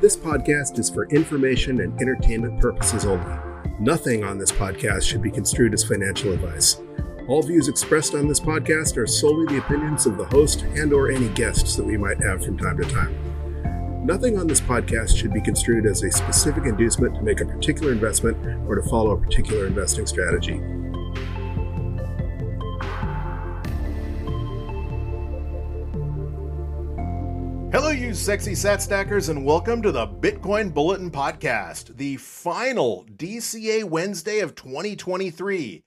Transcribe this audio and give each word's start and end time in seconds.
This 0.00 0.16
podcast 0.16 0.78
is 0.78 0.88
for 0.88 1.04
information 1.10 1.82
and 1.82 2.00
entertainment 2.00 2.58
purposes 2.58 3.04
only. 3.04 3.36
Nothing 3.78 4.24
on 4.24 4.38
this 4.38 4.50
podcast 4.50 5.02
should 5.02 5.20
be 5.20 5.30
construed 5.30 5.74
as 5.74 5.84
financial 5.84 6.32
advice. 6.32 6.80
All 7.28 7.42
views 7.42 7.68
expressed 7.68 8.14
on 8.14 8.26
this 8.26 8.40
podcast 8.40 8.96
are 8.96 9.06
solely 9.06 9.44
the 9.44 9.58
opinions 9.58 10.06
of 10.06 10.16
the 10.16 10.24
host 10.24 10.62
and 10.62 10.94
or 10.94 11.10
any 11.10 11.28
guests 11.28 11.76
that 11.76 11.84
we 11.84 11.98
might 11.98 12.16
have 12.22 12.42
from 12.42 12.56
time 12.56 12.78
to 12.78 12.88
time. 12.88 14.06
Nothing 14.06 14.38
on 14.38 14.46
this 14.46 14.62
podcast 14.62 15.14
should 15.18 15.34
be 15.34 15.42
construed 15.42 15.84
as 15.84 16.02
a 16.02 16.10
specific 16.10 16.64
inducement 16.64 17.16
to 17.16 17.22
make 17.22 17.42
a 17.42 17.44
particular 17.44 17.92
investment 17.92 18.38
or 18.66 18.76
to 18.76 18.88
follow 18.88 19.10
a 19.10 19.20
particular 19.20 19.66
investing 19.66 20.06
strategy. 20.06 20.62
You 28.10 28.14
sexy 28.16 28.56
sat 28.56 28.82
stackers, 28.82 29.28
and 29.28 29.44
welcome 29.46 29.80
to 29.80 29.92
the 29.92 30.04
Bitcoin 30.04 30.74
Bulletin 30.74 31.12
Podcast, 31.12 31.96
the 31.96 32.16
final 32.16 33.06
DCA 33.16 33.84
Wednesday 33.84 34.40
of 34.40 34.56
2023. 34.56 35.84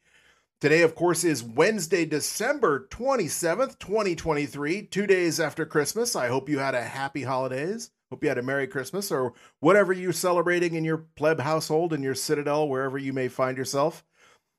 Today, 0.62 0.84
of 0.84 0.96
course, 0.96 1.26
is 1.26 1.44
Wednesday, 1.44 2.06
December 2.06 2.88
27th, 2.90 3.78
2023, 3.78 4.84
two 4.84 5.06
days 5.06 5.42
after 5.42 5.66
Christmas. 5.66 6.16
I 6.16 6.30
hope 6.30 6.48
you 6.48 6.60
had 6.60 6.76
a 6.76 6.82
happy 6.82 7.24
holidays. 7.24 7.92
Hope 8.10 8.24
you 8.24 8.30
had 8.30 8.38
a 8.38 8.42
Merry 8.42 8.68
Christmas 8.68 9.12
or 9.12 9.34
whatever 9.60 9.92
you're 9.92 10.14
celebrating 10.14 10.76
in 10.76 10.86
your 10.86 11.00
pleb 11.18 11.42
household, 11.42 11.92
in 11.92 12.02
your 12.02 12.16
citadel, 12.16 12.70
wherever 12.70 12.98
you 12.98 13.12
may 13.12 13.28
find 13.28 13.58
yourself. 13.58 14.02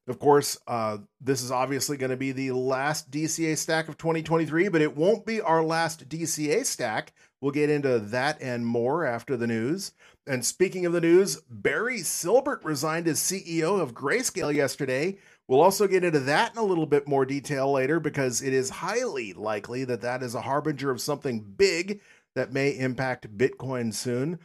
Of 0.07 0.19
course, 0.19 0.59
uh, 0.67 0.99
this 1.19 1.41
is 1.41 1.51
obviously 1.51 1.97
going 1.97 2.11
to 2.11 2.17
be 2.19 2.33
the 2.33 2.53
last 2.53 3.11
DCA 3.11 3.57
stack 3.57 3.89
of 3.89 3.97
2023, 3.97 4.69
but 4.69 4.83
it 4.83 4.95
won't 4.95 5.25
be 5.25 5.41
our 5.41 5.65
last 5.65 6.11
DCA 6.11 6.67
stack. 6.67 7.15
We'll 7.45 7.53
get 7.53 7.69
into 7.69 7.99
that 7.99 8.41
and 8.41 8.67
more 8.67 9.05
after 9.05 9.37
the 9.37 9.47
news. 9.47 9.93
And 10.27 10.47
speaking 10.47 10.87
of 10.87 10.95
the 10.95 11.01
news, 11.03 11.43
Barry 11.51 11.99
Silbert 11.99 12.65
resigned 12.65 13.07
as 13.07 13.21
CEO 13.21 13.79
of 13.83 13.93
Grayscale 13.93 14.55
yesterday. 14.55 15.19
We'll 15.47 15.61
also 15.61 15.87
get 15.87 16.05
into 16.05 16.21
that 16.21 16.53
in 16.53 16.59
a 16.59 16.65
little 16.65 16.87
bit 16.87 17.07
more 17.07 17.27
detail 17.27 17.71
later 17.71 18.01
because 18.01 18.41
it 18.41 18.55
is 18.55 18.71
highly 18.71 19.35
likely 19.35 19.85
that 19.85 20.01
that 20.01 20.23
is 20.23 20.35
a 20.35 20.41
harbinger 20.41 20.91
of 20.91 21.03
something 21.03 21.41
big 21.41 22.01
that 22.35 22.55
may 22.55 22.71
impact 22.71 23.37
Bitcoin 23.37 23.93
soon. 23.93 24.39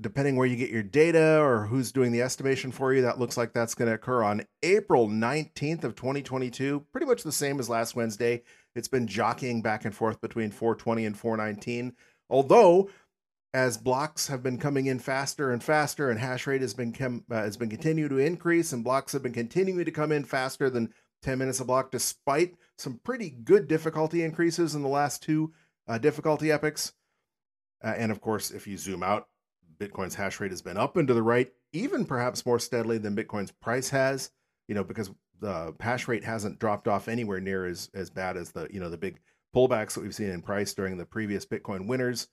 depending 0.00 0.36
where 0.36 0.46
you 0.46 0.56
get 0.56 0.70
your 0.70 0.82
data 0.82 1.40
or 1.40 1.66
who's 1.66 1.92
doing 1.92 2.12
the 2.12 2.22
estimation 2.22 2.72
for 2.72 2.94
you, 2.94 3.02
that 3.02 3.18
looks 3.18 3.36
like 3.36 3.52
that's 3.52 3.74
going 3.74 3.88
to 3.88 3.94
occur 3.94 4.22
on 4.22 4.46
April 4.62 5.08
19th 5.08 5.84
of 5.84 5.94
2022, 5.94 6.86
pretty 6.92 7.06
much 7.06 7.22
the 7.22 7.32
same 7.32 7.60
as 7.60 7.68
last 7.68 7.94
Wednesday. 7.94 8.42
It's 8.74 8.88
been 8.88 9.06
jockeying 9.06 9.62
back 9.62 9.84
and 9.84 9.94
forth 9.94 10.20
between 10.20 10.50
420 10.50 11.04
and 11.04 11.18
419. 11.18 11.94
Although, 12.30 12.88
as 13.52 13.76
blocks 13.76 14.28
have 14.28 14.42
been 14.42 14.58
coming 14.58 14.86
in 14.86 15.00
faster 15.00 15.50
and 15.50 15.62
faster, 15.62 16.10
and 16.10 16.20
hash 16.20 16.46
rate 16.46 16.62
has 16.62 16.72
been 16.72 16.92
com- 16.92 17.24
uh, 17.30 17.42
has 17.42 17.56
been 17.56 17.68
continuing 17.68 18.10
to 18.10 18.18
increase, 18.18 18.72
and 18.72 18.84
blocks 18.84 19.12
have 19.12 19.22
been 19.22 19.32
continuing 19.32 19.84
to 19.84 19.90
come 19.90 20.12
in 20.12 20.24
faster 20.24 20.70
than 20.70 20.94
10 21.22 21.38
minutes 21.38 21.60
a 21.60 21.64
block, 21.64 21.90
despite 21.90 22.56
some 22.78 23.00
pretty 23.04 23.30
good 23.30 23.68
difficulty 23.68 24.22
increases 24.22 24.74
in 24.74 24.82
the 24.82 24.88
last 24.88 25.22
two 25.22 25.52
uh, 25.86 25.98
difficulty 25.98 26.50
epochs. 26.50 26.92
Uh, 27.82 27.94
and 27.96 28.12
of 28.12 28.20
course, 28.20 28.50
if 28.50 28.66
you 28.66 28.76
zoom 28.76 29.02
out, 29.02 29.28
Bitcoin's 29.78 30.14
hash 30.14 30.40
rate 30.40 30.50
has 30.50 30.62
been 30.62 30.76
up 30.76 30.96
and 30.96 31.08
to 31.08 31.14
the 31.14 31.22
right, 31.22 31.50
even 31.72 32.04
perhaps 32.04 32.44
more 32.44 32.58
steadily 32.58 32.98
than 32.98 33.16
Bitcoin's 33.16 33.50
price 33.50 33.90
has. 33.90 34.30
You 34.68 34.74
know, 34.74 34.84
because 34.84 35.10
the 35.40 35.74
hash 35.80 36.06
rate 36.06 36.24
hasn't 36.24 36.58
dropped 36.58 36.86
off 36.86 37.08
anywhere 37.08 37.40
near 37.40 37.66
as 37.66 37.90
as 37.94 38.10
bad 38.10 38.36
as 38.36 38.52
the 38.52 38.68
you 38.70 38.78
know 38.78 38.90
the 38.90 38.98
big 38.98 39.18
pullbacks 39.54 39.94
that 39.94 40.02
we've 40.02 40.14
seen 40.14 40.30
in 40.30 40.42
price 40.42 40.74
during 40.74 40.96
the 40.96 41.06
previous 41.06 41.44
Bitcoin 41.46 41.86
winners. 41.86 42.28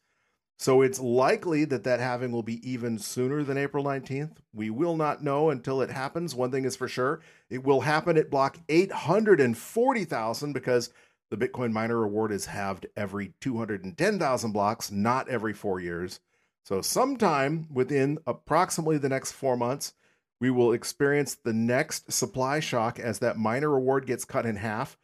So 0.60 0.82
it's 0.82 1.00
likely 1.00 1.66
that 1.66 1.84
that 1.84 2.00
halving 2.00 2.32
will 2.32 2.42
be 2.42 2.68
even 2.68 2.98
sooner 2.98 3.44
than 3.44 3.60
April 3.60 3.84
19th. 3.84 4.38
We 4.54 4.72
will 4.72 4.98
not 4.98 5.24
know 5.24 5.52
until 5.52 5.82
it 5.82 5.92
happens. 5.92 6.34
One 6.34 6.50
thing 6.50 6.66
is 6.66 6.76
for 6.76 6.88
sure, 6.88 7.22
it 7.50 7.64
will 7.64 7.82
happen 7.82 8.18
at 8.18 8.32
block 8.32 8.58
840,000 8.68 10.54
because 10.54 10.90
the 11.30 11.38
Bitcoin 11.38 11.72
miner 11.72 12.00
reward 12.00 12.32
is 12.32 12.48
halved 12.48 12.88
every 12.96 13.34
210,000 13.40 14.52
blocks, 14.52 14.90
not 14.92 15.30
every 15.30 15.54
4 15.54 15.80
years. 15.80 16.22
So 16.64 16.82
sometime 16.82 17.68
within 17.72 18.18
approximately 18.26 18.98
the 18.98 19.10
next 19.10 19.34
4 19.34 19.58
months, 19.58 19.94
we 20.40 20.50
will 20.50 20.74
experience 20.74 21.36
the 21.36 21.54
next 21.54 22.12
supply 22.12 22.60
shock 22.60 23.00
as 23.00 23.20
that 23.20 23.38
miner 23.38 23.70
reward 23.70 24.08
gets 24.08 24.26
cut 24.26 24.46
in 24.46 24.56
half. 24.56 24.98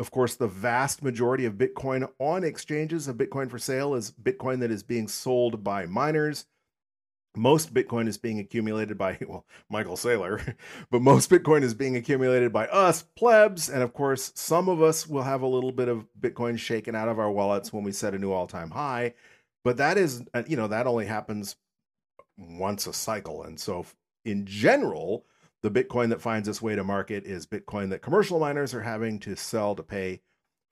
Of 0.00 0.10
course, 0.10 0.34
the 0.34 0.48
vast 0.48 1.02
majority 1.02 1.44
of 1.44 1.54
Bitcoin 1.54 2.08
on 2.18 2.42
exchanges 2.42 3.06
of 3.06 3.16
Bitcoin 3.16 3.48
for 3.48 3.58
sale 3.58 3.94
is 3.94 4.10
Bitcoin 4.10 4.60
that 4.60 4.72
is 4.72 4.82
being 4.82 5.06
sold 5.06 5.62
by 5.62 5.86
miners. 5.86 6.46
Most 7.36 7.74
Bitcoin 7.74 8.08
is 8.08 8.18
being 8.18 8.38
accumulated 8.38 8.98
by, 8.98 9.18
well, 9.28 9.46
Michael 9.70 9.96
Saylor, 9.96 10.56
but 10.90 11.02
most 11.02 11.30
Bitcoin 11.30 11.62
is 11.62 11.74
being 11.74 11.96
accumulated 11.96 12.52
by 12.52 12.66
us, 12.68 13.02
plebs. 13.02 13.68
And 13.68 13.82
of 13.82 13.92
course, 13.92 14.32
some 14.34 14.68
of 14.68 14.82
us 14.82 15.06
will 15.06 15.22
have 15.22 15.42
a 15.42 15.46
little 15.46 15.72
bit 15.72 15.88
of 15.88 16.06
Bitcoin 16.20 16.58
shaken 16.58 16.94
out 16.94 17.08
of 17.08 17.18
our 17.18 17.30
wallets 17.30 17.72
when 17.72 17.84
we 17.84 17.92
set 17.92 18.14
a 18.14 18.18
new 18.18 18.32
all 18.32 18.46
time 18.46 18.70
high. 18.70 19.14
But 19.64 19.76
that 19.78 19.96
is, 19.96 20.22
uh, 20.34 20.42
you 20.46 20.56
know, 20.56 20.68
that 20.68 20.86
only 20.86 21.06
happens 21.06 21.56
once 22.36 22.86
a 22.86 22.92
cycle. 22.92 23.44
And 23.44 23.58
so 23.58 23.86
in 24.24 24.44
general, 24.44 25.24
the 25.64 25.70
Bitcoin 25.70 26.10
that 26.10 26.20
finds 26.20 26.46
its 26.46 26.60
way 26.60 26.76
to 26.76 26.84
market 26.84 27.24
is 27.24 27.46
Bitcoin 27.46 27.88
that 27.88 28.02
commercial 28.02 28.38
miners 28.38 28.74
are 28.74 28.82
having 28.82 29.18
to 29.20 29.34
sell 29.34 29.74
to 29.74 29.82
pay 29.82 30.20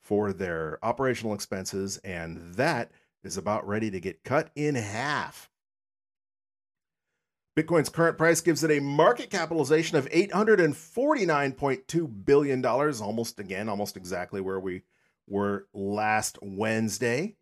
for 0.03 0.35
their 0.35 0.79
operational 0.83 1.33
expenses, 1.33 1.97
and 2.05 2.57
that 2.57 2.93
is 3.25 3.39
about 3.39 3.67
ready 3.67 3.91
to 3.91 4.01
get 4.01 4.23
cut 4.23 4.51
in 4.55 4.75
half. 4.75 5.49
Bitcoin's 7.57 7.89
current 7.89 8.19
price 8.19 8.43
gives 8.43 8.63
it 8.63 8.71
a 8.71 8.81
market 8.81 9.31
capitalization 9.31 9.97
of 9.97 10.07
$849.2 10.11 12.25
billion, 12.27 12.67
almost 12.67 13.41
again, 13.41 13.71
almost 13.71 13.97
exactly 13.97 14.43
where 14.43 14.61
we 14.61 14.83
were 15.27 15.69
last 15.73 16.39
Wednesday. 16.43 17.35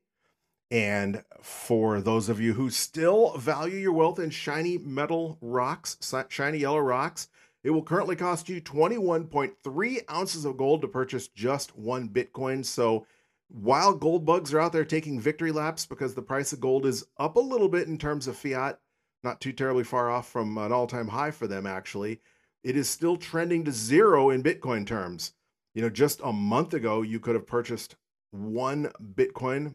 And 0.70 1.24
for 1.42 2.00
those 2.00 2.28
of 2.28 2.40
you 2.40 2.54
who 2.54 2.70
still 2.70 3.36
value 3.36 3.76
your 3.76 3.92
wealth 3.92 4.20
in 4.20 4.30
shiny 4.30 4.78
metal 4.78 5.36
rocks, 5.40 5.96
shiny 6.28 6.58
yellow 6.58 6.78
rocks, 6.78 7.28
it 7.64 7.70
will 7.70 7.82
currently 7.82 8.16
cost 8.16 8.48
you 8.48 8.60
21.3 8.60 10.10
ounces 10.10 10.44
of 10.44 10.56
gold 10.56 10.82
to 10.82 10.88
purchase 10.88 11.28
just 11.28 11.76
one 11.76 12.08
Bitcoin. 12.08 12.64
So 12.64 13.06
while 13.48 13.94
gold 13.94 14.24
bugs 14.24 14.54
are 14.54 14.60
out 14.60 14.72
there 14.72 14.84
taking 14.84 15.20
victory 15.20 15.50
laps 15.50 15.84
because 15.86 16.14
the 16.14 16.22
price 16.22 16.52
of 16.52 16.60
gold 16.60 16.86
is 16.86 17.04
up 17.18 17.36
a 17.36 17.40
little 17.40 17.68
bit 17.68 17.88
in 17.88 17.98
terms 17.98 18.28
of 18.28 18.36
fiat, 18.36 18.78
not 19.24 19.40
too 19.40 19.52
terribly 19.52 19.84
far 19.84 20.08
off 20.08 20.28
from 20.28 20.56
an 20.56 20.72
all 20.72 20.86
time 20.86 21.08
high 21.08 21.32
for 21.32 21.48
them, 21.48 21.66
actually, 21.66 22.20
it 22.62 22.76
is 22.76 22.88
still 22.88 23.16
trending 23.16 23.64
to 23.64 23.72
zero 23.72 24.30
in 24.30 24.42
Bitcoin 24.42 24.86
terms. 24.86 25.32
You 25.74 25.82
know, 25.82 25.90
just 25.90 26.20
a 26.22 26.32
month 26.32 26.74
ago, 26.74 27.02
you 27.02 27.18
could 27.18 27.34
have 27.34 27.46
purchased 27.46 27.96
one 28.30 28.92
Bitcoin 29.14 29.74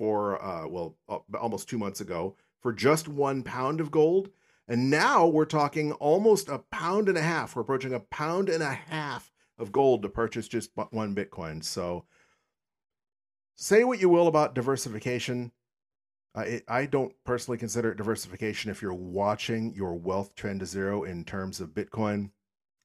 for 0.00 0.42
uh, 0.42 0.66
well 0.66 0.96
almost 1.38 1.68
two 1.68 1.76
months 1.76 2.00
ago 2.00 2.34
for 2.62 2.72
just 2.72 3.06
one 3.06 3.42
pound 3.42 3.82
of 3.82 3.90
gold. 3.90 4.30
And 4.66 4.88
now 4.88 5.26
we're 5.26 5.44
talking 5.44 5.92
almost 5.92 6.48
a 6.48 6.60
pound 6.70 7.10
and 7.10 7.18
a 7.18 7.22
half. 7.22 7.54
We're 7.54 7.62
approaching 7.62 7.92
a 7.92 8.00
pound 8.00 8.48
and 8.48 8.62
a 8.62 8.72
half 8.72 9.30
of 9.58 9.72
gold 9.72 10.00
to 10.00 10.08
purchase 10.08 10.48
just 10.48 10.70
one 10.90 11.14
Bitcoin. 11.14 11.62
So 11.62 12.06
say 13.56 13.84
what 13.84 14.00
you 14.00 14.08
will 14.08 14.26
about 14.26 14.54
diversification. 14.54 15.52
Uh, 16.34 16.42
it, 16.42 16.64
I 16.66 16.86
don't 16.86 17.12
personally 17.24 17.58
consider 17.58 17.90
it 17.90 17.98
diversification 17.98 18.70
if 18.70 18.80
you're 18.80 18.94
watching 18.94 19.74
your 19.74 19.96
wealth 19.96 20.34
trend 20.34 20.60
to 20.60 20.66
zero 20.66 21.02
in 21.02 21.24
terms 21.24 21.60
of 21.60 21.74
Bitcoin. 21.74 22.30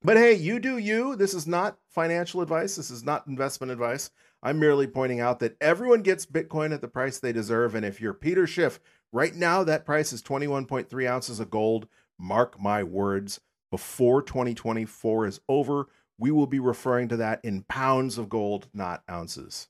But 0.04 0.18
hey, 0.18 0.34
you 0.34 0.60
do 0.60 0.78
you. 0.80 1.16
This 1.16 1.34
is 1.34 1.48
not 1.48 1.78
financial 1.88 2.42
advice. 2.42 2.76
This 2.76 2.92
is 2.92 3.06
not 3.06 3.26
investment 3.26 3.72
advice. 3.72 4.12
I'm 4.46 4.60
merely 4.60 4.86
pointing 4.86 5.20
out 5.20 5.40
that 5.40 5.58
everyone 5.60 6.04
gets 6.04 6.28
Bitcoin 6.28 6.72
at 6.72 6.82
the 6.82 6.88
price 6.88 7.18
they 7.18 7.34
deserve. 7.34 7.74
And 7.74 7.84
if 7.84 8.00
you're 8.00 8.14
Peter 8.14 8.46
Schiff, 8.46 8.80
right 9.12 9.34
now 9.34 9.64
that 9.64 9.88
price 9.88 10.14
is 10.14 10.22
21.3 10.22 11.10
ounces 11.10 11.40
of 11.40 11.50
gold. 11.50 11.88
Mark 12.20 12.62
my 12.62 12.84
words, 12.84 13.40
before 13.72 14.22
2024 14.22 15.26
is 15.26 15.42
over, 15.50 15.88
we 16.20 16.30
will 16.30 16.46
be 16.46 16.60
referring 16.60 17.08
to 17.08 17.18
that 17.18 17.40
in 17.44 17.64
pounds 17.64 18.20
of 18.20 18.30
gold, 18.30 18.68
not 18.72 19.02
ounces. 19.10 19.68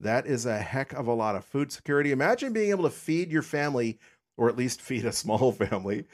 That 0.00 0.26
is 0.26 0.46
a 0.46 0.58
heck 0.58 0.92
of 0.92 1.06
a 1.06 1.14
lot 1.14 1.36
of 1.36 1.44
food 1.44 1.72
security. 1.72 2.12
Imagine 2.12 2.52
being 2.52 2.70
able 2.70 2.84
to 2.84 2.90
feed 2.90 3.30
your 3.30 3.42
family, 3.42 3.98
or 4.36 4.48
at 4.48 4.56
least 4.56 4.80
feed 4.80 5.04
a 5.04 5.12
small 5.12 5.52
family, 5.52 6.04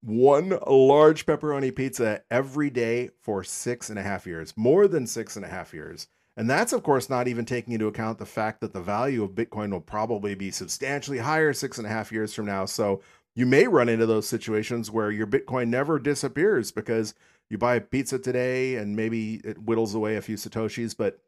one 0.00 0.58
large 0.66 1.26
pepperoni 1.26 1.74
pizza 1.74 2.22
every 2.30 2.70
day 2.70 3.10
for 3.20 3.44
six 3.44 3.90
and 3.90 3.98
a 3.98 4.02
half 4.02 4.26
years, 4.26 4.54
more 4.56 4.88
than 4.88 5.06
six 5.06 5.36
and 5.36 5.44
a 5.44 5.48
half 5.48 5.72
years. 5.74 6.08
And 6.36 6.48
that's, 6.48 6.72
of 6.72 6.82
course, 6.82 7.10
not 7.10 7.28
even 7.28 7.44
taking 7.44 7.74
into 7.74 7.88
account 7.88 8.18
the 8.18 8.26
fact 8.26 8.60
that 8.60 8.72
the 8.72 8.80
value 8.80 9.22
of 9.22 9.32
Bitcoin 9.32 9.70
will 9.70 9.80
probably 9.80 10.34
be 10.34 10.50
substantially 10.50 11.18
higher 11.18 11.52
six 11.52 11.76
and 11.76 11.86
a 11.86 11.90
half 11.90 12.10
years 12.10 12.32
from 12.32 12.46
now. 12.46 12.64
So 12.64 13.02
you 13.34 13.44
may 13.44 13.66
run 13.66 13.88
into 13.88 14.06
those 14.06 14.28
situations 14.28 14.90
where 14.90 15.10
your 15.10 15.26
Bitcoin 15.26 15.68
never 15.68 15.98
disappears 15.98 16.70
because 16.70 17.14
you 17.50 17.58
buy 17.58 17.76
a 17.76 17.80
pizza 17.80 18.18
today 18.18 18.76
and 18.76 18.96
maybe 18.96 19.40
it 19.44 19.58
whittles 19.58 19.94
away 19.94 20.16
a 20.16 20.22
few 20.22 20.36
Satoshis, 20.36 20.96
but 20.96 21.20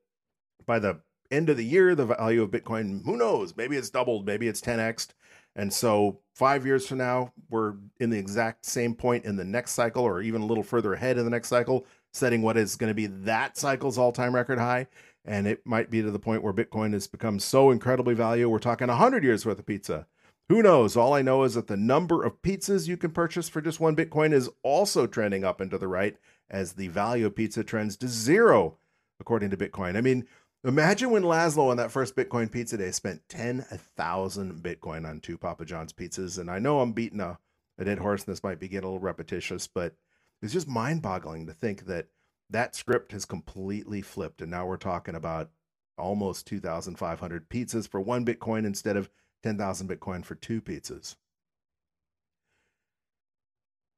by 0.65 0.79
the 0.79 1.01
end 1.31 1.50
of 1.50 1.59
the 1.59 1.65
year, 1.65 1.95
the 1.95 2.07
value 2.07 2.43
of 2.43 2.50
Bitcoin, 2.50 3.05
who 3.05 3.17
knows? 3.17 3.55
Maybe 3.57 3.77
it's 3.77 3.91
doubled, 3.91 4.25
maybe 4.25 4.49
it's 4.49 4.61
10x. 4.61 5.09
And 5.57 5.73
so, 5.73 6.19
five 6.35 6.67
years 6.67 6.87
from 6.87 6.99
now, 6.99 7.33
we're 7.49 7.75
in 8.00 8.11
the 8.11 8.19
exact 8.19 8.65
same 8.65 8.95
point 8.95 9.25
in 9.25 9.37
the 9.37 9.45
next 9.45 9.73
cycle, 9.73 10.03
or 10.03 10.21
even 10.21 10.43
a 10.43 10.47
little 10.47 10.65
further 10.65 10.95
ahead 10.95 11.17
in 11.17 11.25
the 11.25 11.31
next 11.31 11.49
cycle 11.49 11.87
setting 12.14 12.43
what 12.43 12.56
is 12.56 12.76
going 12.76 12.90
to 12.90 12.94
be 12.94 13.06
that 13.06 13.56
cycle's 13.56 13.99
all-time 13.99 14.34
record 14.34 14.58
high 14.58 14.87
and 15.25 15.46
it 15.46 15.66
might 15.66 15.90
be 15.90 16.02
to 16.02 16.11
the 16.11 16.19
point 16.19 16.43
where 16.43 16.52
bitcoin 16.52 16.93
has 16.93 17.06
become 17.06 17.38
so 17.38 17.70
incredibly 17.70 18.14
valuable. 18.14 18.52
We're 18.52 18.58
talking 18.58 18.88
100 18.88 19.25
years 19.25 19.46
worth 19.46 19.58
of 19.58 19.66
pizza. 19.66 20.06
Who 20.50 20.62
knows? 20.62 20.96
All 20.96 21.14
i 21.14 21.22
know 21.22 21.43
is 21.44 21.55
that 21.55 21.66
the 21.66 21.76
number 21.76 22.22
of 22.22 22.43
pizzas 22.43 22.87
you 22.87 22.96
can 22.96 23.11
purchase 23.11 23.49
for 23.49 23.61
just 23.61 23.81
one 23.81 23.96
bitcoin 23.96 24.32
is 24.32 24.50
also 24.62 25.06
trending 25.06 25.44
up 25.44 25.61
and 25.61 25.70
to 25.70 25.78
the 25.78 25.88
right 25.88 26.16
as 26.50 26.75
the 26.75 26.88
value 26.88 27.26
of 27.26 27.34
pizza 27.34 27.64
trends 27.64 27.96
to 27.99 28.08
zero 28.08 28.76
according 29.19 29.50
to 29.50 29.56
bitcoin. 29.56 29.96
I 29.96 30.00
mean 30.00 30.26
imagine 30.64 31.11
when 31.11 31.22
laszlo 31.22 31.70
on 31.70 31.76
that 31.76 31.90
first 31.90 32.16
bitcoin 32.16 32.50
pizza 32.50 32.76
day 32.76 32.90
spent 32.90 33.26
10000 33.28 34.62
bitcoin 34.62 35.08
on 35.08 35.20
two 35.20 35.37
papa 35.37 35.64
john's 35.64 35.93
pizzas 35.93 36.38
and 36.38 36.50
i 36.50 36.58
know 36.58 36.81
i'm 36.81 36.93
beating 36.93 37.20
a, 37.20 37.38
a 37.78 37.84
dead 37.84 37.99
horse 37.99 38.25
and 38.25 38.32
this 38.32 38.43
might 38.43 38.58
be 38.58 38.66
getting 38.66 38.84
a 38.84 38.90
little 38.90 38.99
repetitious 38.99 39.66
but 39.66 39.94
it's 40.43 40.53
just 40.53 40.69
mind 40.69 41.03
boggling 41.03 41.47
to 41.47 41.53
think 41.53 41.87
that 41.87 42.09
that 42.51 42.75
script 42.75 43.13
has 43.13 43.25
completely 43.25 44.03
flipped. 44.03 44.43
And 44.43 44.51
now 44.51 44.67
we're 44.67 44.77
talking 44.77 45.15
about 45.15 45.51
almost 45.97 46.47
2,500 46.47 47.49
pizzas 47.49 47.89
for 47.89 48.01
one 48.01 48.25
Bitcoin 48.25 48.67
instead 48.67 48.97
of 48.97 49.11
10,000 49.43 49.89
Bitcoin 49.89 50.25
for 50.25 50.35
two 50.35 50.61
pizzas. 50.61 51.17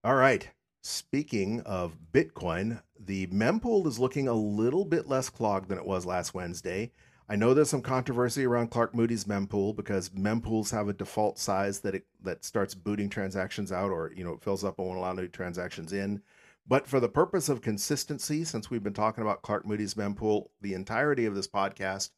All 0.05 0.15
right. 0.15 0.49
Speaking 0.83 1.63
of 1.63 1.99
Bitcoin, 2.13 2.81
the 2.99 3.27
mempool 3.27 3.87
is 3.87 3.99
looking 3.99 4.29
a 4.29 4.35
little 4.35 4.85
bit 4.85 5.09
less 5.09 5.29
clogged 5.29 5.69
than 5.69 5.79
it 5.79 5.87
was 5.87 6.07
last 6.07 6.33
Wednesday. 6.33 6.93
I 7.29 7.35
know 7.35 7.55
there's 7.55 7.71
some 7.71 7.83
controversy 7.83 8.45
around 8.45 8.71
Clark 8.71 8.95
Moody's 8.95 9.25
mempool 9.25 9.75
because 9.75 10.11
mempools 10.11 10.71
have 10.71 10.89
a 10.89 10.93
default 10.93 11.39
size 11.39 11.81
that 11.81 11.97
it 11.97 12.07
that 12.23 12.45
starts 12.45 12.75
booting 12.75 13.09
transactions 13.09 13.73
out 13.73 13.91
or 13.91 14.13
you 14.15 14.25
know 14.25 14.35
it 14.35 14.43
fills 14.43 14.63
up 14.63 14.79
and 14.79 14.87
won't 14.87 14.99
allow 14.99 15.13
new 15.13 15.27
transactions 15.29 15.93
in. 15.93 16.23
But 16.69 16.87
for 16.87 17.01
the 17.01 17.09
purpose 17.09 17.49
of 17.49 17.63
consistency, 17.63 18.45
since 18.45 18.71
we've 18.71 18.83
been 18.83 18.93
talking 18.93 19.23
about 19.23 19.43
Clark 19.43 19.67
Moody's 19.67 19.95
mempool 19.95 20.47
the 20.61 20.75
entirety 20.75 21.27
of 21.27 21.35
this 21.35 21.49
podcast, 21.49 22.11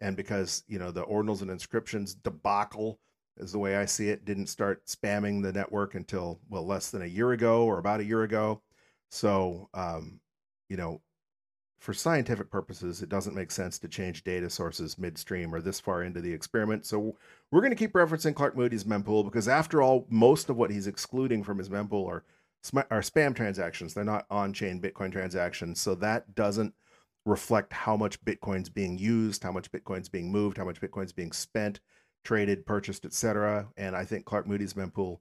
and 0.00 0.16
because 0.16 0.64
you 0.66 0.78
know 0.78 0.90
the 0.90 1.04
ordinals 1.04 1.42
and 1.42 1.50
inscriptions 1.50 2.14
debacle 2.14 2.98
is 3.36 3.52
the 3.52 3.58
way 3.60 3.76
I 3.76 3.84
see 3.84 4.08
it, 4.08 4.24
didn't 4.24 4.48
start 4.48 4.86
spamming 4.86 5.40
the 5.40 5.52
network 5.52 5.94
until 5.94 6.40
well 6.50 6.66
less 6.66 6.90
than 6.90 7.02
a 7.02 7.06
year 7.06 7.30
ago 7.30 7.64
or 7.64 7.78
about 7.78 8.00
a 8.00 8.04
year 8.04 8.24
ago. 8.24 8.62
So 9.10 9.68
um, 9.72 10.20
you 10.68 10.76
know, 10.76 11.00
for 11.78 11.94
scientific 11.94 12.50
purposes, 12.50 13.02
it 13.02 13.08
doesn't 13.08 13.36
make 13.36 13.52
sense 13.52 13.78
to 13.78 13.88
change 13.88 14.24
data 14.24 14.50
sources 14.50 14.98
midstream 14.98 15.54
or 15.54 15.60
this 15.60 15.78
far 15.78 16.02
into 16.02 16.20
the 16.20 16.32
experiment. 16.32 16.84
So 16.84 17.16
we're 17.50 17.60
going 17.60 17.70
to 17.70 17.76
keep 17.76 17.92
referencing 17.92 18.34
Clark 18.34 18.56
Moody's 18.56 18.84
mempool 18.84 19.24
because 19.24 19.46
after 19.48 19.80
all, 19.80 20.06
most 20.10 20.50
of 20.50 20.56
what 20.56 20.70
he's 20.70 20.88
excluding 20.88 21.44
from 21.44 21.58
his 21.58 21.68
mempool 21.68 22.06
are 22.08 22.24
are 22.90 23.00
spam 23.00 23.34
transactions. 23.34 23.94
They're 23.94 24.04
not 24.04 24.26
on-chain 24.30 24.82
Bitcoin 24.82 25.12
transactions, 25.12 25.80
so 25.80 25.94
that 25.94 26.34
doesn't 26.34 26.74
reflect 27.24 27.72
how 27.72 27.96
much 27.96 28.22
Bitcoin's 28.24 28.68
being 28.68 28.98
used, 28.98 29.44
how 29.44 29.52
much 29.52 29.70
Bitcoin's 29.70 30.08
being 30.08 30.32
moved, 30.32 30.58
how 30.58 30.64
much 30.64 30.80
Bitcoin's 30.80 31.12
being 31.12 31.30
spent, 31.30 31.78
traded, 32.24 32.66
purchased, 32.66 33.04
etc. 33.04 33.68
And 33.76 33.94
I 33.94 34.04
think 34.04 34.24
Clark 34.24 34.48
Moody's 34.48 34.74
mempool 34.74 35.20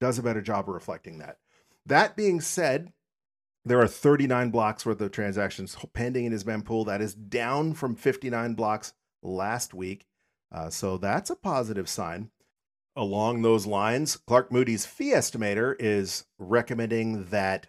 does 0.00 0.18
a 0.18 0.22
better 0.22 0.40
job 0.40 0.68
of 0.68 0.74
reflecting 0.74 1.18
that. 1.18 1.36
That 1.84 2.16
being 2.16 2.40
said, 2.40 2.92
there 3.68 3.80
are 3.80 3.88
39 3.88 4.50
blocks 4.50 4.84
worth 4.84 5.00
of 5.00 5.10
transactions 5.10 5.76
pending 5.92 6.24
in 6.24 6.32
his 6.32 6.44
mempool. 6.44 6.86
That 6.86 7.00
is 7.00 7.14
down 7.14 7.74
from 7.74 7.94
59 7.94 8.54
blocks 8.54 8.92
last 9.22 9.74
week. 9.74 10.06
Uh, 10.50 10.70
so 10.70 10.96
that's 10.96 11.30
a 11.30 11.36
positive 11.36 11.88
sign 11.88 12.30
along 12.98 13.42
those 13.42 13.64
lines, 13.64 14.16
Clark 14.16 14.50
Moody's 14.50 14.84
fee 14.84 15.12
estimator 15.12 15.76
is 15.78 16.24
recommending 16.36 17.26
that 17.26 17.68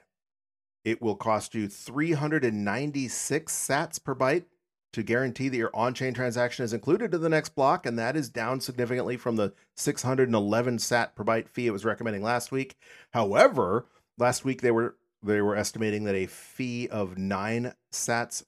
it 0.84 1.04
will 1.04 1.16
cost 1.16 1.54
you 1.54 1.68
396 1.68 3.54
sats 3.54 4.04
per 4.04 4.16
byte 4.16 4.46
to 4.92 5.04
guarantee 5.04 5.48
that 5.50 5.58
your 5.58 5.70
on-chain 5.76 6.16
transaction 6.16 6.66
is 6.66 6.74
included 6.74 7.14
in 7.14 7.22
the 7.22 7.30
next 7.30 7.50
block, 7.50 7.86
and 7.86 8.00
that 8.00 8.16
is 8.16 8.28
down 8.28 8.60
significantly 8.60 9.18
from 9.18 9.36
the 9.36 9.54
611 9.78 10.80
sat 10.80 11.16
per 11.16 11.24
byte 11.24 11.48
fee 11.48 11.68
it 11.68 11.72
was 11.72 11.86
recommending 11.86 12.24
last 12.24 12.52
week. 12.52 12.76
However, 13.12 13.86
last 14.18 14.44
week 14.44 14.64
they 14.64 14.72
were 14.72 14.96
they 15.24 15.42
were 15.42 15.56
estimating 15.56 16.06
that 16.06 16.16
a 16.16 16.28
fee 16.28 16.88
of 16.88 17.18
nine 17.18 17.74
sats 17.92 18.44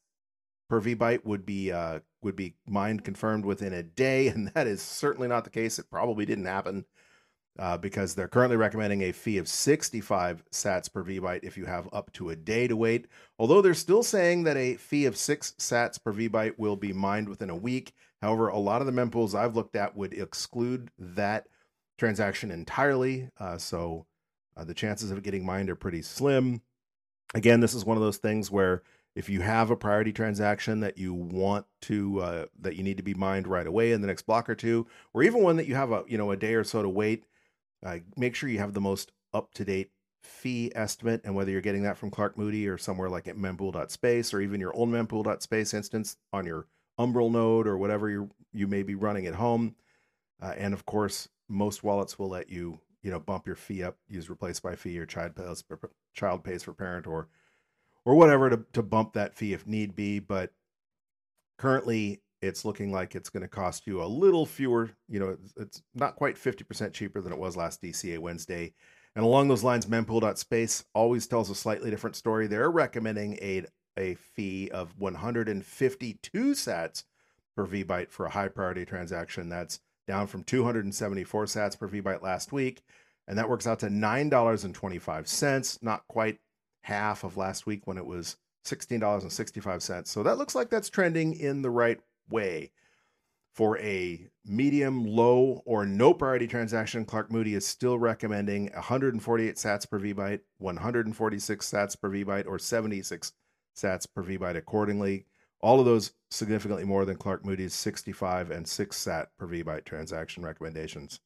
per 0.70 0.82
vbyte 0.82 1.25
would 1.25 1.46
be 1.46 1.72
uh, 1.72 2.00
would 2.22 2.36
be 2.36 2.56
mined 2.66 3.04
confirmed 3.04 3.46
within 3.46 3.74
a 3.74 3.84
day, 3.84 4.28
and 4.28 4.48
that 4.50 4.68
is 4.68 4.82
certainly 4.82 5.28
not 5.28 5.44
the 5.44 5.50
case. 5.50 5.80
It 5.80 5.90
probably 5.90 6.25
didn't 6.25 6.46
happen 6.46 6.86
uh, 7.60 7.78
because 7.78 8.16
they're 8.16 8.28
currently 8.28 8.58
recommending 8.58 9.01
a 9.01 9.12
fee 9.12 9.38
of 9.38 9.48
65 9.48 10.44
sats 10.51 10.92
per 10.92 11.04
vbyte 11.04 11.44
if 11.44 11.58
you 11.58 11.66
have 11.66 11.90
up 11.92 12.12
to 12.13 12.30
a 12.30 12.36
day 12.36 12.68
to 12.68 12.78
wait. 12.78 13.08
Although 13.38 13.62
they're 13.62 13.74
still 13.74 14.04
saying 14.04 14.44
that 14.44 14.58
a 14.58 14.75
fee 14.75 15.06
of 15.06 15.18
six 15.18 15.54
sats 15.60 16.01
per 16.01 16.13
vbyte 16.13 16.58
will 16.58 16.75
be 16.75 16.94
mined 16.94 17.28
within 17.28 17.50
a 17.50 17.56
week. 17.56 17.94
However, 18.22 18.48
a 18.48 18.58
lot 18.58 18.82
of 18.82 18.88
the 18.88 18.94
mempools 18.94 19.36
I've 19.36 19.56
looked 19.56 19.75
at 19.75 19.96
would 19.96 20.13
exclude 20.13 20.90
that 20.98 21.48
transaction 21.98 22.51
entirely. 22.51 23.30
Uh, 23.38 23.58
so 23.58 24.06
uh, 24.62 24.63
the 24.63 24.74
chances 24.74 25.12
of 25.12 25.24
getting 25.24 25.46
mined 25.46 25.70
are 25.70 25.75
pretty 25.75 26.01
slim. 26.01 26.62
Again, 27.34 27.62
this 27.62 27.74
is 27.74 27.84
one 27.84 27.98
of 27.98 28.03
those 28.03 28.18
things 28.18 28.51
where 28.51 28.84
if 29.15 29.27
you 29.27 29.41
have 29.41 29.72
a 29.72 29.75
priority 29.75 30.13
transaction 30.13 30.82
that 30.82 30.98
you 30.98 31.13
want 31.13 31.65
to 31.82 32.22
uh, 32.22 32.46
that 32.60 32.75
you 32.75 32.84
need 32.84 32.98
to 32.98 33.03
be 33.03 33.13
mined 33.13 33.48
right 33.48 33.68
away 33.68 33.91
in 33.91 34.01
the 34.01 34.08
next 34.08 34.24
block 34.24 34.50
or 34.50 34.56
two 34.56 34.88
or 35.13 35.24
even 35.24 35.41
one 35.41 35.58
that 35.58 35.68
you 35.68 35.75
have 35.75 35.91
a 35.91 36.03
you 36.08 36.18
know 36.18 36.32
a 36.32 36.38
day 36.38 36.53
or 36.53 36.63
so 36.63 36.82
to 36.82 36.89
wait 36.89 37.25
uh, 37.86 37.98
make 38.15 38.36
sure 38.36 38.50
you 38.50 38.60
have 38.60 38.74
the 38.74 38.82
most 38.82 39.12
up 39.34 39.53
to 39.53 39.65
date 39.65 39.91
fee 40.24 40.72
estimate 40.75 41.22
and 41.24 41.34
whether 41.36 41.51
you're 41.51 41.62
getting 41.62 41.84
that 41.84 41.98
from 41.98 42.12
clark 42.12 42.38
moody 42.38 42.68
or 42.68 42.77
somewhere 42.77 43.10
like 43.10 43.27
at 43.27 43.36
mempool.space 43.36 44.34
or 44.34 44.39
even 44.39 44.62
your 44.62 44.74
old 44.74 44.89
mempool.space 44.89 45.74
instance 45.74 46.15
on 46.32 46.46
your 46.46 46.68
umbrel 46.98 47.30
node 47.30 47.68
or 47.68 47.77
whatever 47.77 48.10
you 48.10 48.30
you 48.53 48.68
may 48.68 48.84
be 48.84 48.96
running 48.96 49.25
at 49.25 49.36
home 49.36 49.75
uh, 50.41 50.53
and 50.58 50.74
of 50.74 50.86
course 50.86 51.27
most 51.50 51.84
wallets 51.84 52.18
will 52.18 52.30
let 52.30 52.50
you 52.50 52.80
you 53.01 53.12
know 53.12 53.20
bump 53.20 53.48
your 53.48 53.55
fee 53.55 53.84
up 53.84 53.98
use 54.08 54.29
replace 54.29 54.60
by 54.60 54.75
fee 54.75 54.98
or 55.00 55.05
child 55.05 55.36
pays, 55.36 55.63
uh, 55.72 55.88
child 56.13 56.43
pays 56.43 56.63
for 56.63 56.74
parent 56.74 57.08
or 57.08 57.27
or 58.05 58.15
whatever 58.15 58.50
to, 58.50 58.63
to 58.74 58.81
bump 58.81 59.13
that 59.13 59.36
fee 59.36 59.53
if 59.53 59.67
need 59.67 59.96
be. 59.96 60.20
But 60.20 60.51
currently, 61.58 62.22
it's 62.41 62.65
looking 62.65 62.91
like 62.91 63.15
it's 63.15 63.29
going 63.29 63.41
to 63.41 63.48
cost 63.48 63.86
you 63.86 64.03
a 64.03 64.05
little 64.05 64.46
fewer. 64.46 64.91
You 65.08 65.20
know, 65.20 65.29
it's, 65.29 65.53
it's 65.58 65.84
not 65.93 66.15
quite 66.15 66.36
50% 66.36 66.93
cheaper 66.93 67.22
than 67.22 67.31
it 67.31 67.39
was 67.39 67.55
last 67.55 67.81
DCA 67.81 68.20
Wednesday. 68.20 68.74
And 69.15 69.25
along 69.25 69.48
those 69.48 69.63
lines, 69.63 69.86
mempool.space 69.86 70.86
always 70.96 71.27
tells 71.27 71.50
a 71.50 71.55
slightly 71.55 71.91
different 71.91 72.15
story. 72.15 72.48
They're 72.48 72.72
recommending 72.72 73.34
a, 73.41 73.65
a 73.98 74.15
fee 74.15 74.70
of 74.72 74.98
152 74.98 76.39
sats 76.53 77.03
per 77.55 77.67
VByte 77.67 78.10
for 78.10 78.25
a 78.25 78.31
high 78.31 78.48
priority 78.48 78.86
transaction. 78.86 79.50
That's 79.50 79.79
down 80.08 80.27
from 80.27 80.43
274 80.43 81.46
sats 81.46 81.77
per 81.77 81.88
VByte 81.88 82.22
last 82.22 82.51
week. 82.51 82.81
And 83.27 83.38
that 83.38 83.50
works 83.50 83.67
out 83.67 83.79
to 83.79 83.88
$9.25, 83.88 85.84
not 85.84 86.08
quite 86.08 86.39
half 86.81 87.24
of 87.24 87.38
last 87.38 87.65
week 87.65 87.86
when 87.86 87.98
it 87.98 88.05
was 88.05 88.38
$16.65. 88.65 90.08
So 90.08 90.24
that 90.24 90.38
looks 90.38 90.55
like 90.55 90.70
that's 90.70 90.89
trending 90.89 91.34
in 91.34 91.62
the 91.62 91.70
right 91.70 92.00
way. 92.29 92.72
For 93.53 93.77
a 93.79 94.27
medium, 94.46 95.03
low, 95.05 95.62
or 95.65 95.86
no 95.86 96.13
priority 96.13 96.48
transaction, 96.48 97.03
Clark 97.03 97.31
Moody 97.31 97.53
is 97.53 97.67
still 97.67 98.00
recommending 98.00 98.72
148 98.74 99.55
sats 99.55 99.89
per 99.89 100.00
VByte, 100.00 100.39
146 100.60 101.70
sats 101.70 102.00
per 102.00 102.10
VByte, 102.10 102.48
or 102.48 102.58
76 102.58 103.34
sats 103.75 104.08
per 104.13 104.24
VByte 104.24 104.55
accordingly. 104.55 105.25
All 105.62 105.80
of 105.80 105.86
those 105.86 106.13
significantly 106.30 106.84
more 106.84 107.06
than 107.06 107.18
Clark 107.18 107.46
Moody's 107.46 107.74
65 107.74 108.51
and 108.51 108.68
6 108.68 108.96
sat 108.96 109.30
per 109.38 109.48
VByte 109.48 109.86
transaction 109.86 110.44
recommendations. 110.44 111.20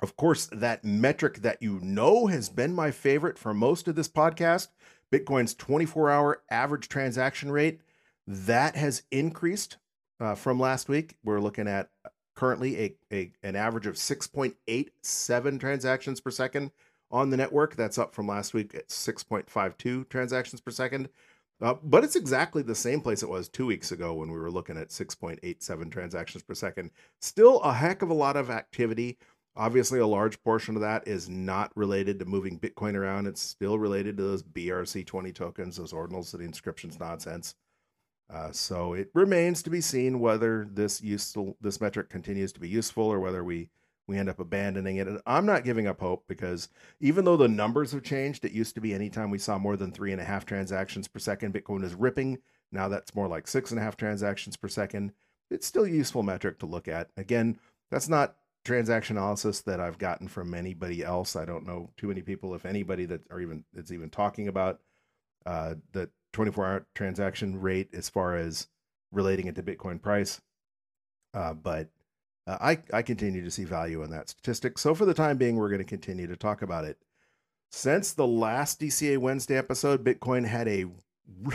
Of 0.00 0.16
course, 0.16 0.46
that 0.52 0.84
metric 0.84 1.38
that 1.38 1.60
you 1.60 1.80
know 1.82 2.28
has 2.28 2.48
been 2.48 2.72
my 2.72 2.92
favorite 2.92 3.38
for 3.38 3.52
most 3.52 3.88
of 3.88 3.96
this 3.96 4.08
podcast, 4.08 4.68
Bitcoin's 5.12 5.54
24 5.54 6.10
hour 6.10 6.42
average 6.50 6.88
transaction 6.88 7.50
rate, 7.50 7.80
that 8.26 8.76
has 8.76 9.02
increased 9.10 9.78
uh, 10.20 10.34
from 10.34 10.60
last 10.60 10.88
week. 10.88 11.16
We're 11.24 11.40
looking 11.40 11.66
at 11.66 11.90
currently 12.36 12.78
a, 12.78 12.96
a 13.12 13.32
an 13.42 13.56
average 13.56 13.86
of 13.86 13.94
6.87 13.94 15.60
transactions 15.60 16.20
per 16.20 16.30
second 16.30 16.70
on 17.10 17.30
the 17.30 17.36
network. 17.36 17.74
That's 17.74 17.98
up 17.98 18.14
from 18.14 18.28
last 18.28 18.54
week 18.54 18.74
at 18.74 18.88
6.52 18.88 20.08
transactions 20.08 20.60
per 20.60 20.70
second. 20.70 21.08
Uh, 21.60 21.74
but 21.82 22.04
it's 22.04 22.16
exactly 22.16 22.62
the 22.62 22.74
same 22.74 23.00
place 23.00 23.22
it 23.22 23.28
was 23.28 23.48
two 23.48 23.66
weeks 23.66 23.90
ago 23.90 24.14
when 24.14 24.30
we 24.30 24.38
were 24.38 24.50
looking 24.50 24.76
at 24.76 24.90
6.87 24.90 25.90
transactions 25.90 26.44
per 26.44 26.54
second. 26.54 26.90
Still 27.20 27.60
a 27.60 27.72
heck 27.72 28.02
of 28.02 28.10
a 28.10 28.14
lot 28.14 28.36
of 28.36 28.48
activity. 28.48 29.18
Obviously, 29.56 29.98
a 29.98 30.06
large 30.06 30.40
portion 30.44 30.76
of 30.76 30.82
that 30.82 31.08
is 31.08 31.28
not 31.28 31.72
related 31.74 32.20
to 32.20 32.24
moving 32.24 32.60
Bitcoin 32.60 32.94
around. 32.94 33.26
It's 33.26 33.40
still 33.40 33.76
related 33.76 34.16
to 34.16 34.22
those 34.22 34.44
BRC20 34.44 35.34
tokens, 35.34 35.76
those 35.76 35.92
ordinal 35.92 36.22
city 36.22 36.44
inscriptions 36.44 37.00
nonsense. 37.00 37.56
Uh, 38.30 38.52
so 38.52 38.92
it 38.92 39.10
remains 39.14 39.62
to 39.62 39.70
be 39.70 39.80
seen 39.80 40.20
whether 40.20 40.68
this 40.70 41.02
useful 41.02 41.56
this 41.60 41.80
metric 41.80 42.10
continues 42.10 42.52
to 42.52 42.60
be 42.60 42.68
useful 42.68 43.04
or 43.04 43.18
whether 43.18 43.42
we 43.42 43.70
we 44.08 44.18
end 44.18 44.28
up 44.28 44.40
abandoning 44.40 44.96
it. 44.96 45.06
And 45.06 45.20
I'm 45.26 45.46
not 45.46 45.64
giving 45.64 45.86
up 45.86 46.00
hope 46.00 46.24
because 46.26 46.68
even 46.98 47.24
though 47.24 47.36
the 47.36 47.46
numbers 47.46 47.92
have 47.92 48.02
changed, 48.02 48.44
it 48.44 48.52
used 48.52 48.74
to 48.74 48.80
be 48.80 48.94
anytime 48.94 49.30
we 49.30 49.38
saw 49.38 49.58
more 49.58 49.76
than 49.76 49.92
three 49.92 50.10
and 50.12 50.20
a 50.20 50.24
half 50.24 50.46
transactions 50.46 51.06
per 51.06 51.20
second, 51.20 51.54
Bitcoin 51.54 51.84
is 51.84 51.94
ripping. 51.94 52.38
Now 52.72 52.88
that's 52.88 53.14
more 53.14 53.28
like 53.28 53.46
six 53.46 53.70
and 53.70 53.78
a 53.78 53.82
half 53.82 53.96
transactions 53.96 54.56
per 54.56 54.68
second. 54.68 55.12
It's 55.50 55.66
still 55.66 55.84
a 55.84 55.90
useful 55.90 56.22
metric 56.22 56.58
to 56.60 56.66
look 56.66 56.88
at. 56.88 57.10
Again, 57.16 57.58
that's 57.90 58.08
not 58.08 58.36
transaction 58.64 59.16
analysis 59.16 59.60
that 59.62 59.80
I've 59.80 59.98
gotten 59.98 60.26
from 60.26 60.54
anybody 60.54 61.04
else. 61.04 61.36
I 61.36 61.44
don't 61.44 61.66
know 61.66 61.90
too 61.96 62.08
many 62.08 62.22
people, 62.22 62.54
if 62.54 62.66
anybody, 62.66 63.04
that 63.06 63.20
are 63.30 63.40
even 63.40 63.64
that's 63.72 63.92
even 63.92 64.10
talking 64.10 64.48
about 64.48 64.80
uh, 65.46 65.74
the 65.92 66.10
24-hour 66.34 66.86
transaction 66.94 67.60
rate 67.60 67.88
as 67.94 68.08
far 68.08 68.36
as 68.36 68.68
relating 69.12 69.46
it 69.46 69.54
to 69.54 69.62
Bitcoin 69.62 70.00
price. 70.00 70.40
Uh, 71.34 71.54
but 71.54 71.88
uh, 72.48 72.56
I 72.60 72.78
I 72.92 73.02
continue 73.02 73.44
to 73.44 73.50
see 73.50 73.64
value 73.64 74.02
in 74.02 74.10
that 74.10 74.30
statistic. 74.30 74.78
So 74.78 74.94
for 74.94 75.04
the 75.04 75.14
time 75.14 75.36
being, 75.36 75.56
we're 75.56 75.68
going 75.68 75.78
to 75.78 75.84
continue 75.84 76.26
to 76.26 76.36
talk 76.36 76.62
about 76.62 76.84
it. 76.84 76.98
Since 77.70 78.14
the 78.14 78.26
last 78.26 78.80
DCA 78.80 79.18
Wednesday 79.18 79.56
episode, 79.56 80.02
Bitcoin 80.02 80.46
had 80.46 80.66
a 80.66 80.86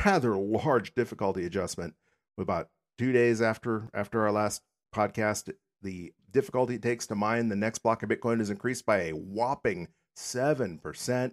rather 0.05 0.37
large 0.37 0.93
difficulty 0.93 1.45
adjustment. 1.45 1.95
About 2.37 2.69
two 2.97 3.11
days 3.11 3.41
after 3.41 3.89
after 3.93 4.21
our 4.21 4.31
last 4.31 4.61
podcast, 4.93 5.51
the 5.81 6.13
difficulty 6.31 6.75
it 6.75 6.83
takes 6.83 7.07
to 7.07 7.15
mine 7.15 7.49
the 7.49 7.55
next 7.55 7.79
block 7.79 8.03
of 8.03 8.09
Bitcoin 8.09 8.39
is 8.39 8.49
increased 8.49 8.85
by 8.85 9.01
a 9.03 9.11
whopping 9.11 9.87
7%. 10.15 11.31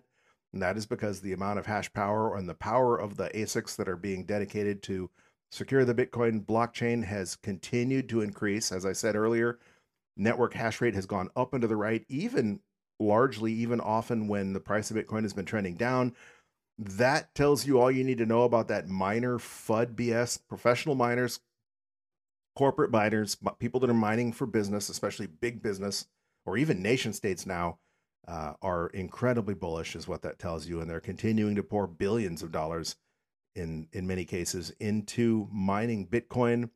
And 0.52 0.62
that 0.62 0.76
is 0.76 0.86
because 0.86 1.20
the 1.20 1.32
amount 1.32 1.58
of 1.58 1.66
hash 1.66 1.92
power 1.92 2.36
and 2.36 2.48
the 2.48 2.54
power 2.54 2.98
of 2.98 3.16
the 3.16 3.28
ASICs 3.30 3.76
that 3.76 3.88
are 3.88 3.96
being 3.96 4.24
dedicated 4.24 4.82
to 4.84 5.10
secure 5.50 5.84
the 5.84 5.94
Bitcoin 5.94 6.44
blockchain 6.44 7.04
has 7.04 7.36
continued 7.36 8.08
to 8.08 8.20
increase. 8.20 8.72
As 8.72 8.86
I 8.86 8.92
said 8.92 9.16
earlier, 9.16 9.58
network 10.16 10.54
hash 10.54 10.80
rate 10.80 10.94
has 10.94 11.06
gone 11.06 11.30
up 11.36 11.52
and 11.52 11.62
to 11.62 11.68
the 11.68 11.76
right, 11.76 12.04
even 12.08 12.60
largely, 12.98 13.52
even 13.52 13.80
often 13.80 14.28
when 14.28 14.52
the 14.52 14.60
price 14.60 14.90
of 14.90 14.96
Bitcoin 14.96 15.22
has 15.22 15.32
been 15.32 15.44
trending 15.44 15.74
down. 15.74 16.14
That 16.78 17.34
tells 17.34 17.66
you 17.66 17.78
all 17.78 17.90
you 17.90 18.04
need 18.04 18.18
to 18.18 18.26
know 18.26 18.42
about 18.42 18.68
that 18.68 18.88
miner 18.88 19.38
FUD 19.38 19.94
BS. 19.94 20.38
Professional 20.48 20.94
miners 20.94 21.40
corporate 22.56 22.90
miners, 22.90 23.36
people 23.58 23.80
that 23.80 23.90
are 23.90 23.94
mining 23.94 24.32
for 24.32 24.46
business, 24.46 24.88
especially 24.88 25.26
big 25.26 25.62
business 25.62 26.06
or 26.44 26.56
even 26.56 26.82
nation 26.82 27.12
states 27.12 27.46
now, 27.46 27.78
uh, 28.28 28.54
are 28.60 28.88
incredibly 28.88 29.54
bullish, 29.54 29.96
is 29.96 30.06
what 30.06 30.22
that 30.22 30.38
tells 30.38 30.66
you, 30.66 30.80
and 30.80 30.90
they're 30.90 31.00
continuing 31.00 31.54
to 31.54 31.62
pour 31.62 31.86
billions 31.86 32.42
of 32.42 32.52
dollars 32.52 32.96
in 33.54 33.88
in 33.92 34.06
many 34.06 34.24
cases 34.24 34.72
into 34.80 35.48
mining 35.52 36.06
Bitcoin. 36.06 36.70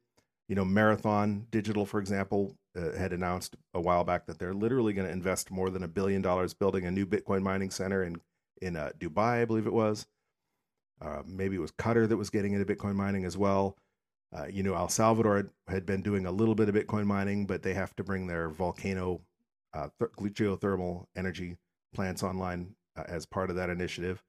You 0.48 0.54
know, 0.54 0.64
Marathon 0.64 1.46
Digital, 1.50 1.86
for 1.86 2.00
example, 2.00 2.54
uh, 2.76 2.92
had 2.92 3.12
announced 3.12 3.56
a 3.72 3.80
while 3.80 4.04
back 4.04 4.26
that 4.26 4.38
they're 4.38 4.52
literally 4.52 4.92
going 4.92 5.06
to 5.06 5.12
invest 5.12 5.50
more 5.50 5.70
than 5.70 5.82
a 5.82 5.88
billion 5.88 6.20
dollars 6.20 6.52
building 6.52 6.84
a 6.84 6.90
new 6.90 7.06
Bitcoin 7.06 7.42
mining 7.42 7.70
center 7.70 8.02
in 8.04 8.20
in 8.60 8.76
uh, 8.76 8.90
Dubai, 8.98 9.42
I 9.42 9.44
believe 9.44 9.66
it 9.66 9.72
was. 9.72 10.06
Uh, 11.00 11.22
maybe 11.26 11.56
it 11.56 11.60
was 11.60 11.72
Qatar 11.72 12.08
that 12.08 12.16
was 12.16 12.30
getting 12.30 12.52
into 12.52 12.72
Bitcoin 12.72 12.94
mining 12.94 13.24
as 13.24 13.36
well. 13.36 13.76
Uh, 14.34 14.46
you 14.46 14.62
know, 14.62 14.74
El 14.74 14.88
Salvador 14.88 15.36
had, 15.36 15.50
had, 15.68 15.86
been 15.86 16.02
doing 16.02 16.26
a 16.26 16.32
little 16.32 16.54
bit 16.54 16.68
of 16.68 16.74
Bitcoin 16.74 17.04
mining, 17.04 17.46
but 17.46 17.62
they 17.62 17.74
have 17.74 17.94
to 17.96 18.02
bring 18.04 18.26
their 18.26 18.48
volcano 18.48 19.20
uh, 19.74 19.88
th- 19.98 20.10
geothermal 20.34 21.06
energy 21.14 21.56
plants 21.94 22.22
online 22.22 22.74
uh, 22.96 23.04
as 23.06 23.26
part 23.26 23.50
of 23.50 23.56
that 23.56 23.70
initiative. 23.70 24.22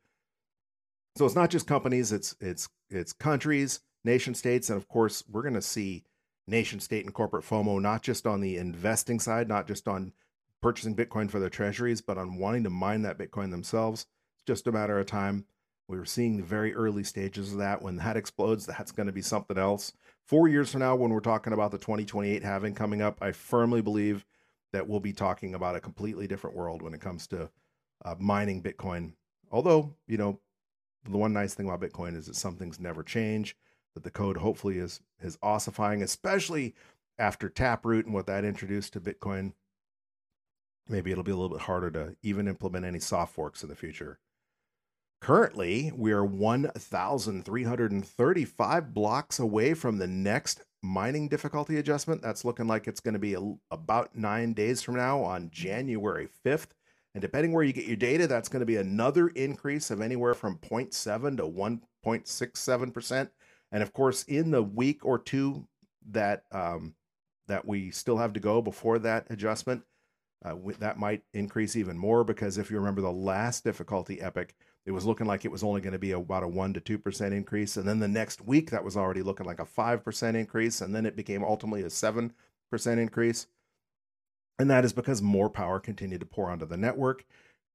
So 1.16 1.26
it's 1.26 1.36
not 1.36 1.50
just 1.50 1.68
companies; 1.68 2.12
it's 2.12 2.36
it's 2.40 2.68
it's 2.90 3.14
countries, 3.14 3.80
nation 4.04 4.36
states, 4.36 4.70
and 4.70 4.78
of 4.78 4.88
course, 4.88 5.24
we're 5.30 5.42
going 5.42 5.54
to 5.54 5.62
see 5.62 6.04
nation 6.48 6.80
state 6.80 7.06
and 7.06 7.14
corporate 7.14 7.46
FOMO 7.46 7.82
not 7.82 8.04
just 8.04 8.28
on 8.28 8.42
the 8.42 8.58
investing 8.58 9.20
side, 9.20 9.48
not 9.48 9.68
just 9.68 9.88
on 9.88 10.14
purchasing 10.62 10.96
Bitcoin 10.96 11.30
for 11.30 11.40
their 11.40 11.50
treasuries, 11.50 12.02
but 12.02 12.18
on 12.18 12.38
wanting 12.38 12.64
to 12.64 12.70
mine 12.70 13.02
that 13.04 13.18
Bitcoin 13.18 13.52
themselves. 13.52 14.08
It's 14.36 14.44
just 14.46 14.68
a 14.68 14.72
matter 14.72 15.00
of 15.00 15.06
time. 15.06 15.46
We 15.88 15.98
were 15.98 16.06
seeing 16.06 16.38
the 16.38 16.44
very 16.44 16.74
early 16.74 17.04
stages 17.04 17.52
of 17.52 17.60
that. 17.60 17.82
When 17.82 17.98
that 17.98 18.18
explodes, 18.18 18.66
that's 18.66 18.92
going 18.92 19.08
to 19.08 19.14
be 19.14 19.22
something 19.22 19.58
else. 19.58 19.94
Four 20.26 20.48
years 20.48 20.72
from 20.72 20.80
now, 20.80 20.96
when 20.96 21.12
we're 21.12 21.20
talking 21.20 21.54
about 21.54 21.72
the 21.72 21.78
2028 21.78 22.44
halving 22.44 22.74
coming 22.74 23.02
up, 23.02 23.20
I 23.22 23.32
firmly 23.32 23.82
believe 23.82 24.26
that 24.74 24.88
we'll 24.88 25.00
be 25.00 25.14
talking 25.14 25.54
about 25.54 25.76
a 25.76 25.80
completely 25.80 26.28
different 26.28 26.56
world 26.56 26.82
when 26.82 26.96
it 26.96 27.02
comes 27.02 27.28
to 27.28 27.50
uh, 28.04 28.16
mining 28.18 28.64
Bitcoin. 28.64 29.14
Although, 29.52 29.96
you 30.08 30.18
know, 30.18 30.40
the 31.12 31.18
one 31.18 31.34
nice 31.34 31.54
thing 31.54 31.68
about 31.68 31.82
Bitcoin 31.82 32.16
is 32.16 32.28
that 32.28 32.36
some 32.36 32.56
things 32.56 32.80
never 32.80 33.04
change, 33.04 33.58
that 33.94 34.04
the 34.04 34.12
code 34.12 34.38
hopefully 34.38 34.78
is 34.78 35.02
is 35.22 35.38
ossifying, 35.42 36.02
especially 36.02 36.74
after 37.18 37.50
Taproot 37.50 38.06
and 38.06 38.14
what 38.14 38.28
that 38.28 38.46
introduced 38.46 38.94
to 38.94 39.02
Bitcoin. 39.02 39.54
Maybe 40.88 41.12
it'll 41.12 41.24
be 41.24 41.32
a 41.32 41.36
little 41.36 41.58
bit 41.58 41.66
harder 41.66 41.90
to 41.92 42.16
even 42.22 42.48
implement 42.48 42.86
any 42.86 43.00
soft 43.00 43.34
forks 43.34 43.64
in 43.64 43.70
the 43.70 43.76
future. 43.76 44.20
Currently, 45.22 45.92
we 45.96 46.12
are 46.12 46.24
1,335 46.24 48.94
blocks 48.94 49.40
away 49.40 49.74
from 49.74 49.98
the 49.98 50.06
next 50.06 50.62
mining 50.84 51.28
difficulty 51.28 51.78
adjustment. 51.78 52.22
That's 52.22 52.46
looking 52.46 52.68
like 52.68 52.88
it's 52.88 53.00
going 53.00 53.14
to 53.14 53.20
be 53.20 53.34
a, 53.34 53.42
about 53.72 54.16
nine 54.16 54.54
days 54.54 54.84
from 54.84 54.96
now 54.96 55.24
on 55.24 55.50
January 55.52 56.28
5th. 56.46 56.68
And 57.16 57.22
depending 57.22 57.54
where 57.54 57.64
you 57.64 57.72
get 57.72 57.86
your 57.86 57.96
data, 57.96 58.28
that's 58.28 58.50
going 58.50 58.60
to 58.60 58.66
be 58.66 58.76
another 58.76 59.30
increase 59.30 59.90
of 59.90 60.02
anywhere 60.02 60.34
from 60.34 60.58
0.7 60.58 61.38
to 61.38 61.44
1.67%. 61.44 63.30
And 63.72 63.82
of 63.82 63.94
course, 63.94 64.24
in 64.24 64.52
the 64.52 64.62
week 64.62 65.06
or 65.06 65.18
two 65.18 65.66
that 66.12 66.44
um, 66.52 66.94
that 67.48 67.66
we 67.66 67.90
still 67.90 68.18
have 68.18 68.34
to 68.34 68.42
go 68.42 68.62
before 68.62 69.00
that 69.00 69.28
adjustment, 69.30 69.84
uh, 70.44 70.56
that 70.80 71.00
might 71.00 71.24
increase 71.34 71.78
even 71.78 71.98
more 71.98 72.26
because 72.26 72.58
if 72.58 72.70
you 72.70 72.78
remember 72.78 73.02
the 73.02 73.12
last 73.12 73.64
difficulty 73.64 74.20
epoch, 74.20 74.54
it 74.86 74.92
was 74.92 75.06
looking 75.06 75.26
like 75.26 75.46
it 75.46 75.52
was 75.52 75.64
only 75.64 75.80
going 75.80 75.94
to 75.94 76.00
be 76.00 76.12
about 76.12 76.44
a 76.44 76.48
1 76.50 76.74
to 76.74 76.82
2% 76.82 77.32
increase. 77.32 77.78
And 77.78 77.88
then 77.88 78.00
the 78.00 78.10
next 78.10 78.42
week, 78.42 78.72
that 78.72 78.84
was 78.84 78.98
already 78.98 79.22
looking 79.24 79.46
like 79.46 79.60
a 79.60 79.66
5% 79.66 80.36
increase. 80.36 80.82
And 80.82 80.94
then 80.94 81.06
it 81.06 81.16
became 81.16 81.46
ultimately 81.46 81.84
a 81.84 81.88
7% 81.88 82.32
increase. 82.86 83.48
And 84.58 84.70
that 84.70 84.86
is 84.86 84.94
because 84.94 85.22
more 85.22 85.50
power 85.50 85.80
continued 85.80 86.22
to 86.22 86.26
pour 86.26 86.50
onto 86.50 86.66
the 86.66 86.78
network. 86.78 87.26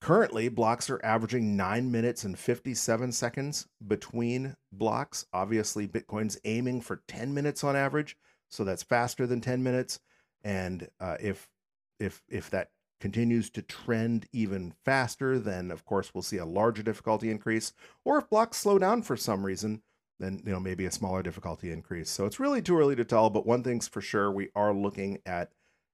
Currently, 0.01 0.49
blocks 0.49 0.89
are 0.89 1.05
averaging 1.05 1.57
9 1.57 1.91
minutes 1.93 2.25
and 2.25 2.39
57 2.39 3.13
seconds 3.13 3.69
between 3.87 4.57
blocks. 4.73 5.27
Obviously, 5.33 5.87
Bitcoin's 5.87 6.41
aiming 6.45 6.81
for 6.81 7.03
10 7.07 7.35
minutes 7.35 7.63
on 7.63 7.77
average, 7.77 8.17
so 8.49 8.65
that's 8.65 8.83
faster 8.83 9.27
than 9.27 9.43
10 9.43 9.63
minutes. 9.63 10.01
And 10.43 10.89
uh, 11.01 11.17
if 11.21 11.51
if 11.99 12.23
if 12.31 12.49
that 12.49 12.71
continues 12.99 13.51
to 13.51 13.63
trend 13.63 14.27
even 14.33 14.73
faster, 14.85 15.39
then 15.39 15.71
of 15.71 15.85
course 15.85 16.15
we'll 16.15 16.23
see 16.23 16.39
a 16.39 16.47
larger 16.47 16.83
difficulty 16.83 17.31
increase. 17.31 17.75
Or 18.03 18.19
if 18.19 18.31
blocks 18.31 18.57
slow 18.57 18.79
down 18.79 19.03
for 19.03 19.19
some 19.19 19.45
reason, 19.45 19.83
then 20.19 20.41
you 20.47 20.53
know 20.53 20.61
maybe 20.61 20.87
a 20.87 20.91
smaller 20.91 21.23
difficulty 21.23 21.71
increase. 21.71 22.09
So 22.09 22.25
it's 22.25 22.41
really 22.41 22.63
too 22.63 22.79
early 22.79 22.97
to 22.97 23.05
tell. 23.05 23.29
But 23.29 23.47
one 23.47 23.63
thing's 23.63 23.87
for 23.87 24.01
sure, 24.01 24.31
we 24.31 24.49
are 24.55 24.73
looking 24.73 25.19
at 25.27 25.51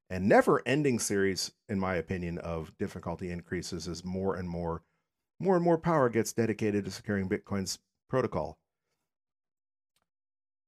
and 0.09 0.29
never 0.29 0.63
ending 0.67 0.99
series, 0.99 1.53
in 1.69 1.81
my 1.81 1.97
opinion, 1.97 2.39
of 2.39 2.77
difficulty 2.79 3.31
increases 3.31 3.89
as 3.89 4.05
more 4.05 4.37
and 4.37 4.49
more, 4.49 4.83
more 5.41 5.57
and 5.57 5.65
more 5.65 5.79
power 5.79 6.09
gets 6.09 6.33
dedicated 6.33 6.85
to 6.85 6.91
securing 6.91 7.29
Bitcoin's 7.29 7.79
protocol. 8.09 8.59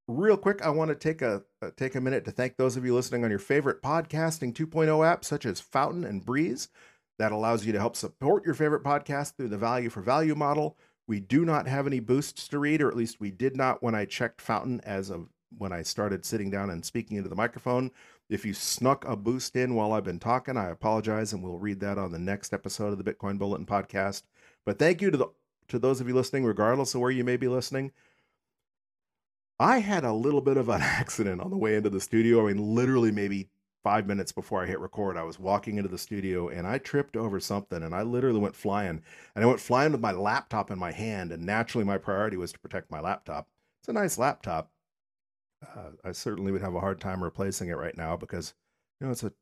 Real 0.08 0.38
quick, 0.38 0.62
I 0.62 0.70
want 0.70 0.88
to 0.88 0.94
take 0.94 1.20
a 1.20 1.42
uh, 1.60 1.70
take 1.76 1.94
a 1.94 2.00
minute 2.00 2.24
to 2.24 2.30
thank 2.30 2.56
those 2.56 2.76
of 2.76 2.84
you 2.84 2.94
listening 2.94 3.24
on 3.24 3.30
your 3.30 3.38
favorite 3.38 3.82
podcasting 3.82 4.54
2.0 4.54 4.86
apps 4.86 5.24
such 5.24 5.44
as 5.44 5.60
Fountain 5.60 6.04
and 6.04 6.24
Breez. 6.24 6.68
That 7.18 7.32
allows 7.32 7.66
you 7.66 7.72
to 7.72 7.78
help 7.78 7.94
support 7.94 8.44
your 8.46 8.54
favorite 8.54 8.84
podcast 8.84 9.36
through 9.36 9.48
the 9.48 9.58
value 9.58 9.90
for 9.90 10.00
value 10.00 10.34
model. 10.34 10.78
We 11.06 11.20
do 11.20 11.44
not 11.44 11.66
have 11.66 11.86
any 11.86 12.00
boosts 12.00 12.48
to 12.48 12.58
read, 12.58 12.80
or 12.80 12.88
at 12.88 12.96
least 12.96 13.20
we 13.20 13.30
did 13.30 13.56
not 13.56 13.82
when 13.82 13.94
I 13.94 14.04
checked 14.04 14.40
Fountain 14.40 14.80
as 14.82 15.10
of 15.10 15.28
when 15.56 15.72
I 15.72 15.82
started 15.82 16.24
sitting 16.24 16.50
down 16.50 16.70
and 16.70 16.84
speaking 16.84 17.16
into 17.16 17.28
the 17.28 17.34
microphone. 17.34 17.90
If 18.28 18.44
you 18.44 18.52
snuck 18.52 19.06
a 19.06 19.16
boost 19.16 19.56
in 19.56 19.74
while 19.74 19.92
I've 19.92 20.04
been 20.04 20.18
talking, 20.18 20.56
I 20.56 20.68
apologize, 20.68 21.32
and 21.32 21.42
we'll 21.42 21.58
read 21.58 21.80
that 21.80 21.96
on 21.96 22.12
the 22.12 22.18
next 22.18 22.52
episode 22.52 22.92
of 22.92 23.02
the 23.02 23.14
Bitcoin 23.14 23.38
Bulletin 23.38 23.64
podcast. 23.64 24.22
But 24.66 24.78
thank 24.78 25.00
you 25.00 25.10
to 25.10 25.16
the 25.16 25.28
to 25.68 25.78
those 25.78 26.00
of 26.00 26.08
you 26.08 26.14
listening, 26.14 26.44
regardless 26.44 26.94
of 26.94 27.00
where 27.00 27.10
you 27.10 27.24
may 27.24 27.36
be 27.36 27.48
listening. 27.48 27.92
I 29.60 29.78
had 29.78 30.04
a 30.04 30.12
little 30.12 30.40
bit 30.40 30.56
of 30.56 30.68
an 30.68 30.80
accident 30.82 31.40
on 31.40 31.50
the 31.50 31.56
way 31.56 31.76
into 31.76 31.90
the 31.90 32.00
studio. 32.00 32.46
I 32.46 32.52
mean, 32.52 32.74
literally 32.74 33.10
maybe 33.10 33.48
five 33.82 34.06
minutes 34.06 34.32
before 34.32 34.62
I 34.62 34.66
hit 34.66 34.80
record, 34.80 35.16
I 35.16 35.22
was 35.22 35.38
walking 35.38 35.78
into 35.78 35.88
the 35.88 35.98
studio 35.98 36.48
and 36.48 36.66
I 36.66 36.78
tripped 36.78 37.16
over 37.16 37.40
something 37.40 37.82
and 37.82 37.94
I 37.94 38.02
literally 38.02 38.40
went 38.40 38.54
flying. 38.54 39.02
And 39.34 39.44
I 39.44 39.46
went 39.46 39.60
flying 39.60 39.92
with 39.92 40.00
my 40.00 40.12
laptop 40.12 40.70
in 40.70 40.78
my 40.78 40.92
hand. 40.92 41.32
And 41.32 41.44
naturally, 41.44 41.84
my 41.84 41.98
priority 41.98 42.36
was 42.36 42.52
to 42.52 42.58
protect 42.58 42.90
my 42.90 43.00
laptop. 43.00 43.48
It's 43.80 43.88
a 43.88 43.92
nice 43.92 44.18
laptop 44.18 44.70
uh, 45.62 45.90
I 46.04 46.12
certainly 46.12 46.52
would 46.52 46.62
have 46.62 46.74
a 46.74 46.80
hard 46.80 47.00
time 47.00 47.22
replacing 47.22 47.68
it 47.68 47.76
right 47.76 47.96
now 47.96 48.16
because 48.16 48.54
you 49.00 49.06
know 49.06 49.12
it's 49.12 49.22
a 49.22 49.32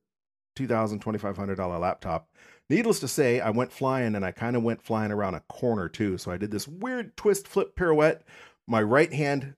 $2,000, 0.57 1.01
$2,500 1.01 1.81
laptop. 1.81 2.29
Needless 2.69 2.99
to 3.01 3.09
say, 3.09 3.41
I 3.41 3.51
went 3.51 3.73
flying 3.73 4.15
and 4.15 4.25
I 4.25 4.33
kind 4.33 4.57
of 4.57 4.63
went 4.63 4.83
flying 4.83 5.13
around 5.13 5.35
a 5.35 5.41
corner 5.41 5.89
too. 5.89 6.19
So 6.19 6.31
I 6.31 6.37
did 6.37 6.51
this 6.51 6.67
weird 6.67 7.17
twist 7.17 7.47
flip 7.47 7.77
pirouette. 7.77 8.23
My 8.67 8.83
right 8.83 9.13
hand 9.13 9.55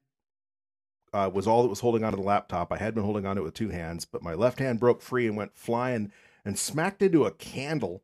uh, 1.12 1.30
was 1.32 1.46
all 1.46 1.62
that 1.62 1.68
was 1.68 1.80
holding 1.80 2.04
onto 2.04 2.18
the 2.18 2.22
laptop. 2.22 2.72
I 2.72 2.76
had 2.76 2.94
been 2.94 3.04
holding 3.04 3.24
onto 3.24 3.42
it 3.42 3.44
with 3.44 3.54
two 3.54 3.70
hands, 3.70 4.04
but 4.04 4.22
my 4.22 4.34
left 4.34 4.58
hand 4.58 4.80
broke 4.80 5.00
free 5.00 5.26
and 5.26 5.36
went 5.36 5.56
flying 5.56 6.12
and 6.44 6.58
smacked 6.58 7.00
into 7.00 7.24
a 7.24 7.30
candle. 7.30 8.02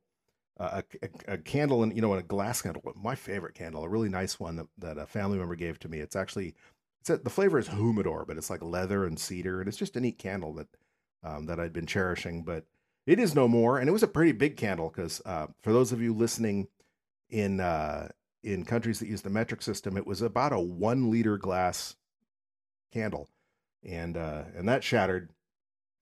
Uh, 0.58 0.82
a, 1.02 1.06
a, 1.06 1.34
a, 1.34 1.38
candle 1.38 1.82
and 1.82 1.96
you 1.96 2.00
know, 2.00 2.12
in 2.12 2.20
a 2.20 2.22
glass 2.22 2.62
candle, 2.62 2.80
my 2.94 3.16
favorite 3.16 3.56
candle, 3.56 3.82
a 3.82 3.88
really 3.88 4.08
nice 4.08 4.38
one 4.38 4.54
that, 4.54 4.68
that 4.78 4.98
a 4.98 5.04
family 5.04 5.36
member 5.36 5.56
gave 5.56 5.80
to 5.80 5.88
me. 5.88 5.98
It's 5.98 6.14
actually 6.14 6.54
it's 7.04 7.10
a, 7.10 7.18
the 7.18 7.28
flavor 7.28 7.58
is 7.58 7.68
humidor, 7.68 8.24
but 8.26 8.38
it's 8.38 8.48
like 8.48 8.62
leather 8.62 9.04
and 9.04 9.18
cedar, 9.18 9.60
and 9.60 9.68
it's 9.68 9.76
just 9.76 9.96
a 9.96 10.00
neat 10.00 10.18
candle 10.18 10.54
that 10.54 10.68
um, 11.22 11.44
that 11.46 11.60
I'd 11.60 11.72
been 11.72 11.84
cherishing. 11.84 12.44
But 12.44 12.64
it 13.06 13.18
is 13.18 13.34
no 13.34 13.46
more, 13.46 13.78
and 13.78 13.90
it 13.90 13.92
was 13.92 14.02
a 14.02 14.08
pretty 14.08 14.32
big 14.32 14.56
candle 14.56 14.88
because 14.88 15.20
uh, 15.26 15.48
for 15.62 15.70
those 15.70 15.92
of 15.92 16.00
you 16.00 16.14
listening 16.14 16.68
in 17.28 17.60
uh, 17.60 18.08
in 18.42 18.64
countries 18.64 19.00
that 19.00 19.08
use 19.08 19.20
the 19.20 19.28
metric 19.28 19.60
system, 19.60 19.98
it 19.98 20.06
was 20.06 20.22
about 20.22 20.54
a 20.54 20.58
one 20.58 21.10
liter 21.10 21.36
glass 21.36 21.94
candle, 22.90 23.28
and 23.82 24.16
uh, 24.16 24.44
and 24.56 24.66
that 24.66 24.82
shattered, 24.82 25.28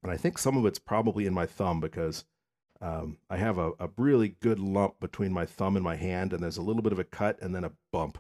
and 0.05 0.13
I 0.13 0.17
think 0.17 0.39
some 0.39 0.57
of 0.57 0.65
it's 0.67 0.79
probably 0.79 1.27
in 1.27 1.35
my 1.35 1.47
thumb 1.47 1.81
because. 1.81 2.25
Um, 2.81 3.19
I 3.31 3.37
have 3.37 3.59
a, 3.59 3.71
a 3.79 3.91
really 3.97 4.35
good 4.41 4.59
lump 4.59 4.99
between 4.99 5.33
my 5.33 5.47
thumb 5.47 5.77
and 5.77 5.85
my 5.85 5.95
hand, 5.95 6.33
and 6.33 6.43
there's 6.43 6.57
a 6.57 6.63
little 6.63 6.83
bit 6.83 6.91
of 6.91 6.99
a 6.99 7.05
cut 7.05 7.41
and 7.41 7.55
then 7.55 7.63
a 7.63 7.71
bump. 7.93 8.19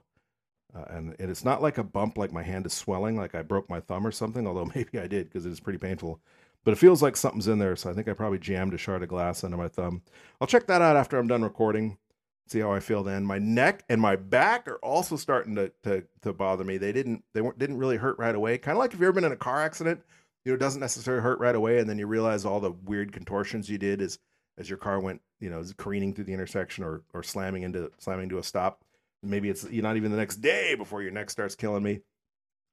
Uh, 0.74 0.84
and, 0.88 1.16
it's 1.18 1.44
not 1.44 1.60
like 1.60 1.76
a 1.78 1.84
bump, 1.84 2.16
like 2.16 2.32
my 2.32 2.42
hand 2.42 2.64
is 2.64 2.72
swelling, 2.72 3.16
like 3.16 3.34
I 3.34 3.42
broke 3.42 3.68
my 3.68 3.80
thumb 3.80 4.06
or 4.06 4.12
something, 4.12 4.46
although 4.48 4.70
maybe 4.74 4.98
I 4.98 5.06
did 5.06 5.28
because 5.28 5.46
it 5.46 5.52
is 5.52 5.60
pretty 5.60 5.78
painful. 5.78 6.20
But 6.64 6.72
it 6.72 6.78
feels 6.78 7.02
like 7.02 7.16
something's 7.16 7.48
in 7.48 7.58
there, 7.58 7.74
so 7.74 7.90
I 7.90 7.94
think 7.94 8.08
I 8.08 8.12
probably 8.12 8.38
jammed 8.38 8.72
a 8.72 8.78
shard 8.78 9.02
of 9.02 9.08
glass 9.08 9.42
under 9.42 9.56
my 9.56 9.68
thumb. 9.68 10.02
I'll 10.40 10.46
check 10.46 10.66
that 10.68 10.80
out 10.80 10.96
after 10.96 11.18
I'm 11.18 11.26
done 11.26 11.42
recording, 11.42 11.98
see 12.46 12.60
how 12.60 12.72
I 12.72 12.80
feel 12.80 13.02
then. 13.02 13.24
My 13.24 13.38
neck 13.38 13.84
and 13.88 14.00
my 14.00 14.14
back 14.16 14.68
are 14.68 14.76
also 14.76 15.16
starting 15.16 15.56
to 15.56 15.72
to, 15.82 16.04
to 16.22 16.32
bother 16.32 16.64
me. 16.64 16.78
They 16.78 16.92
didn't 16.92 17.24
they 17.34 17.40
weren't, 17.40 17.58
didn't 17.58 17.78
really 17.78 17.96
hurt 17.96 18.18
right 18.18 18.34
away. 18.34 18.58
Kind 18.58 18.76
of 18.76 18.78
like 18.78 18.92
if 18.92 19.00
you've 19.00 19.08
ever 19.08 19.12
been 19.12 19.24
in 19.24 19.32
a 19.32 19.36
car 19.36 19.60
accident, 19.60 20.00
you 20.44 20.52
know, 20.52 20.56
it 20.56 20.60
doesn't 20.60 20.80
necessarily 20.80 21.22
hurt 21.22 21.40
right 21.40 21.54
away, 21.54 21.78
and 21.78 21.88
then 21.90 21.98
you 21.98 22.06
realize 22.06 22.44
all 22.44 22.60
the 22.60 22.72
weird 22.84 23.12
contortions 23.12 23.68
you 23.68 23.78
did 23.78 24.00
as 24.00 24.18
as 24.58 24.68
your 24.68 24.78
car 24.78 25.00
went, 25.00 25.20
you 25.40 25.50
know, 25.50 25.64
careening 25.78 26.14
through 26.14 26.24
the 26.24 26.34
intersection 26.34 26.84
or 26.84 27.02
or 27.12 27.22
slamming 27.22 27.62
into 27.62 27.90
slamming 27.98 28.28
to 28.28 28.38
a 28.38 28.42
stop. 28.42 28.84
Maybe 29.22 29.48
it's 29.48 29.64
not 29.70 29.96
even 29.96 30.10
the 30.10 30.16
next 30.16 30.36
day 30.36 30.74
before 30.74 31.02
your 31.02 31.12
neck 31.12 31.30
starts 31.30 31.54
killing 31.54 31.82
me. 31.82 32.00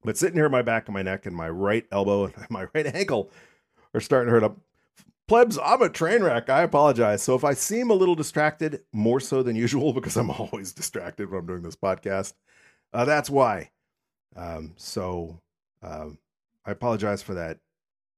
But 0.03 0.17
sitting 0.17 0.35
here, 0.35 0.49
my 0.49 0.61
back 0.61 0.87
and 0.87 0.93
my 0.93 1.01
neck 1.01 1.25
and 1.25 1.35
my 1.35 1.49
right 1.49 1.85
elbow 1.91 2.25
and 2.25 2.33
my 2.49 2.67
right 2.73 2.87
ankle 2.87 3.31
are 3.93 3.99
starting 3.99 4.27
to 4.27 4.31
hurt 4.31 4.43
up. 4.43 4.57
Plebs, 5.27 5.59
I'm 5.63 5.81
a 5.83 5.89
train 5.89 6.23
wreck. 6.23 6.49
I 6.49 6.63
apologize. 6.63 7.21
So 7.21 7.35
if 7.35 7.43
I 7.43 7.53
seem 7.53 7.91
a 7.91 7.95
little 7.95 8.15
distracted, 8.15 8.81
more 8.91 9.19
so 9.19 9.43
than 9.43 9.55
usual, 9.55 9.93
because 9.93 10.17
I'm 10.17 10.31
always 10.31 10.73
distracted 10.73 11.29
when 11.29 11.41
I'm 11.41 11.45
doing 11.45 11.61
this 11.61 11.75
podcast, 11.75 12.33
uh, 12.93 13.05
that's 13.05 13.29
why. 13.29 13.69
Um, 14.35 14.73
so 14.75 15.39
um, 15.83 16.17
I 16.65 16.71
apologize 16.71 17.21
for 17.21 17.35
that 17.35 17.59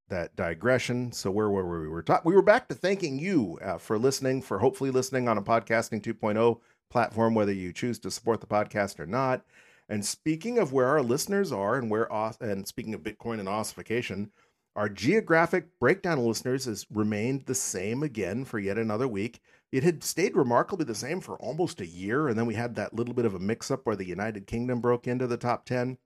that 0.09 0.35
digression. 0.35 1.11
So 1.13 1.31
where 1.31 1.49
were 1.49 1.79
we? 1.79 1.87
We 1.87 1.87
were 1.87 2.03
ta- 2.03 2.21
we 2.23 2.35
were 2.35 2.41
back 2.41 2.67
to 2.67 2.75
thanking 2.75 3.17
you 3.17 3.57
uh, 3.61 3.77
for 3.77 3.97
listening, 3.97 4.41
for 4.41 4.59
hopefully 4.59 4.91
listening 4.91 5.27
on 5.27 5.37
a 5.37 5.41
podcasting 5.41 6.01
2.0 6.01 6.59
platform, 6.91 7.33
whether 7.33 7.51
you 7.53 7.73
choose 7.73 7.97
to 7.99 8.11
support 8.11 8.41
the 8.41 8.47
podcast 8.47 8.99
or 8.99 9.07
not. 9.07 9.43
And 9.89 10.05
speaking 10.05 10.57
of 10.57 10.71
where 10.71 10.87
our 10.87 11.01
listeners 11.01 11.51
are 11.51 11.77
and 11.77 11.89
where 11.89 12.07
and 12.39 12.67
speaking 12.67 12.93
of 12.93 13.01
Bitcoin 13.01 13.39
and 13.39 13.49
ossification, 13.49 14.31
our 14.75 14.87
geographic 14.87 15.79
breakdown 15.79 16.19
of 16.19 16.23
listeners 16.23 16.65
has 16.65 16.85
remained 16.89 17.45
the 17.45 17.55
same 17.55 18.03
again 18.03 18.45
for 18.45 18.57
yet 18.57 18.77
another 18.77 19.07
week. 19.07 19.41
It 19.71 19.83
had 19.83 20.03
stayed 20.03 20.35
remarkably 20.35 20.85
the 20.85 20.95
same 20.95 21.19
for 21.19 21.35
almost 21.37 21.81
a 21.81 21.85
year, 21.85 22.27
and 22.27 22.37
then 22.37 22.45
we 22.45 22.55
had 22.55 22.75
that 22.75 22.93
little 22.93 23.13
bit 23.13 23.25
of 23.25 23.35
a 23.35 23.39
mix 23.39 23.69
up 23.69 23.85
where 23.85 23.95
the 23.95 24.05
United 24.05 24.47
Kingdom 24.47 24.79
broke 24.79 25.07
into 25.07 25.27
the 25.27 25.37
top 25.37 25.65
10, 25.65 25.97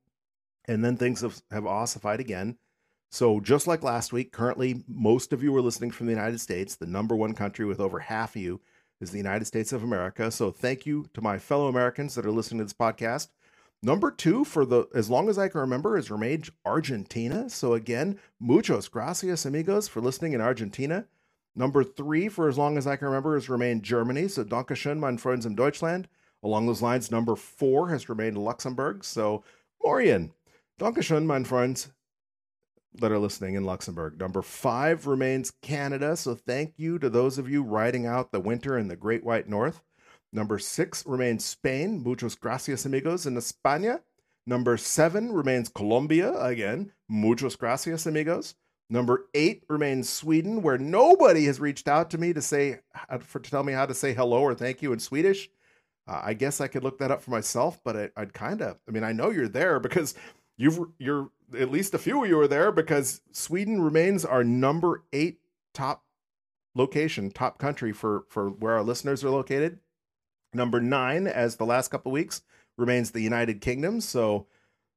and 0.67 0.84
then 0.84 0.98
things 0.98 1.21
have, 1.21 1.41
have 1.52 1.65
ossified 1.65 2.19
again. 2.19 2.58
So, 3.12 3.39
just 3.39 3.67
like 3.67 3.84
last 3.84 4.12
week, 4.12 4.32
currently 4.32 4.84
most 4.88 5.32
of 5.32 5.43
you 5.43 5.56
are 5.56 5.62
listening 5.62 5.91
from 5.91 6.08
the 6.08 6.13
United 6.13 6.41
States, 6.41 6.76
the 6.76 6.88
number 6.88 7.15
one 7.15 7.34
country 7.34 7.65
with 7.65 7.80
over 7.80 8.00
half 8.00 8.36
of 8.36 8.41
you 8.41 8.62
is 9.01 9.12
the 9.12 9.17
United 9.17 9.45
States 9.45 9.73
of 9.73 9.84
America. 9.84 10.31
So 10.31 10.51
thank 10.51 10.86
you 10.86 11.08
to 11.13 11.21
my 11.21 11.38
fellow 11.38 11.67
Americans 11.67 12.15
that 12.15 12.25
are 12.25 12.31
listening 12.31 12.60
to 12.60 12.65
this 12.65 12.73
podcast. 12.73 13.29
Number 13.84 14.10
two, 14.10 14.45
for 14.45 14.65
the 14.65 14.88
as 14.95 15.10
long 15.10 15.29
as 15.29 15.38
I 15.38 15.47
can 15.47 15.62
remember, 15.62 15.95
has 15.95 16.10
remained 16.10 16.49
Argentina. 16.65 17.49
So 17.49 17.73
again, 17.73 18.19
muchos 18.39 18.88
gracias, 18.88 19.45
amigos, 19.45 19.88
for 19.88 20.01
listening 20.01 20.34
in 20.34 20.41
Argentina. 20.41 21.05
Number 21.55 21.84
three, 21.84 22.27
for 22.27 22.49
as 22.49 22.58
long 22.58 22.77
as 22.77 22.88
I 22.88 22.95
can 22.95 23.08
remember, 23.08 23.36
has 23.36 23.47
remained 23.47 23.84
Germany. 23.84 24.27
So 24.27 24.43
Dankeschön, 24.43 24.97
mein 24.97 25.17
Freund 25.17 25.45
in 25.45 25.55
Deutschland. 25.55 26.08
Along 26.43 26.65
those 26.65 26.81
lines, 26.81 27.12
number 27.12 27.36
four 27.36 27.89
has 27.89 28.10
remained 28.10 28.38
Luxembourg. 28.38 29.03
So 29.03 29.43
Morian, 29.84 30.31
Dankeschön, 30.79 31.25
mein 31.25 31.45
Freund 31.45 31.88
that 32.99 33.12
are 33.12 33.19
listening 33.19 33.55
in 33.55 33.63
Luxembourg. 33.63 34.19
Number 34.19 34.41
five 34.41 35.08
remains 35.08 35.51
Canada. 35.62 36.15
So 36.15 36.36
thank 36.36 36.73
you 36.77 36.99
to 36.99 37.10
those 37.10 37.38
of 37.38 37.49
you 37.49 37.63
riding 37.63 38.05
out 38.05 38.31
the 38.31 38.39
winter 38.39 38.77
in 38.77 38.88
the 38.88 38.95
Great 38.95 39.23
White 39.23 39.47
North. 39.49 39.81
Number 40.31 40.60
six 40.60 41.05
remains 41.05 41.45
Spain. 41.45 42.03
Muchos 42.03 42.36
gracias, 42.36 42.86
amigos, 42.86 43.25
in 43.25 43.36
España. 43.36 44.01
Number 44.45 44.77
seven 44.77 45.31
remains 45.31 45.69
Colombia. 45.69 46.34
Again, 46.39 46.91
muchos 47.08 47.55
gracias, 47.55 48.05
amigos. 48.05 48.55
Number 48.89 49.25
eight 49.34 49.63
remains 49.67 50.10
Sweden, 50.10 50.62
where 50.62 50.77
nobody 50.77 51.45
has 51.45 51.60
reached 51.60 51.88
out 51.88 52.12
to 52.12 52.19
me 52.19 52.34
to 52.34 52.41
say 52.41 52.81
for 53.21 53.39
to 53.39 53.49
tell 53.49 53.63
me 53.63 53.73
how 53.73 53.86
to 53.86 53.95
say 53.95 54.13
hello 54.13 54.41
or 54.41 54.53
thank 54.53 54.81
you 54.81 54.93
in 54.93 54.99
Swedish. 54.99 55.49
Uh, 56.08 56.21
I 56.23 56.34
guess 56.36 56.62
I 56.62 56.67
could 56.67 56.84
look 56.84 56.99
that 56.99 57.10
up 57.10 57.23
for 57.23 57.31
myself, 57.31 57.79
but 57.84 57.95
I, 57.95 58.19
would 58.19 58.34
kind 58.34 58.62
of. 58.62 58.77
I 58.88 58.91
mean, 58.91 59.03
I 59.03 59.12
know 59.12 59.31
you're 59.31 59.47
there 59.47 59.79
because 59.79 60.13
you've 60.58 60.79
you're 60.99 61.31
at 61.58 61.71
least 61.71 61.93
a 61.93 61.99
few 61.99 62.23
of 62.23 62.29
you 62.29 62.39
are 62.39 62.47
there 62.47 62.71
because 62.71 63.21
Sweden 63.31 63.81
remains 63.81 64.25
our 64.25 64.43
number 64.43 65.03
eight 65.13 65.39
top 65.73 66.03
location, 66.73 67.31
top 67.31 67.58
country 67.58 67.91
for 67.91 68.25
for 68.29 68.49
where 68.49 68.73
our 68.73 68.84
listeners 68.84 69.23
are 69.23 69.29
located. 69.29 69.79
Number 70.53 70.79
nine, 70.79 71.27
as 71.27 71.58
the 71.58 71.65
last 71.65 71.89
couple 71.89 72.12
weeks, 72.12 72.41
remains 72.77 73.12
the 73.12 73.21
United 73.21 73.62
Kingdom. 73.62 74.01
So 74.01 74.47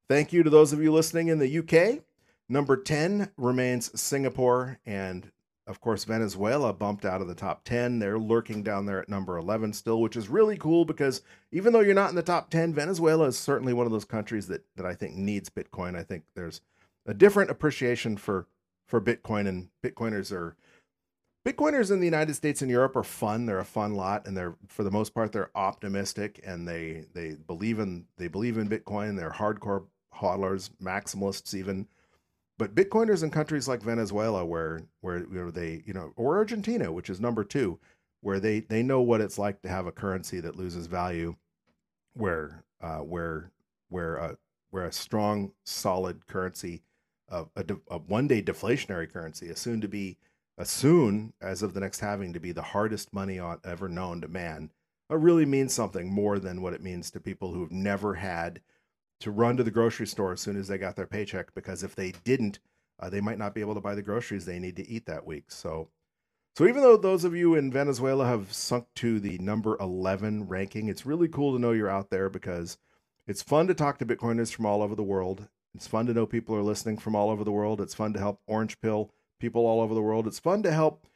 thank 0.08 0.32
you 0.32 0.42
to 0.42 0.50
those 0.50 0.72
of 0.72 0.82
you 0.82 0.92
listening 0.92 1.28
in 1.28 1.38
the 1.38 1.58
UK. 1.58 2.04
Number 2.48 2.76
10 2.76 3.30
remains 3.36 4.00
Singapore, 4.00 4.78
and 4.86 5.30
of 5.68 5.82
course, 5.82 6.04
Venezuela 6.04 6.72
bumped 6.72 7.04
out 7.04 7.20
of 7.20 7.28
the 7.28 7.34
top 7.34 7.62
10. 7.64 7.98
They're 7.98 8.18
lurking 8.18 8.62
down 8.62 8.86
there 8.86 9.00
at 9.00 9.08
number 9.08 9.36
11 9.36 9.74
still, 9.74 10.00
which 10.00 10.16
is 10.16 10.30
really 10.30 10.56
cool 10.56 10.86
because 10.86 11.20
even 11.52 11.74
though 11.74 11.80
you're 11.80 11.94
not 11.94 12.08
in 12.08 12.16
the 12.16 12.22
top 12.22 12.48
10, 12.48 12.72
Venezuela 12.72 13.26
is 13.26 13.38
certainly 13.38 13.74
one 13.74 13.84
of 13.84 13.92
those 13.92 14.06
countries 14.06 14.48
that, 14.48 14.64
that 14.76 14.86
I 14.86 14.94
think 14.94 15.14
needs 15.14 15.50
Bitcoin. 15.50 15.94
I 15.94 16.02
think 16.02 16.24
there's 16.34 16.62
a 17.04 17.12
different 17.12 17.50
appreciation 17.50 18.16
for, 18.16 18.46
for 18.86 18.98
Bitcoin, 19.00 19.46
and 19.46 19.68
Bitcoiners 19.84 20.32
are. 20.32 20.56
Bitcoiners 21.46 21.90
in 21.90 22.00
the 22.00 22.06
United 22.06 22.34
States 22.34 22.62
and 22.62 22.70
Europe 22.70 22.96
are 22.96 23.04
fun. 23.04 23.46
They're 23.46 23.60
a 23.60 23.64
fun 23.64 23.94
lot, 23.94 24.26
and 24.26 24.36
they're 24.36 24.56
for 24.66 24.82
the 24.82 24.90
most 24.90 25.14
part 25.14 25.32
they're 25.32 25.50
optimistic 25.54 26.40
and 26.44 26.68
they 26.68 27.04
they 27.14 27.36
believe 27.46 27.78
in 27.78 28.04
they 28.18 28.28
believe 28.28 28.58
in 28.58 28.68
Bitcoin. 28.68 29.16
They're 29.16 29.30
hardcore 29.30 29.84
hodlers, 30.14 30.68
maximalists 30.82 31.54
even 31.54 31.86
but 32.58 32.74
Bitcoiners 32.74 33.22
in 33.22 33.30
countries 33.30 33.68
like 33.68 33.82
Venezuela, 33.82 34.44
where 34.44 34.82
where 35.00 35.18
you 35.20 35.28
know, 35.30 35.50
they 35.50 35.82
you 35.86 35.94
know, 35.94 36.12
or 36.16 36.36
Argentina, 36.36 36.92
which 36.92 37.08
is 37.08 37.20
number 37.20 37.44
two, 37.44 37.78
where 38.20 38.40
they 38.40 38.60
they 38.60 38.82
know 38.82 39.00
what 39.00 39.20
it's 39.20 39.38
like 39.38 39.62
to 39.62 39.68
have 39.68 39.86
a 39.86 39.92
currency 39.92 40.40
that 40.40 40.56
loses 40.56 40.86
value, 40.88 41.36
where 42.14 42.64
uh, 42.80 42.98
where 42.98 43.52
where 43.88 44.16
a 44.16 44.36
where 44.70 44.86
a 44.86 44.92
strong 44.92 45.52
solid 45.64 46.26
currency, 46.26 46.82
uh, 47.30 47.44
a, 47.56 47.64
a 47.90 47.98
one 47.98 48.26
day 48.26 48.42
deflationary 48.42 49.10
currency, 49.10 49.46
is 49.46 49.58
soon 49.58 49.80
to 49.80 49.88
be 49.88 50.18
a 50.58 50.64
soon 50.64 51.32
as 51.40 51.62
of 51.62 51.72
the 51.72 51.80
next 51.80 52.00
halving 52.00 52.32
to 52.32 52.40
be 52.40 52.50
the 52.50 52.62
hardest 52.62 53.12
money 53.12 53.38
on 53.38 53.60
ever 53.64 53.88
known 53.88 54.20
to 54.20 54.28
man. 54.28 54.70
It 55.08 55.14
really 55.14 55.46
means 55.46 55.72
something 55.72 56.12
more 56.12 56.38
than 56.38 56.60
what 56.60 56.74
it 56.74 56.82
means 56.82 57.10
to 57.12 57.20
people 57.20 57.52
who've 57.52 57.72
never 57.72 58.14
had 58.14 58.60
to 59.20 59.30
run 59.30 59.56
to 59.56 59.64
the 59.64 59.70
grocery 59.70 60.06
store 60.06 60.32
as 60.32 60.40
soon 60.40 60.56
as 60.56 60.68
they 60.68 60.78
got 60.78 60.96
their 60.96 61.06
paycheck 61.06 61.54
because 61.54 61.82
if 61.82 61.94
they 61.94 62.12
didn't, 62.24 62.58
uh, 63.00 63.10
they 63.10 63.20
might 63.20 63.38
not 63.38 63.54
be 63.54 63.60
able 63.60 63.74
to 63.74 63.80
buy 63.80 63.94
the 63.94 64.02
groceries 64.02 64.44
they 64.44 64.58
need 64.58 64.76
to 64.76 64.88
eat 64.88 65.06
that 65.06 65.26
week. 65.26 65.50
So, 65.50 65.88
so 66.56 66.66
even 66.66 66.82
though 66.82 66.96
those 66.96 67.24
of 67.24 67.34
you 67.34 67.54
in 67.54 67.72
Venezuela 67.72 68.26
have 68.26 68.52
sunk 68.52 68.86
to 68.96 69.20
the 69.20 69.38
number 69.38 69.76
11 69.80 70.48
ranking, 70.48 70.88
it's 70.88 71.06
really 71.06 71.28
cool 71.28 71.52
to 71.52 71.58
know 71.58 71.72
you're 71.72 71.90
out 71.90 72.10
there 72.10 72.28
because 72.28 72.78
it's 73.26 73.42
fun 73.42 73.66
to 73.68 73.74
talk 73.74 73.98
to 73.98 74.06
Bitcoiners 74.06 74.52
from 74.52 74.66
all 74.66 74.82
over 74.82 74.94
the 74.94 75.02
world. 75.02 75.48
It's 75.74 75.86
fun 75.86 76.06
to 76.06 76.14
know 76.14 76.26
people 76.26 76.56
are 76.56 76.62
listening 76.62 76.96
from 76.96 77.14
all 77.14 77.30
over 77.30 77.44
the 77.44 77.52
world. 77.52 77.80
It's 77.80 77.94
fun 77.94 78.12
to 78.14 78.18
help 78.18 78.40
Orange 78.46 78.80
Pill 78.80 79.12
people 79.38 79.66
all 79.66 79.80
over 79.80 79.94
the 79.94 80.02
world. 80.02 80.26
It's 80.26 80.38
fun 80.38 80.62
to 80.64 80.72
help 80.72 81.06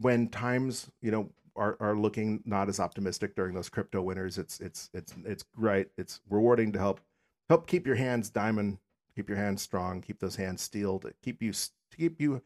when 0.00 0.28
times, 0.28 0.90
you 1.00 1.10
know, 1.10 1.30
are, 1.56 1.76
are 1.80 1.96
looking 1.96 2.42
not 2.44 2.68
as 2.68 2.80
optimistic 2.80 3.34
during 3.34 3.54
those 3.54 3.68
crypto 3.68 4.02
winters. 4.02 4.38
It's 4.38 4.60
it's 4.60 4.90
it's 4.92 5.14
it's 5.24 5.44
right. 5.56 5.88
It's 5.96 6.20
rewarding 6.28 6.72
to 6.72 6.78
help 6.78 7.00
help 7.48 7.66
keep 7.66 7.86
your 7.86 7.96
hands 7.96 8.30
diamond, 8.30 8.78
keep 9.14 9.28
your 9.28 9.38
hands 9.38 9.62
strong, 9.62 10.00
keep 10.00 10.20
those 10.20 10.36
hands 10.36 10.62
steel 10.62 10.98
to 11.00 11.12
keep 11.22 11.42
you 11.42 11.52
to 11.52 11.96
keep 11.96 12.20
you 12.20 12.42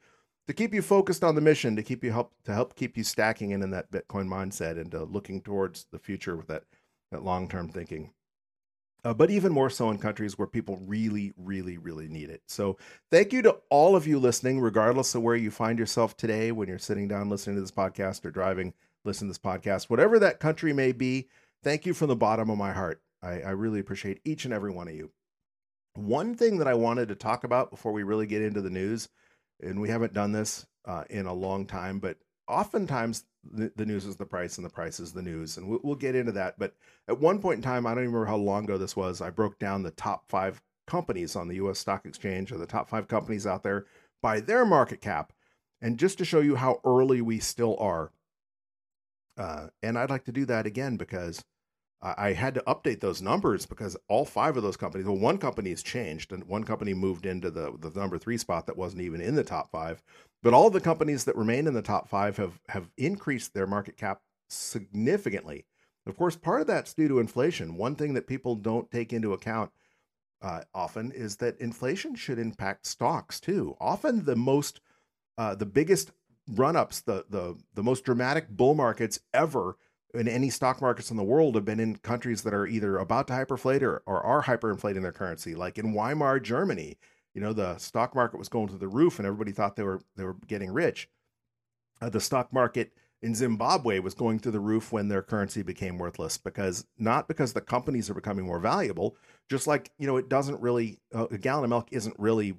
to 0.46 0.52
keep 0.54 0.74
you 0.74 0.82
focused 0.82 1.22
on 1.22 1.34
the 1.34 1.40
mission, 1.40 1.76
to 1.76 1.82
keep 1.82 2.02
you 2.02 2.10
help 2.10 2.32
to 2.44 2.52
help 2.52 2.74
keep 2.74 2.96
you 2.96 3.04
stacking 3.04 3.50
in 3.50 3.62
in 3.62 3.70
that 3.70 3.90
Bitcoin 3.90 4.26
mindset 4.26 4.80
and 4.80 4.94
uh, 4.94 5.02
looking 5.04 5.40
towards 5.40 5.86
the 5.92 5.98
future 5.98 6.36
with 6.36 6.48
that 6.48 6.64
that 7.10 7.24
long 7.24 7.48
term 7.48 7.68
thinking. 7.68 8.12
Uh, 9.02 9.14
but 9.14 9.30
even 9.30 9.50
more 9.50 9.70
so 9.70 9.90
in 9.90 9.96
countries 9.96 10.36
where 10.36 10.46
people 10.46 10.78
really, 10.84 11.32
really, 11.38 11.78
really 11.78 12.06
need 12.06 12.28
it. 12.28 12.42
So, 12.46 12.76
thank 13.10 13.32
you 13.32 13.40
to 13.42 13.56
all 13.70 13.96
of 13.96 14.06
you 14.06 14.18
listening, 14.18 14.60
regardless 14.60 15.14
of 15.14 15.22
where 15.22 15.36
you 15.36 15.50
find 15.50 15.78
yourself 15.78 16.16
today 16.16 16.52
when 16.52 16.68
you're 16.68 16.78
sitting 16.78 17.08
down 17.08 17.30
listening 17.30 17.56
to 17.56 17.62
this 17.62 17.70
podcast 17.70 18.26
or 18.26 18.30
driving, 18.30 18.74
listening 19.04 19.32
to 19.32 19.40
this 19.40 19.52
podcast, 19.52 19.88
whatever 19.88 20.18
that 20.18 20.38
country 20.38 20.74
may 20.74 20.92
be. 20.92 21.28
Thank 21.62 21.86
you 21.86 21.94
from 21.94 22.08
the 22.08 22.16
bottom 22.16 22.50
of 22.50 22.58
my 22.58 22.72
heart. 22.72 23.00
I, 23.22 23.40
I 23.40 23.50
really 23.50 23.80
appreciate 23.80 24.20
each 24.24 24.44
and 24.44 24.54
every 24.54 24.70
one 24.70 24.88
of 24.88 24.94
you. 24.94 25.10
One 25.94 26.34
thing 26.34 26.58
that 26.58 26.68
I 26.68 26.74
wanted 26.74 27.08
to 27.08 27.14
talk 27.14 27.44
about 27.44 27.70
before 27.70 27.92
we 27.92 28.02
really 28.02 28.26
get 28.26 28.42
into 28.42 28.60
the 28.60 28.70
news, 28.70 29.08
and 29.60 29.80
we 29.80 29.88
haven't 29.88 30.14
done 30.14 30.32
this 30.32 30.66
uh, 30.86 31.04
in 31.10 31.26
a 31.26 31.34
long 31.34 31.66
time, 31.66 31.98
but 31.98 32.16
oftentimes 32.48 33.24
the, 33.44 33.72
the, 33.76 33.86
news 33.86 34.04
is 34.04 34.16
the 34.16 34.26
price 34.26 34.58
and 34.58 34.64
the 34.64 34.70
price 34.70 35.00
is 35.00 35.12
the 35.12 35.22
news. 35.22 35.56
And 35.56 35.68
we'll, 35.68 35.80
we'll 35.82 35.94
get 35.94 36.14
into 36.14 36.32
that. 36.32 36.58
But 36.58 36.74
at 37.08 37.20
one 37.20 37.40
point 37.40 37.56
in 37.56 37.62
time, 37.62 37.86
I 37.86 37.90
don't 37.90 38.04
even 38.04 38.12
remember 38.12 38.30
how 38.30 38.36
long 38.36 38.64
ago 38.64 38.78
this 38.78 38.96
was, 38.96 39.20
I 39.20 39.30
broke 39.30 39.58
down 39.58 39.82
the 39.82 39.90
top 39.92 40.28
five 40.28 40.60
companies 40.86 41.36
on 41.36 41.48
the 41.48 41.56
US 41.56 41.78
stock 41.78 42.04
exchange 42.04 42.52
or 42.52 42.58
the 42.58 42.66
top 42.66 42.88
five 42.88 43.08
companies 43.08 43.46
out 43.46 43.62
there 43.62 43.86
by 44.22 44.40
their 44.40 44.64
market 44.64 45.00
cap. 45.00 45.32
And 45.80 45.98
just 45.98 46.18
to 46.18 46.24
show 46.24 46.40
you 46.40 46.56
how 46.56 46.80
early 46.84 47.22
we 47.22 47.38
still 47.38 47.76
are. 47.78 48.12
Uh, 49.38 49.68
and 49.82 49.98
I'd 49.98 50.10
like 50.10 50.24
to 50.24 50.32
do 50.32 50.44
that 50.46 50.66
again 50.66 50.96
because 50.96 51.42
I 52.02 52.32
had 52.32 52.54
to 52.54 52.62
update 52.66 53.00
those 53.00 53.20
numbers 53.20 53.66
because 53.66 53.94
all 54.08 54.24
five 54.24 54.56
of 54.56 54.62
those 54.62 54.78
companies, 54.78 55.06
well, 55.06 55.18
one 55.18 55.36
company 55.36 55.68
has 55.68 55.82
changed 55.82 56.32
and 56.32 56.44
one 56.44 56.64
company 56.64 56.94
moved 56.94 57.26
into 57.26 57.50
the, 57.50 57.76
the 57.78 57.90
number 57.98 58.16
three 58.16 58.38
spot 58.38 58.66
that 58.66 58.76
wasn't 58.78 59.02
even 59.02 59.20
in 59.20 59.34
the 59.34 59.44
top 59.44 59.70
five. 59.70 60.02
But 60.42 60.54
all 60.54 60.70
the 60.70 60.80
companies 60.80 61.24
that 61.24 61.36
remain 61.36 61.66
in 61.66 61.74
the 61.74 61.82
top 61.82 62.08
five 62.08 62.38
have, 62.38 62.58
have 62.70 62.88
increased 62.96 63.52
their 63.52 63.66
market 63.66 63.98
cap 63.98 64.22
significantly. 64.48 65.66
Of 66.06 66.16
course, 66.16 66.36
part 66.36 66.62
of 66.62 66.66
that's 66.66 66.94
due 66.94 67.08
to 67.08 67.18
inflation. 67.18 67.76
One 67.76 67.96
thing 67.96 68.14
that 68.14 68.26
people 68.26 68.56
don't 68.56 68.90
take 68.90 69.12
into 69.12 69.34
account 69.34 69.70
uh, 70.40 70.62
often 70.74 71.12
is 71.12 71.36
that 71.36 71.60
inflation 71.60 72.14
should 72.14 72.38
impact 72.38 72.86
stocks 72.86 73.40
too. 73.40 73.76
Often 73.78 74.24
the 74.24 74.36
most, 74.36 74.80
uh, 75.36 75.54
the 75.54 75.66
biggest 75.66 76.12
run 76.48 76.76
ups, 76.76 77.02
the, 77.02 77.26
the, 77.28 77.58
the 77.74 77.82
most 77.82 78.04
dramatic 78.04 78.48
bull 78.48 78.74
markets 78.74 79.20
ever 79.34 79.76
in 80.14 80.28
any 80.28 80.50
stock 80.50 80.80
markets 80.80 81.10
in 81.10 81.16
the 81.16 81.24
world 81.24 81.54
have 81.54 81.64
been 81.64 81.80
in 81.80 81.96
countries 81.96 82.42
that 82.42 82.54
are 82.54 82.66
either 82.66 82.98
about 82.98 83.26
to 83.28 83.32
hyperinflate 83.32 83.82
or, 83.82 84.02
or 84.06 84.22
are 84.22 84.42
hyperinflating 84.42 85.02
their 85.02 85.12
currency. 85.12 85.54
Like 85.54 85.78
in 85.78 85.92
Weimar, 85.92 86.40
Germany, 86.40 86.98
you 87.34 87.40
know, 87.40 87.52
the 87.52 87.78
stock 87.78 88.14
market 88.14 88.38
was 88.38 88.48
going 88.48 88.68
to 88.68 88.76
the 88.76 88.88
roof 88.88 89.18
and 89.18 89.26
everybody 89.26 89.52
thought 89.52 89.76
they 89.76 89.82
were 89.82 90.00
they 90.16 90.24
were 90.24 90.36
getting 90.46 90.72
rich. 90.72 91.08
Uh, 92.00 92.08
the 92.08 92.20
stock 92.20 92.52
market 92.52 92.92
in 93.22 93.34
Zimbabwe 93.34 93.98
was 93.98 94.14
going 94.14 94.38
through 94.38 94.52
the 94.52 94.60
roof 94.60 94.92
when 94.92 95.08
their 95.08 95.22
currency 95.22 95.62
became 95.62 95.98
worthless 95.98 96.38
because 96.38 96.86
not 96.98 97.28
because 97.28 97.52
the 97.52 97.60
companies 97.60 98.08
are 98.08 98.14
becoming 98.14 98.46
more 98.46 98.58
valuable, 98.58 99.16
just 99.48 99.66
like 99.66 99.90
you 99.98 100.06
know 100.06 100.16
it 100.16 100.28
doesn't 100.28 100.60
really 100.60 100.98
uh, 101.14 101.26
a 101.30 101.38
gallon 101.38 101.64
of 101.64 101.70
milk 101.70 101.88
isn't 101.92 102.18
really 102.18 102.54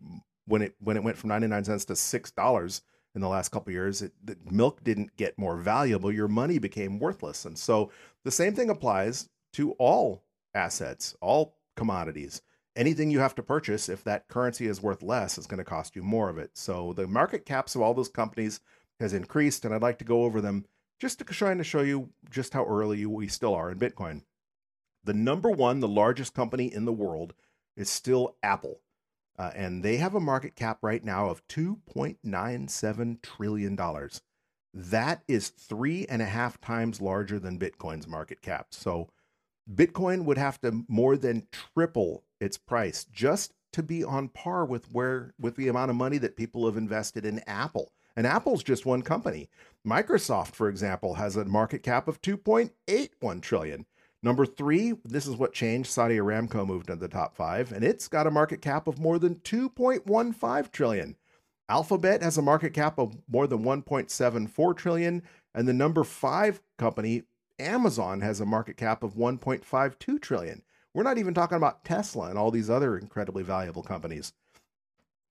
when 0.45 0.61
it 0.61 0.75
when 0.79 0.97
it 0.97 1.03
went 1.03 1.17
from 1.17 1.29
99 1.29 1.63
cents 1.65 1.85
to 1.85 1.93
$6 1.93 2.81
in 3.13 3.21
the 3.21 3.27
last 3.27 3.49
couple 3.49 3.73
years, 3.73 4.01
it, 4.01 4.13
the 4.23 4.37
milk 4.49 4.83
didn't 4.83 5.15
get 5.17 5.37
more 5.37 5.57
valuable. 5.57 6.11
Your 6.11 6.27
money 6.27 6.59
became 6.59 6.99
worthless. 6.99 7.45
And 7.45 7.57
so 7.57 7.91
the 8.23 8.31
same 8.31 8.53
thing 8.53 8.69
applies 8.69 9.29
to 9.53 9.71
all 9.73 10.23
assets, 10.53 11.15
all 11.21 11.55
commodities. 11.75 12.41
Anything 12.75 13.11
you 13.11 13.19
have 13.19 13.35
to 13.35 13.43
purchase, 13.43 13.89
if 13.89 14.03
that 14.05 14.29
currency 14.29 14.65
is 14.67 14.81
worth 14.81 15.03
less, 15.03 15.37
is 15.37 15.47
going 15.47 15.57
to 15.57 15.65
cost 15.65 15.95
you 15.95 16.03
more 16.03 16.29
of 16.29 16.37
it. 16.37 16.51
So 16.53 16.93
the 16.93 17.05
market 17.05 17.45
caps 17.45 17.75
of 17.75 17.81
all 17.81 17.93
those 17.93 18.07
companies 18.07 18.61
has 19.01 19.13
increased, 19.13 19.65
and 19.65 19.73
I'd 19.73 19.81
like 19.81 19.97
to 19.97 20.05
go 20.05 20.23
over 20.23 20.39
them 20.39 20.65
just 20.99 21.19
to 21.19 21.25
trying 21.25 21.57
to 21.57 21.63
show 21.63 21.81
you 21.81 22.09
just 22.29 22.53
how 22.53 22.65
early 22.65 23.05
we 23.05 23.27
still 23.27 23.55
are 23.55 23.71
in 23.71 23.79
Bitcoin. 23.79 24.21
The 25.03 25.13
number 25.13 25.49
one, 25.49 25.79
the 25.79 25.87
largest 25.87 26.33
company 26.33 26.73
in 26.73 26.85
the 26.85 26.93
world, 26.93 27.33
is 27.75 27.89
still 27.89 28.37
Apple. 28.43 28.79
Uh, 29.37 29.51
and 29.55 29.83
they 29.83 29.97
have 29.97 30.13
a 30.13 30.19
market 30.19 30.55
cap 30.55 30.79
right 30.81 31.03
now 31.03 31.29
of 31.29 31.45
$2.97 31.47 33.21
trillion. 33.21 33.79
That 34.73 35.23
is 35.27 35.49
three 35.49 36.05
and 36.07 36.21
a 36.21 36.25
half 36.25 36.61
times 36.61 37.01
larger 37.01 37.39
than 37.39 37.59
Bitcoin's 37.59 38.07
market 38.07 38.41
cap. 38.41 38.67
So 38.71 39.09
Bitcoin 39.73 40.25
would 40.25 40.37
have 40.37 40.59
to 40.61 40.83
more 40.87 41.17
than 41.17 41.47
triple 41.51 42.23
its 42.39 42.57
price 42.57 43.05
just 43.05 43.53
to 43.73 43.83
be 43.83 44.03
on 44.03 44.29
par 44.29 44.65
with 44.65 44.91
where 44.91 45.33
with 45.39 45.55
the 45.55 45.67
amount 45.67 45.89
of 45.89 45.95
money 45.95 46.17
that 46.17 46.35
people 46.35 46.65
have 46.65 46.77
invested 46.77 47.25
in 47.25 47.39
Apple. 47.47 47.91
And 48.15 48.27
Apple's 48.27 48.63
just 48.63 48.85
one 48.85 49.01
company. 49.01 49.49
Microsoft, 49.87 50.51
for 50.51 50.67
example, 50.67 51.15
has 51.15 51.35
a 51.35 51.45
market 51.45 51.81
cap 51.81 52.07
of 52.07 52.21
2.81 52.21 53.41
trillion. 53.41 53.85
Number 54.23 54.45
three, 54.45 54.93
this 55.03 55.25
is 55.25 55.35
what 55.35 55.53
changed. 55.53 55.89
Saudi 55.89 56.17
Aramco 56.17 56.65
moved 56.65 56.89
into 56.89 56.99
the 56.99 57.07
top 57.07 57.35
five, 57.35 57.71
and 57.71 57.83
it's 57.83 58.07
got 58.07 58.27
a 58.27 58.31
market 58.31 58.61
cap 58.61 58.87
of 58.87 58.99
more 58.99 59.17
than 59.17 59.35
2.15 59.35 60.71
trillion. 60.71 61.15
Alphabet 61.67 62.21
has 62.21 62.37
a 62.37 62.41
market 62.41 62.73
cap 62.73 62.99
of 62.99 63.17
more 63.27 63.47
than 63.47 63.63
1.74 63.63 64.77
trillion, 64.77 65.23
and 65.55 65.67
the 65.67 65.73
number 65.73 66.03
five 66.03 66.61
company, 66.77 67.23
Amazon, 67.59 68.21
has 68.21 68.39
a 68.39 68.45
market 68.45 68.77
cap 68.77 69.01
of 69.03 69.15
1.52 69.15 70.21
trillion. 70.21 70.61
We're 70.93 71.03
not 71.03 71.17
even 71.17 71.33
talking 71.33 71.57
about 71.57 71.83
Tesla 71.85 72.29
and 72.29 72.37
all 72.37 72.51
these 72.51 72.69
other 72.69 72.97
incredibly 72.97 73.43
valuable 73.43 73.83
companies. 73.83 74.33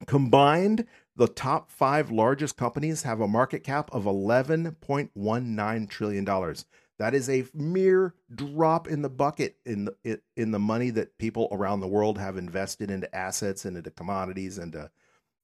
Combined, 0.07 0.87
the 1.15 1.29
top 1.29 1.71
five 1.71 2.11
largest 2.11 2.57
companies 2.57 3.03
have 3.03 3.21
a 3.21 3.29
market 3.29 3.63
cap 3.63 3.91
of 3.93 4.05
$11.19 4.05 5.89
trillion. 5.91 6.55
That 7.01 7.15
is 7.15 7.31
a 7.31 7.47
mere 7.55 8.15
drop 8.35 8.87
in 8.87 9.01
the 9.01 9.09
bucket 9.09 9.57
in 9.65 9.87
the 9.87 10.21
in 10.37 10.51
the 10.51 10.59
money 10.59 10.91
that 10.91 11.17
people 11.17 11.49
around 11.51 11.81
the 11.81 11.89
world 11.89 12.19
have 12.19 12.37
invested 12.37 12.91
into 12.91 13.13
assets 13.17 13.65
and 13.65 13.75
into 13.75 13.91
commodities 13.91 14.59
and 14.59 14.77
uh, 14.77 14.89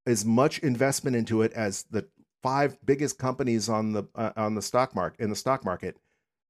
as 0.07 0.25
much 0.25 0.57
investment 0.59 1.15
into 1.15 1.41
it 1.43 1.53
as 1.53 1.83
the 1.91 2.07
five 2.41 2.77
biggest 2.85 3.19
companies 3.19 3.69
on 3.69 3.93
the 3.93 4.03
uh, 4.15 4.31
on 4.35 4.55
the 4.55 4.61
stock 4.61 4.95
market 4.95 5.19
in 5.21 5.29
the 5.29 5.35
stock 5.35 5.63
market, 5.65 5.97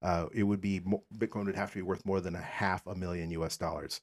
uh, 0.01 0.27
it 0.33 0.43
would 0.43 0.61
be 0.61 0.81
Bitcoin 1.15 1.45
would 1.45 1.55
have 1.55 1.71
to 1.71 1.77
be 1.77 1.81
worth 1.81 2.05
more 2.05 2.21
than 2.21 2.35
a 2.35 2.41
half 2.41 2.85
a 2.85 2.95
million 2.95 3.31
U.S. 3.31 3.57
dollars. 3.57 4.01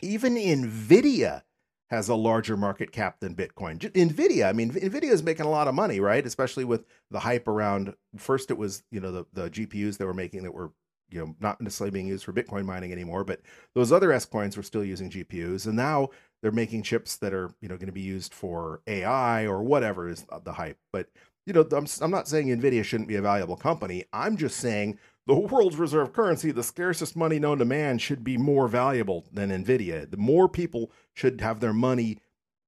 Even 0.00 0.36
Nvidia 0.36 1.42
has 1.90 2.08
a 2.08 2.14
larger 2.14 2.56
market 2.56 2.90
cap 2.90 3.20
than 3.20 3.34
Bitcoin. 3.34 3.78
Nvidia, 3.78 4.48
I 4.48 4.52
mean, 4.52 4.72
Nvidia 4.72 5.10
is 5.10 5.22
making 5.22 5.46
a 5.46 5.50
lot 5.50 5.68
of 5.68 5.74
money, 5.74 6.00
right? 6.00 6.26
Especially 6.26 6.64
with 6.64 6.84
the 7.10 7.20
hype 7.20 7.46
around. 7.46 7.94
First, 8.16 8.50
it 8.50 8.58
was 8.58 8.82
you 8.90 9.00
know 9.00 9.12
the 9.12 9.26
the 9.32 9.50
GPUs 9.50 9.98
they 9.98 10.04
were 10.04 10.14
making 10.14 10.42
that 10.42 10.54
were 10.54 10.72
you 11.10 11.20
know 11.20 11.36
not 11.40 11.60
necessarily 11.60 11.92
being 11.92 12.08
used 12.08 12.24
for 12.24 12.32
Bitcoin 12.32 12.64
mining 12.64 12.92
anymore, 12.92 13.24
but 13.24 13.40
those 13.74 13.92
other 13.92 14.12
S 14.12 14.24
coins 14.24 14.56
were 14.56 14.62
still 14.62 14.84
using 14.84 15.10
GPUs, 15.10 15.66
and 15.66 15.76
now 15.76 16.08
they're 16.42 16.52
making 16.52 16.82
chips 16.82 17.16
that 17.18 17.32
are 17.32 17.52
you 17.60 17.68
know 17.68 17.76
going 17.76 17.86
to 17.86 17.92
be 17.92 18.00
used 18.00 18.34
for 18.34 18.80
AI 18.86 19.46
or 19.46 19.62
whatever 19.62 20.08
is 20.08 20.26
the 20.44 20.52
hype. 20.52 20.78
But 20.92 21.08
you 21.46 21.52
know, 21.52 21.66
I'm 21.72 21.86
I'm 22.00 22.10
not 22.10 22.28
saying 22.28 22.48
Nvidia 22.48 22.84
shouldn't 22.84 23.08
be 23.08 23.14
a 23.14 23.22
valuable 23.22 23.56
company. 23.56 24.04
I'm 24.12 24.36
just 24.36 24.58
saying 24.58 24.98
the 25.26 25.34
world's 25.34 25.76
reserve 25.76 26.12
currency, 26.12 26.50
the 26.50 26.62
scarcest 26.62 27.16
money 27.16 27.38
known 27.38 27.58
to 27.58 27.64
man, 27.64 27.98
should 27.98 28.24
be 28.24 28.36
more 28.36 28.68
valuable 28.68 29.24
than 29.32 29.50
Nvidia. 29.50 30.10
The 30.10 30.16
more 30.16 30.48
people 30.48 30.90
should 31.14 31.40
have 31.40 31.60
their 31.60 31.72
money 31.72 32.18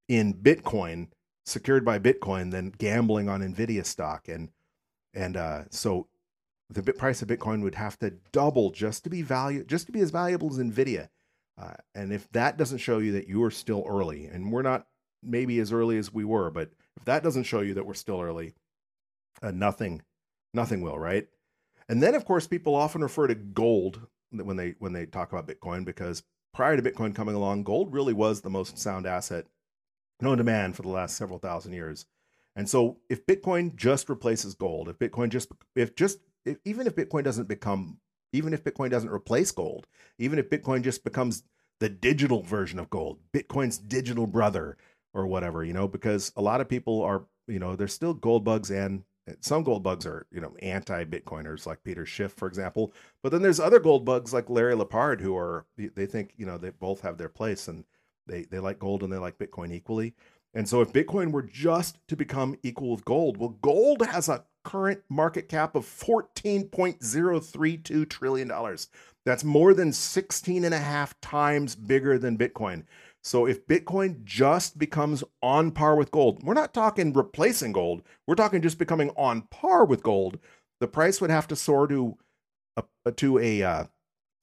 in 0.09 0.33
Bitcoin, 0.33 1.09
secured 1.45 1.85
by 1.85 1.99
Bitcoin, 1.99 2.53
than 2.53 2.71
gambling 2.71 3.29
on 3.29 3.41
Nvidia 3.41 3.85
stock. 3.85 4.29
And 4.29 4.51
and 5.12 5.37
uh, 5.37 5.64
so 5.71 6.07
the 6.71 6.83
bit 6.83 6.99
price 6.99 7.21
of 7.21 7.29
Bitcoin 7.29 7.62
would 7.62 7.75
have 7.75 7.99
to 7.99 8.14
double 8.31 8.71
just 8.71 9.03
to 9.05 9.11
be 9.11 9.23
value, 9.23 9.64
just 9.64 9.87
to 9.87 9.93
be 9.93 10.01
as 10.01 10.11
valuable 10.11 10.51
as 10.51 10.59
Nvidia. 10.59 11.09
Uh, 11.61 11.75
and 11.97 12.12
if 12.12 12.31
that 12.31 12.57
doesn't 12.57 12.79
show 12.79 12.99
you 12.99 13.11
that 13.12 13.27
you 13.27 13.43
are 13.43 13.51
still 13.51 13.85
early, 13.88 14.27
and 14.27 14.53
we're 14.53 14.62
not 14.62 14.87
maybe 15.21 15.59
as 15.59 15.73
early 15.73 15.99
as 15.99 16.14
we 16.14 16.25
were, 16.25 16.51
but 16.51 16.71
if 16.97 17.05
that 17.05 17.25
doesn't 17.25 17.43
show 17.43 17.61
you 17.61 17.75
that 17.75 17.87
we're 17.87 17.95
still 17.95 18.21
early, 18.21 18.55
uh, 19.42 19.51
nothing, 19.51 20.03
nothing 20.55 20.81
will, 20.83 20.98
right? 20.98 21.29
And 21.88 22.03
then, 22.03 22.14
of 22.14 22.24
course, 22.24 22.46
people 22.46 22.74
often 22.74 23.03
refer 23.03 23.27
to 23.27 23.35
gold 23.35 24.07
when 24.31 24.57
they 24.57 24.74
when 24.79 24.92
they 24.92 25.07
talk 25.07 25.33
about 25.33 25.48
Bitcoin 25.48 25.85
because 25.85 26.22
prior 26.53 26.77
to 26.77 26.83
Bitcoin 26.83 27.14
coming 27.14 27.35
along, 27.35 27.64
gold 27.64 27.92
really 27.92 28.12
was 28.12 28.40
the 28.40 28.51
most 28.51 28.79
sound 28.79 29.07
asset 29.07 29.46
known 30.20 30.38
to 30.38 30.44
man 30.44 30.72
for 30.72 30.83
the 30.83 30.88
last 30.88 31.16
several 31.16 31.38
thousand 31.38 31.72
years. 31.72 32.07
And 32.57 32.68
so, 32.68 32.98
if 33.09 33.24
Bitcoin 33.27 33.77
just 33.77 34.09
replaces 34.09 34.55
gold, 34.55 34.88
if 34.88 34.98
Bitcoin 34.98 35.31
just 35.31 35.51
if 35.74 35.94
just 35.94 36.18
if, 36.44 36.59
even 36.64 36.87
if 36.87 36.94
Bitcoin 36.94 37.24
doesn't 37.24 37.48
become 37.48 37.98
even 38.33 38.53
if 38.53 38.64
Bitcoin 38.64 38.90
doesn't 38.90 39.11
replace 39.11 39.51
gold, 39.51 39.87
even 40.18 40.38
if 40.38 40.51
Bitcoin 40.51 40.83
just 40.83 41.05
becomes 41.05 41.44
the 41.81 41.88
digital 41.88 42.42
version 42.42 42.79
of 42.79 42.90
gold, 42.90 43.18
Bitcoin's 43.33 43.79
digital 43.79 44.27
brother 44.27 44.77
or 45.14 45.27
whatever, 45.27 45.64
you 45.64 45.72
know, 45.72 45.88
because 45.88 46.33
a 46.37 46.42
lot 46.42 46.61
of 46.61 46.68
people 46.68 47.03
are, 47.03 47.24
you 47.46 47.59
know, 47.59 47.77
there's 47.77 47.92
still 47.92 48.14
gold 48.14 48.44
bugs 48.44 48.70
and 48.70 49.05
some 49.41 49.62
gold 49.62 49.83
bugs 49.83 50.07
are, 50.07 50.27
you 50.31 50.41
know, 50.41 50.55
anti-Bitcoiners 50.62 51.67
like 51.67 51.85
Peter 51.85 52.07
Schiff, 52.07 52.33
for 52.33 52.49
example. 52.49 52.93
But 53.23 53.33
then 53.33 53.43
there's 53.43 53.61
other 53.61 53.81
gold 53.81 54.05
bugs 54.05 54.33
like 54.33 54.51
Larry 54.51 54.75
Lepard 54.75 55.21
who 55.21 55.37
are 55.37 55.67
they 55.77 56.07
think, 56.07 56.33
you 56.37 56.47
know, 56.47 56.59
they 56.59 56.71
both 56.71 57.01
have 57.03 57.19
their 57.19 57.29
place 57.29 57.69
and 57.69 57.85
they 58.27 58.43
they 58.43 58.59
like 58.59 58.79
gold 58.79 59.03
and 59.03 59.12
they 59.12 59.19
like 59.19 59.38
Bitcoin 59.38 59.73
equally. 59.73 60.14
And 60.55 60.69
so 60.69 60.81
if 60.81 60.93
Bitcoin 60.93 61.31
were 61.31 61.43
just 61.43 61.99
to 62.09 62.17
become 62.17 62.57
equal 62.62 62.91
with 62.91 63.05
gold, 63.05 63.37
well, 63.37 63.57
gold 63.61 64.05
has 64.07 64.29
a 64.29 64.45
current 64.64 65.03
market 65.09 65.49
cap 65.49 65.77
of 65.77 65.85
$14.032 65.85 68.09
trillion. 68.09 68.53
That's 69.25 69.45
more 69.45 69.75
than 69.75 69.93
16 69.93 70.64
and 70.64 70.75
a 70.75 70.79
half 70.79 71.21
times 71.21 71.77
bigger 71.77 72.19
than 72.19 72.38
Bitcoin. 72.38 72.85
So 73.22 73.46
if 73.46 73.66
Bitcoin 73.66 74.24
just 74.24 74.78
becomes 74.78 75.24
on 75.42 75.72
par 75.72 75.96
with 75.96 76.11
gold, 76.11 76.42
we're 76.42 76.54
not 76.54 76.72
talking 76.72 77.12
replacing 77.12 77.72
gold, 77.72 78.02
we're 78.26 78.35
talking 78.35 78.62
just 78.62 78.78
becoming 78.78 79.11
on 79.16 79.42
par 79.50 79.85
with 79.85 80.02
gold, 80.02 80.38
the 80.81 80.88
price 80.88 81.20
would 81.20 81.31
have 81.31 81.48
to 81.48 81.57
soar 81.57 81.87
to 81.88 82.16
a, 82.76 83.12
to 83.12 83.38
a 83.38 83.62
uh, 83.62 83.85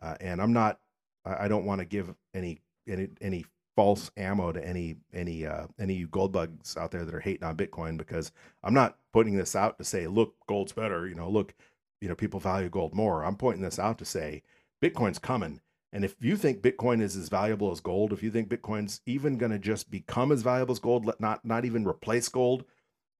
Uh, 0.00 0.16
and 0.20 0.40
I'm 0.40 0.52
not, 0.52 0.80
I 1.24 1.48
don't 1.48 1.66
want 1.66 1.80
to 1.80 1.84
give 1.84 2.14
any 2.34 2.60
any 2.88 3.08
any 3.20 3.44
false 3.76 4.10
ammo 4.16 4.50
to 4.50 4.66
any 4.66 4.96
any 5.12 5.46
uh, 5.46 5.66
any 5.78 6.04
gold 6.04 6.32
bugs 6.32 6.76
out 6.76 6.90
there 6.90 7.04
that 7.04 7.14
are 7.14 7.20
hating 7.20 7.44
on 7.44 7.56
Bitcoin 7.56 7.96
because 7.96 8.32
I'm 8.62 8.74
not 8.74 8.96
putting 9.12 9.36
this 9.36 9.54
out 9.54 9.78
to 9.78 9.84
say, 9.84 10.06
look, 10.06 10.34
gold's 10.46 10.72
better. 10.72 11.06
You 11.06 11.14
know, 11.14 11.28
look, 11.28 11.54
you 12.00 12.08
know, 12.08 12.14
people 12.14 12.40
value 12.40 12.68
gold 12.68 12.94
more. 12.94 13.24
I'm 13.24 13.36
pointing 13.36 13.62
this 13.62 13.78
out 13.78 13.98
to 13.98 14.04
say 14.04 14.42
Bitcoin's 14.82 15.18
coming. 15.18 15.60
And 15.92 16.04
if 16.04 16.16
you 16.20 16.36
think 16.36 16.60
Bitcoin 16.60 17.00
is 17.00 17.16
as 17.16 17.28
valuable 17.28 17.70
as 17.70 17.80
gold, 17.80 18.12
if 18.12 18.22
you 18.22 18.30
think 18.30 18.48
Bitcoin's 18.48 19.00
even 19.06 19.38
going 19.38 19.52
to 19.52 19.58
just 19.58 19.90
become 19.90 20.32
as 20.32 20.42
valuable 20.42 20.72
as 20.72 20.78
gold, 20.78 21.10
not 21.18 21.44
not 21.44 21.64
even 21.64 21.86
replace 21.86 22.28
gold, 22.28 22.64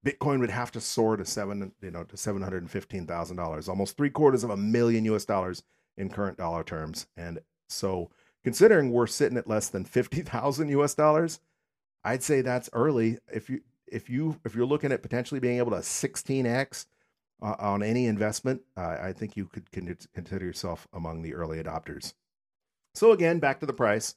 Bitcoin 0.06 0.40
would 0.40 0.50
have 0.50 0.70
to 0.72 0.80
soar 0.80 1.16
to 1.16 1.24
seven, 1.24 1.72
you 1.80 1.90
know, 1.90 2.04
to 2.04 2.16
seven 2.16 2.42
hundred 2.42 2.62
and 2.62 2.70
fifteen 2.70 3.06
thousand 3.06 3.37
dollars, 3.37 3.68
almost 3.68 3.96
three 3.96 4.11
quarters 4.11 4.44
of 4.44 4.50
a 4.50 4.56
million 4.56 5.04
U.S. 5.06 5.24
dollars 5.24 5.62
in 5.96 6.08
current 6.08 6.38
dollar 6.38 6.62
terms. 6.62 7.06
And 7.16 7.40
so, 7.68 8.11
considering 8.44 8.92
we're 8.92 9.06
sitting 9.06 9.38
at 9.38 9.48
less 9.48 9.68
than 9.68 9.84
fifty 9.84 10.22
thousand 10.22 10.68
U.S. 10.70 10.94
dollars, 10.94 11.40
I'd 12.04 12.22
say 12.22 12.40
that's 12.40 12.70
early. 12.72 13.18
If 13.32 13.50
you 13.50 13.61
if 13.87 14.08
you 14.08 14.38
if 14.44 14.54
you're 14.54 14.66
looking 14.66 14.92
at 14.92 15.02
potentially 15.02 15.40
being 15.40 15.58
able 15.58 15.72
to 15.72 15.82
sixteen 15.82 16.46
x 16.46 16.87
uh, 17.42 17.56
on 17.58 17.82
any 17.82 18.06
investment, 18.06 18.62
uh, 18.76 18.96
I 19.00 19.12
think 19.12 19.37
you 19.37 19.46
could 19.46 19.70
consider 19.70 20.44
yourself 20.44 20.87
among 20.92 21.22
the 21.22 21.34
early 21.34 21.62
adopters. 21.62 22.14
So 22.94 23.12
again, 23.12 23.38
back 23.38 23.61
to 23.61 23.66
the 23.66 23.72
price. 23.72 24.14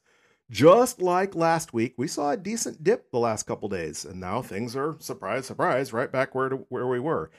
Just 0.52 1.02
like 1.02 1.34
last 1.34 1.74
week, 1.74 1.94
we 1.96 2.10
saw 2.10 2.32
a 2.32 2.38
decent 2.38 2.84
dip 2.84 3.10
the 3.10 3.20
last 3.20 3.44
couple 3.44 3.70
days, 3.70 4.04
and 4.04 4.20
now 4.20 4.42
things 4.42 4.76
are 4.76 4.98
surprise, 5.00 5.46
surprise, 5.46 5.94
right 5.94 6.12
back 6.12 6.36
where 6.36 6.50
to, 6.50 6.58
where 6.68 6.88
we 6.88 7.00
were. 7.00 7.32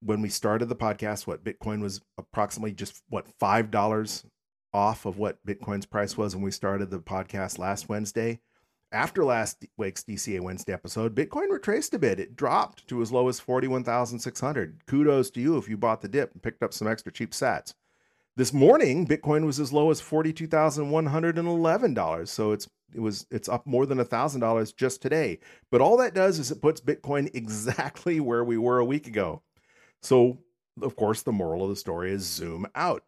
When 0.00 0.20
we 0.20 0.28
started 0.28 0.66
the 0.68 0.74
podcast, 0.74 1.24
what 1.24 1.44
Bitcoin 1.44 1.80
was 1.80 2.00
approximately 2.18 2.72
just 2.72 3.04
what 3.08 3.28
five 3.38 3.70
dollars 3.70 4.26
off 4.74 5.06
of 5.06 5.16
what 5.16 5.46
Bitcoin's 5.46 5.86
price 5.86 6.16
was 6.16 6.34
when 6.34 6.42
we 6.44 6.50
started 6.50 6.90
the 6.90 6.98
podcast 6.98 7.56
last 7.56 7.88
Wednesday. 7.88 8.40
After 8.90 9.24
last 9.24 9.64
week's 9.76 10.02
DCA 10.02 10.40
Wednesday 10.40 10.72
episode, 10.72 11.14
Bitcoin 11.14 11.50
retraced 11.50 11.94
a 11.94 12.00
bit. 12.00 12.18
It 12.18 12.34
dropped 12.34 12.88
to 12.88 13.00
as 13.00 13.12
low 13.12 13.28
as 13.28 13.38
41,600. 13.38 14.86
Kudos 14.86 15.30
to 15.30 15.40
you 15.40 15.56
if 15.56 15.68
you 15.68 15.76
bought 15.76 16.02
the 16.02 16.08
dip 16.08 16.32
and 16.32 16.42
picked 16.42 16.64
up 16.64 16.74
some 16.74 16.88
extra 16.88 17.12
cheap 17.12 17.30
sats. 17.30 17.74
This 18.36 18.52
morning, 18.52 19.06
Bitcoin 19.06 19.46
was 19.46 19.58
as 19.58 19.72
low 19.72 19.90
as 19.90 20.02
forty-two 20.02 20.46
thousand 20.46 20.90
one 20.90 21.06
hundred 21.06 21.38
and 21.38 21.48
eleven 21.48 21.94
dollars. 21.94 22.30
So 22.30 22.52
it's 22.52 22.68
it 22.94 23.00
was 23.00 23.26
it's 23.30 23.48
up 23.48 23.66
more 23.66 23.86
than 23.86 24.04
thousand 24.04 24.42
dollars 24.42 24.72
just 24.72 25.00
today. 25.00 25.38
But 25.70 25.80
all 25.80 25.96
that 25.96 26.14
does 26.14 26.38
is 26.38 26.50
it 26.50 26.60
puts 26.60 26.82
Bitcoin 26.82 27.30
exactly 27.34 28.20
where 28.20 28.44
we 28.44 28.58
were 28.58 28.78
a 28.78 28.84
week 28.84 29.06
ago. 29.06 29.42
So 30.02 30.38
of 30.82 30.96
course, 30.96 31.22
the 31.22 31.32
moral 31.32 31.62
of 31.62 31.70
the 31.70 31.76
story 31.76 32.12
is 32.12 32.24
zoom 32.24 32.66
out. 32.74 33.04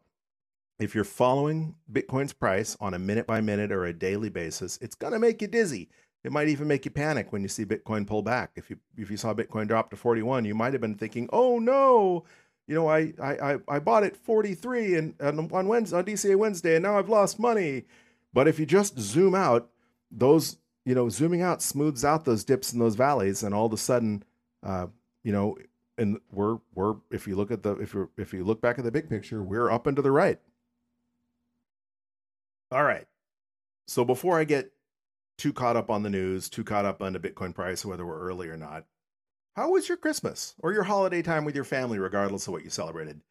If 0.79 0.95
you're 0.95 1.05
following 1.05 1.75
Bitcoin's 1.93 2.33
price 2.33 2.75
on 2.81 2.95
a 2.95 2.99
minute 2.99 3.27
by 3.27 3.43
minute 3.43 3.71
or 3.71 3.85
a 3.85 3.93
daily 3.93 4.31
basis, 4.31 4.79
it's 4.81 4.95
gonna 4.95 5.19
make 5.19 5.43
you 5.43 5.49
dizzy. 5.49 5.91
It 6.25 6.33
might 6.33 6.49
even 6.49 6.69
make 6.69 6.87
you 6.87 6.91
panic 6.91 7.33
when 7.33 7.43
you 7.43 7.49
see 7.49 7.67
Bitcoin 7.67 8.07
pull 8.07 8.23
back. 8.23 8.53
If 8.57 8.71
you 8.71 8.79
if 8.97 9.11
you 9.11 9.19
saw 9.19 9.35
Bitcoin 9.35 9.69
drop 9.69 9.91
to 9.91 9.97
41, 9.97 10.47
you 10.47 10.55
might 10.55 10.73
have 10.73 10.81
been 10.81 10.95
thinking, 10.95 11.29
"Oh 11.35 11.59
no, 11.59 12.25
you 12.69 12.75
know, 12.75 12.87
I 12.87 13.13
I 13.21 13.57
I 13.67 13.79
bought 13.79 14.05
it 14.05 14.17
43 14.17 14.95
and, 14.95 15.15
on 15.21 15.67
Wednesday 15.67 15.97
on 15.97 16.05
DCA 16.05 16.37
Wednesday, 16.37 16.77
and 16.77 16.83
now 16.83 16.99
I've 16.99 17.09
lost 17.09 17.41
money. 17.41 17.85
But 18.33 18.47
if 18.47 18.61
you 18.61 18.67
just 18.67 18.99
zoom 18.99 19.35
out, 19.35 19.71
those 20.11 20.59
you 20.85 20.95
know, 20.95 21.09
zooming 21.09 21.43
out 21.43 21.63
smooths 21.63 22.05
out 22.05 22.25
those 22.25 22.45
dips 22.45 22.73
and 22.73 22.81
those 22.81 22.95
valleys, 22.95 23.43
and 23.43 23.55
all 23.55 23.67
of 23.67 23.73
a 23.73 23.79
sudden, 23.79 24.23
uh, 24.63 24.87
you 25.25 25.33
know, 25.33 25.57
and 25.97 26.21
we're 26.31 26.59
we're 26.75 26.97
if 27.11 27.27
you 27.27 27.37
look 27.37 27.51
at 27.51 27.63
the 27.63 27.73
if 27.77 27.95
you 27.95 28.11
if 28.19 28.33
you 28.35 28.45
look 28.45 28.61
back 28.61 28.79
at 28.79 28.85
the 28.85 28.93
big 28.93 29.09
picture, 29.09 29.43
we're 29.43 29.71
up 29.71 29.87
and 29.87 29.97
to 29.97 30.03
the 30.03 30.11
right. 30.11 30.39
All 32.71 32.85
right. 32.85 33.07
So 33.87 34.05
before 34.05 34.39
I 34.39 34.45
get 34.45 34.73
too 35.39 35.55
caught 35.55 35.77
up 35.77 35.91
on 35.91 36.03
the 36.03 36.11
news, 36.11 36.51
too 36.51 36.65
caught 36.65 36.85
up 36.85 37.01
on 37.01 37.15
the 37.15 37.19
Bitcoin 37.19 37.55
price, 37.55 37.85
whether 37.85 38.05
we're 38.05 38.21
early 38.21 38.49
or 38.49 38.59
not. 38.59 38.85
How 39.59 39.71
was 39.71 39.89
your 39.89 39.99
Christmas 39.99 40.55
or 40.61 40.73
your 40.73 40.85
holiday 40.85 41.21
time 41.21 41.45
with 41.45 41.57
your 41.57 41.65
family, 41.65 41.99
regardless 41.99 42.47
of 42.47 42.53
what 42.53 42.63
you 42.63 42.71
celebrated? 42.71 43.23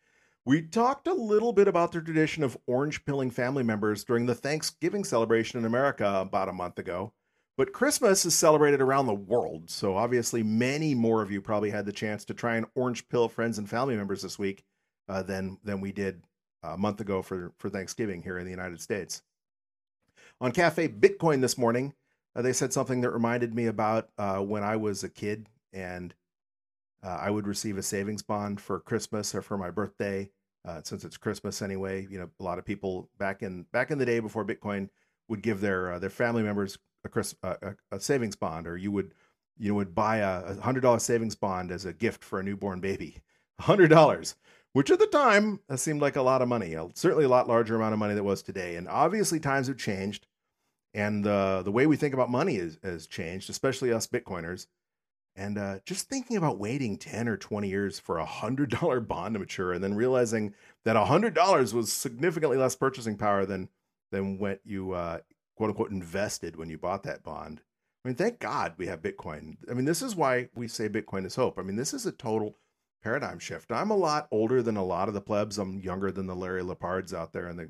We 0.44 0.62
talked 0.62 1.08
a 1.08 1.14
little 1.14 1.54
bit 1.54 1.70
about 1.70 1.94
the 1.94 2.02
tradition 2.02 2.44
of 2.44 2.58
orange 2.68 3.06
pilling 3.06 3.32
family 3.32 3.64
members 3.64 4.04
during 4.04 4.26
the 4.26 4.36
Thanksgiving 4.36 5.06
celebration 5.06 5.58
in 5.58 5.64
America 5.64 6.06
about 6.20 6.50
a 6.50 6.54
month 6.54 6.80
ago. 6.80 7.14
But 7.56 7.72
Christmas 7.72 8.26
is 8.26 8.36
celebrated 8.36 8.82
around 8.82 9.06
the 9.06 9.14
world, 9.14 9.70
so 9.70 9.96
obviously 9.96 10.44
many 10.44 10.94
more 10.94 11.22
of 11.22 11.32
you 11.32 11.42
probably 11.42 11.70
had 11.70 11.86
the 11.86 11.94
chance 11.94 12.26
to 12.26 12.34
try 12.34 12.58
and 12.58 12.66
orange 12.76 13.08
pill 13.08 13.30
friends 13.30 13.58
and 13.58 13.70
family 13.70 13.96
members 13.96 14.22
this 14.22 14.38
week 14.38 14.66
uh, 15.08 15.24
than 15.24 15.58
than 15.64 15.80
we 15.80 15.94
did 15.94 16.24
a 16.62 16.78
month 16.78 17.00
ago 17.00 17.22
for 17.22 17.54
for 17.58 17.70
Thanksgiving 17.70 18.22
here 18.22 18.38
in 18.38 18.44
the 18.44 18.52
United 18.52 18.82
States. 18.82 19.22
On 20.42 20.52
Cafe 20.52 20.90
Bitcoin 20.90 21.40
this 21.40 21.58
morning, 21.58 21.94
uh, 22.36 22.42
they 22.42 22.52
said 22.52 22.74
something 22.74 23.00
that 23.00 23.12
reminded 23.12 23.56
me 23.56 23.68
about 23.68 24.10
uh, 24.18 24.40
when 24.40 24.66
I 24.66 24.76
was 24.76 25.06
a 25.06 25.10
kid 25.10 25.48
and 25.74 26.14
uh, 27.04 27.18
I 27.22 27.30
would 27.30 27.48
receive 27.48 27.78
a 27.78 27.84
savings 27.84 28.24
bond 28.24 28.60
for 28.60 28.80
Christmas 28.80 29.34
or 29.36 29.42
for 29.42 29.58
my 29.58 29.72
birthday. 29.72 30.30
Uh, 30.66 30.82
since 30.84 31.06
it's 31.06 31.16
Christmas 31.16 31.62
anyway, 31.62 32.06
you 32.10 32.20
know, 32.20 32.30
a 32.40 32.44
lot 32.44 32.60
of 32.60 32.66
people 32.66 33.10
back 33.18 33.42
in 33.42 33.64
back 33.72 33.90
in 33.90 33.98
the 33.98 34.06
day 34.06 34.20
before 34.20 34.44
Bitcoin 34.44 34.90
would 35.30 35.42
give 35.42 35.62
their 35.62 35.94
uh, 35.94 36.00
their 36.00 36.10
family 36.10 36.44
members 36.44 36.78
a, 37.06 37.10
Chris, 37.10 37.36
a, 37.44 37.76
a, 37.92 38.00
savings 38.00 38.36
bond, 38.36 38.68
or 38.68 38.76
you 38.76 38.92
would 38.92 39.14
you 39.58 39.70
know, 39.70 39.76
would 39.76 39.96
buy 39.96 40.18
a 40.18 40.60
hundred 40.60 40.82
dollar 40.82 41.00
savings 41.00 41.36
bond 41.36 41.72
as 41.72 41.86
a 41.86 41.94
gift 41.94 42.24
for 42.24 42.40
a 42.40 42.44
newborn 42.44 42.80
baby, 42.80 43.22
hundred 43.60 43.90
dollars, 43.90 44.36
which 44.74 44.92
at 44.92 45.00
the 45.00 45.08
time 45.08 45.60
seemed 45.76 46.02
like 46.02 46.16
a 46.16 46.22
lot 46.22 46.42
of 46.42 46.48
money, 46.48 46.76
certainly 46.94 47.26
a 47.26 47.30
lot 47.30 47.48
larger 47.48 47.76
amount 47.76 47.94
of 47.94 48.00
money 48.00 48.14
than 48.14 48.24
it 48.24 48.28
was 48.28 48.42
today. 48.42 48.76
And 48.76 48.88
obviously 48.88 49.40
times 49.40 49.68
have 49.68 49.78
changed, 49.78 50.28
and 50.94 51.26
uh, 51.26 51.62
the 51.62 51.72
way 51.72 51.88
we 51.88 51.96
think 51.96 52.14
about 52.14 52.30
money 52.30 52.58
has 52.84 53.08
changed, 53.08 53.50
especially 53.50 53.94
us 53.94 54.08
Bitcoiners. 54.08 54.68
And 55.38 55.60
uh, 55.60 55.80
just 55.86 56.10
thinking 56.10 56.36
about 56.36 56.58
waiting 56.58 56.98
10 56.98 57.28
or 57.28 57.38
20 57.38 57.70
years 57.70 58.00
for 58.00 58.18
a 58.18 58.26
$100 58.26 59.08
bond 59.08 59.36
to 59.36 59.40
mature 59.40 59.72
and 59.72 59.84
then 59.84 59.94
realizing 59.94 60.56
that 60.84 60.96
$100 60.96 61.74
was 61.74 61.94
significantly 61.94 62.58
less 62.58 62.76
purchasing 62.76 63.18
power 63.18 63.46
than, 63.46 63.70
than 64.12 64.40
what 64.40 64.62
you 64.66 64.94
uh, 64.94 65.20
quote 65.56 65.70
unquote 65.70 65.92
invested 65.92 66.56
when 66.56 66.70
you 66.70 66.78
bought 66.80 67.04
that 67.04 67.24
bond. 67.24 67.62
I 68.04 68.10
mean, 68.10 68.16
thank 68.16 68.40
God 68.40 68.74
we 68.78 68.88
have 68.88 69.02
Bitcoin. 69.02 69.58
I 69.70 69.76
mean, 69.76 69.86
this 69.86 70.02
is 70.02 70.16
why 70.16 70.50
we 70.56 70.68
say 70.68 70.90
Bitcoin 70.90 71.26
is 71.26 71.36
hope. 71.36 71.60
I 71.60 71.62
mean, 71.62 71.76
this 71.76 71.94
is 71.94 72.06
a 72.08 72.12
total 72.12 72.56
paradigm 73.04 73.38
shift. 73.38 73.72
I'm 73.72 73.92
a 73.92 73.96
lot 73.96 74.28
older 74.32 74.64
than 74.64 74.76
a 74.76 74.84
lot 74.84 75.08
of 75.08 75.14
the 75.14 75.22
plebs. 75.22 75.60
I'm 75.60 75.80
younger 75.80 76.12
than 76.12 76.26
the 76.26 76.36
Larry 76.36 76.64
Lepards 76.64 77.14
out 77.14 77.32
there 77.32 77.48
and 77.48 77.60
the 77.60 77.70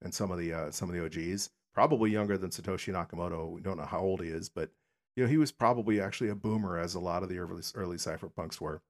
and 0.00 0.14
some 0.14 0.30
of 0.30 0.38
the 0.38 0.52
uh, 0.52 0.70
some 0.70 0.88
of 0.88 0.96
the 0.96 1.04
OGs. 1.04 1.50
Probably 1.74 2.10
younger 2.10 2.38
than 2.38 2.50
Satoshi 2.50 2.92
Nakamoto. 2.92 3.50
We 3.50 3.60
don't 3.60 3.78
know 3.78 3.84
how 3.84 4.00
old 4.00 4.22
he 4.22 4.28
is, 4.28 4.48
but 4.48 4.70
you 5.16 5.24
know, 5.24 5.28
he 5.28 5.36
was 5.36 5.52
probably 5.52 6.00
actually 6.00 6.30
a 6.30 6.34
boomer, 6.34 6.78
as 6.78 6.94
a 6.94 7.00
lot 7.00 7.22
of 7.22 7.28
the 7.28 7.38
early, 7.38 7.62
early 7.74 7.96
cypherpunks 7.96 8.60
were. 8.60 8.80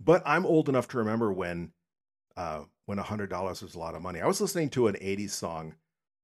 But 0.00 0.22
I'm 0.26 0.46
old 0.46 0.68
enough 0.68 0.88
to 0.88 0.98
remember 0.98 1.32
when 1.32 1.72
uh, 2.36 2.64
when 2.86 2.98
hundred 2.98 3.30
dollars 3.30 3.62
was 3.62 3.74
a 3.74 3.78
lot 3.78 3.94
of 3.94 4.02
money. 4.02 4.20
I 4.20 4.26
was 4.26 4.40
listening 4.40 4.70
to 4.70 4.88
an 4.88 4.94
'80s 4.94 5.30
song. 5.30 5.74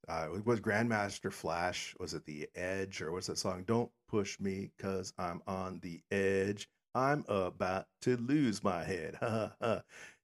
Uh, 0.09 0.29
it 0.35 0.45
was 0.45 0.61
Grandmaster 0.61 1.33
Flash. 1.33 1.95
Was 1.99 2.13
it 2.13 2.25
The 2.27 2.49
Edge 2.55 3.01
or 3.01 3.13
was 3.13 3.29
that 3.29 3.39
song? 3.39 3.65
Don't 3.67 3.91
push 4.09 4.39
me, 4.41 4.71
cause 4.79 5.13
I'm 5.17 5.43
on 5.47 5.79
the 5.81 6.01
edge. 6.11 6.69
I'm 6.95 7.25
about 7.29 7.87
to 8.03 8.17
lose 8.17 8.63
my 8.63 8.85
head. 8.85 9.17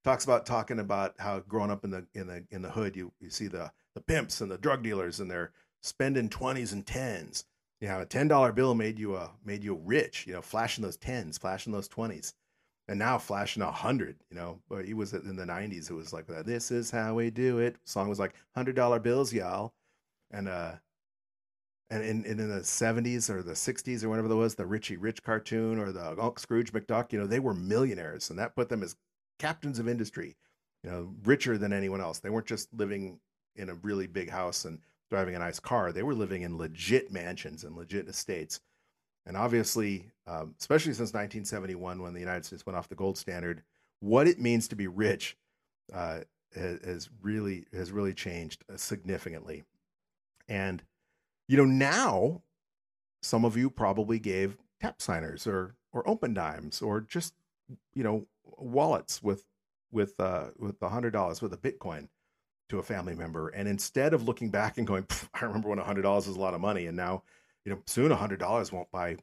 Talks 0.04 0.24
about 0.24 0.46
talking 0.46 0.78
about 0.78 1.14
how 1.18 1.40
growing 1.40 1.70
up 1.70 1.84
in 1.84 1.90
the 1.90 2.06
in 2.14 2.26
the 2.26 2.44
in 2.50 2.62
the 2.62 2.70
hood, 2.70 2.96
you 2.96 3.12
you 3.20 3.30
see 3.30 3.46
the 3.46 3.72
the 3.94 4.00
pimps 4.00 4.40
and 4.40 4.50
the 4.50 4.58
drug 4.58 4.82
dealers, 4.82 5.20
and 5.20 5.30
they're 5.30 5.52
spending 5.82 6.28
twenties 6.28 6.72
and 6.72 6.86
tens 6.86 7.44
you 7.80 7.88
know, 7.88 8.00
a 8.00 8.06
ten 8.06 8.28
dollar 8.28 8.52
bill 8.52 8.74
made 8.74 8.98
you 8.98 9.14
uh 9.14 9.28
made 9.44 9.62
you 9.62 9.80
rich. 9.84 10.26
You 10.26 10.34
know, 10.34 10.42
flashing 10.42 10.82
those 10.82 10.96
tens, 10.96 11.38
flashing 11.38 11.72
those 11.72 11.88
twenties, 11.88 12.34
and 12.88 12.98
now 12.98 13.18
flashing 13.18 13.62
a 13.62 13.70
hundred. 13.70 14.16
You 14.30 14.36
know, 14.36 14.60
but 14.68 14.84
he 14.84 14.94
was 14.94 15.12
in 15.12 15.36
the 15.36 15.46
nineties. 15.46 15.90
It 15.90 15.94
was 15.94 16.12
like. 16.12 16.26
This 16.26 16.70
is 16.70 16.90
how 16.90 17.14
we 17.14 17.30
do 17.30 17.58
it. 17.58 17.76
Song 17.84 18.08
was 18.08 18.18
like 18.18 18.34
hundred 18.54 18.76
dollar 18.76 18.98
bills, 18.98 19.32
y'all, 19.32 19.72
and 20.30 20.48
uh, 20.48 20.72
and 21.90 22.02
in, 22.02 22.24
and 22.26 22.40
in 22.40 22.48
the 22.48 22.64
seventies 22.64 23.30
or 23.30 23.42
the 23.42 23.56
sixties 23.56 24.04
or 24.04 24.08
whatever 24.08 24.28
there 24.28 24.36
was, 24.36 24.54
the 24.56 24.66
Richie 24.66 24.96
Rich 24.96 25.22
cartoon 25.22 25.78
or 25.78 25.92
the 25.92 26.32
Scrooge 26.36 26.72
McDuck. 26.72 27.12
You 27.12 27.20
know, 27.20 27.26
they 27.26 27.40
were 27.40 27.54
millionaires, 27.54 28.30
and 28.30 28.38
that 28.38 28.56
put 28.56 28.68
them 28.68 28.82
as 28.82 28.96
captains 29.38 29.78
of 29.78 29.88
industry. 29.88 30.36
You 30.84 30.90
know, 30.90 31.14
richer 31.24 31.58
than 31.58 31.72
anyone 31.72 32.00
else. 32.00 32.20
They 32.20 32.30
weren't 32.30 32.46
just 32.46 32.72
living 32.72 33.18
in 33.56 33.68
a 33.68 33.74
really 33.74 34.06
big 34.06 34.30
house 34.30 34.64
and 34.64 34.78
driving 35.10 35.34
a 35.34 35.38
nice 35.38 35.60
car. 35.60 35.92
They 35.92 36.02
were 36.02 36.14
living 36.14 36.42
in 36.42 36.58
legit 36.58 37.10
mansions 37.12 37.64
and 37.64 37.76
legit 37.76 38.08
estates. 38.08 38.60
And 39.26 39.36
obviously, 39.36 40.10
um, 40.26 40.54
especially 40.58 40.92
since 40.92 41.10
1971, 41.12 42.00
when 42.00 42.14
the 42.14 42.20
United 42.20 42.44
States 42.44 42.64
went 42.64 42.76
off 42.76 42.88
the 42.88 42.94
gold 42.94 43.18
standard, 43.18 43.62
what 44.00 44.26
it 44.26 44.40
means 44.40 44.68
to 44.68 44.76
be 44.76 44.86
rich 44.86 45.36
uh, 45.92 46.20
has 46.54 47.10
really 47.22 47.66
has 47.72 47.92
really 47.92 48.14
changed 48.14 48.64
uh, 48.72 48.76
significantly. 48.76 49.64
And 50.48 50.82
you 51.46 51.56
know, 51.56 51.64
now 51.64 52.42
some 53.22 53.44
of 53.44 53.56
you 53.56 53.70
probably 53.70 54.18
gave 54.18 54.56
Tapsigners 54.82 55.46
or 55.46 55.74
or 55.92 56.04
Opendimes 56.04 56.82
or 56.82 57.00
just 57.00 57.34
you 57.94 58.02
know 58.02 58.26
wallets 58.44 59.22
with 59.22 59.44
with 59.90 60.18
uh, 60.18 60.48
with 60.58 60.80
a 60.82 60.88
hundred 60.88 61.12
dollars 61.12 61.42
with 61.42 61.52
a 61.52 61.56
Bitcoin 61.56 62.08
to 62.68 62.78
a 62.78 62.82
family 62.82 63.14
member. 63.14 63.48
And 63.48 63.68
instead 63.68 64.14
of 64.14 64.26
looking 64.26 64.50
back 64.50 64.78
and 64.78 64.86
going, 64.86 65.06
I 65.34 65.44
remember 65.44 65.68
when 65.68 65.78
$100 65.78 66.04
was 66.04 66.28
a 66.28 66.40
lot 66.40 66.54
of 66.54 66.60
money, 66.60 66.86
and 66.86 66.96
now, 66.96 67.22
you 67.64 67.72
know, 67.72 67.80
soon 67.86 68.10
$100 68.10 68.72
won't 68.72 68.90
buy 68.90 69.16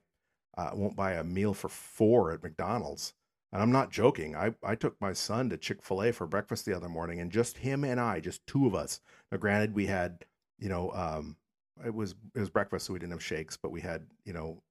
uh, 0.57 0.71
won't 0.73 0.95
buy 0.95 1.13
a 1.13 1.23
meal 1.23 1.53
for 1.53 1.67
four 1.67 2.31
at 2.31 2.41
McDonald's. 2.41 3.13
And 3.51 3.61
I'm 3.61 3.71
not 3.71 3.91
joking. 3.91 4.35
I, 4.35 4.53
I 4.63 4.75
took 4.75 4.99
my 5.01 5.13
son 5.13 5.49
to 5.49 5.57
Chick 5.57 5.81
fil 5.81 6.03
A 6.03 6.11
for 6.11 6.25
breakfast 6.27 6.65
the 6.65 6.75
other 6.75 6.89
morning, 6.89 7.19
and 7.19 7.31
just 7.31 7.57
him 7.57 7.83
and 7.83 7.99
I, 7.99 8.19
just 8.19 8.45
two 8.47 8.65
of 8.65 8.75
us. 8.75 9.01
Now, 9.31 9.37
granted, 9.37 9.75
we 9.75 9.85
had, 9.85 10.25
you 10.57 10.69
know, 10.69 10.91
um, 10.91 11.37
it 11.85 11.93
was 11.93 12.15
it 12.33 12.39
was 12.39 12.49
breakfast, 12.49 12.85
so 12.85 12.93
we 12.93 12.99
didn't 12.99 13.11
have 13.11 13.23
shakes, 13.23 13.57
but 13.57 13.71
we 13.71 13.81
had, 13.81 14.05
you 14.25 14.33
know, 14.33 14.61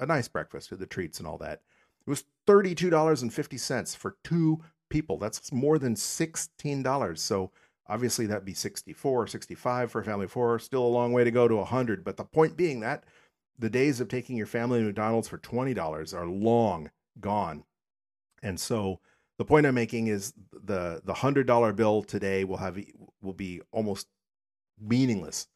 a 0.00 0.06
nice 0.06 0.28
breakfast 0.28 0.70
with 0.70 0.80
the 0.80 0.86
treats 0.86 1.18
and 1.18 1.26
all 1.26 1.38
that. 1.38 1.60
It 2.06 2.10
was 2.10 2.24
$32.50 2.46 3.96
for 3.96 4.16
two 4.22 4.62
people. 4.88 5.18
That's 5.18 5.52
more 5.52 5.78
than 5.78 5.94
$16. 5.94 7.18
So 7.18 7.50
Obviously, 7.88 8.26
that'd 8.26 8.44
be 8.44 8.54
64 8.54 9.22
or 9.22 9.26
65 9.26 9.90
for 9.90 10.00
a 10.00 10.04
family 10.04 10.24
of 10.24 10.32
four. 10.32 10.58
Still 10.58 10.84
a 10.84 10.88
long 10.88 11.12
way 11.12 11.24
to 11.24 11.30
go 11.30 11.46
to 11.46 11.56
100. 11.56 12.04
But 12.04 12.16
the 12.16 12.24
point 12.24 12.56
being 12.56 12.80
that 12.80 13.04
the 13.58 13.70
days 13.70 14.00
of 14.00 14.08
taking 14.08 14.36
your 14.36 14.46
family 14.46 14.80
to 14.80 14.86
McDonald's 14.86 15.28
for 15.28 15.38
$20 15.38 16.14
are 16.14 16.26
long 16.26 16.90
gone. 17.20 17.64
And 18.42 18.60
so 18.60 19.00
the 19.38 19.44
point 19.44 19.66
I'm 19.66 19.74
making 19.74 20.06
is 20.08 20.32
the 20.52 21.00
the 21.04 21.14
hundred 21.14 21.46
dollar 21.46 21.72
bill 21.72 22.02
today 22.02 22.44
will 22.44 22.56
have 22.56 22.78
will 23.22 23.32
be 23.32 23.60
almost 23.70 24.08
meaningless. 24.80 25.48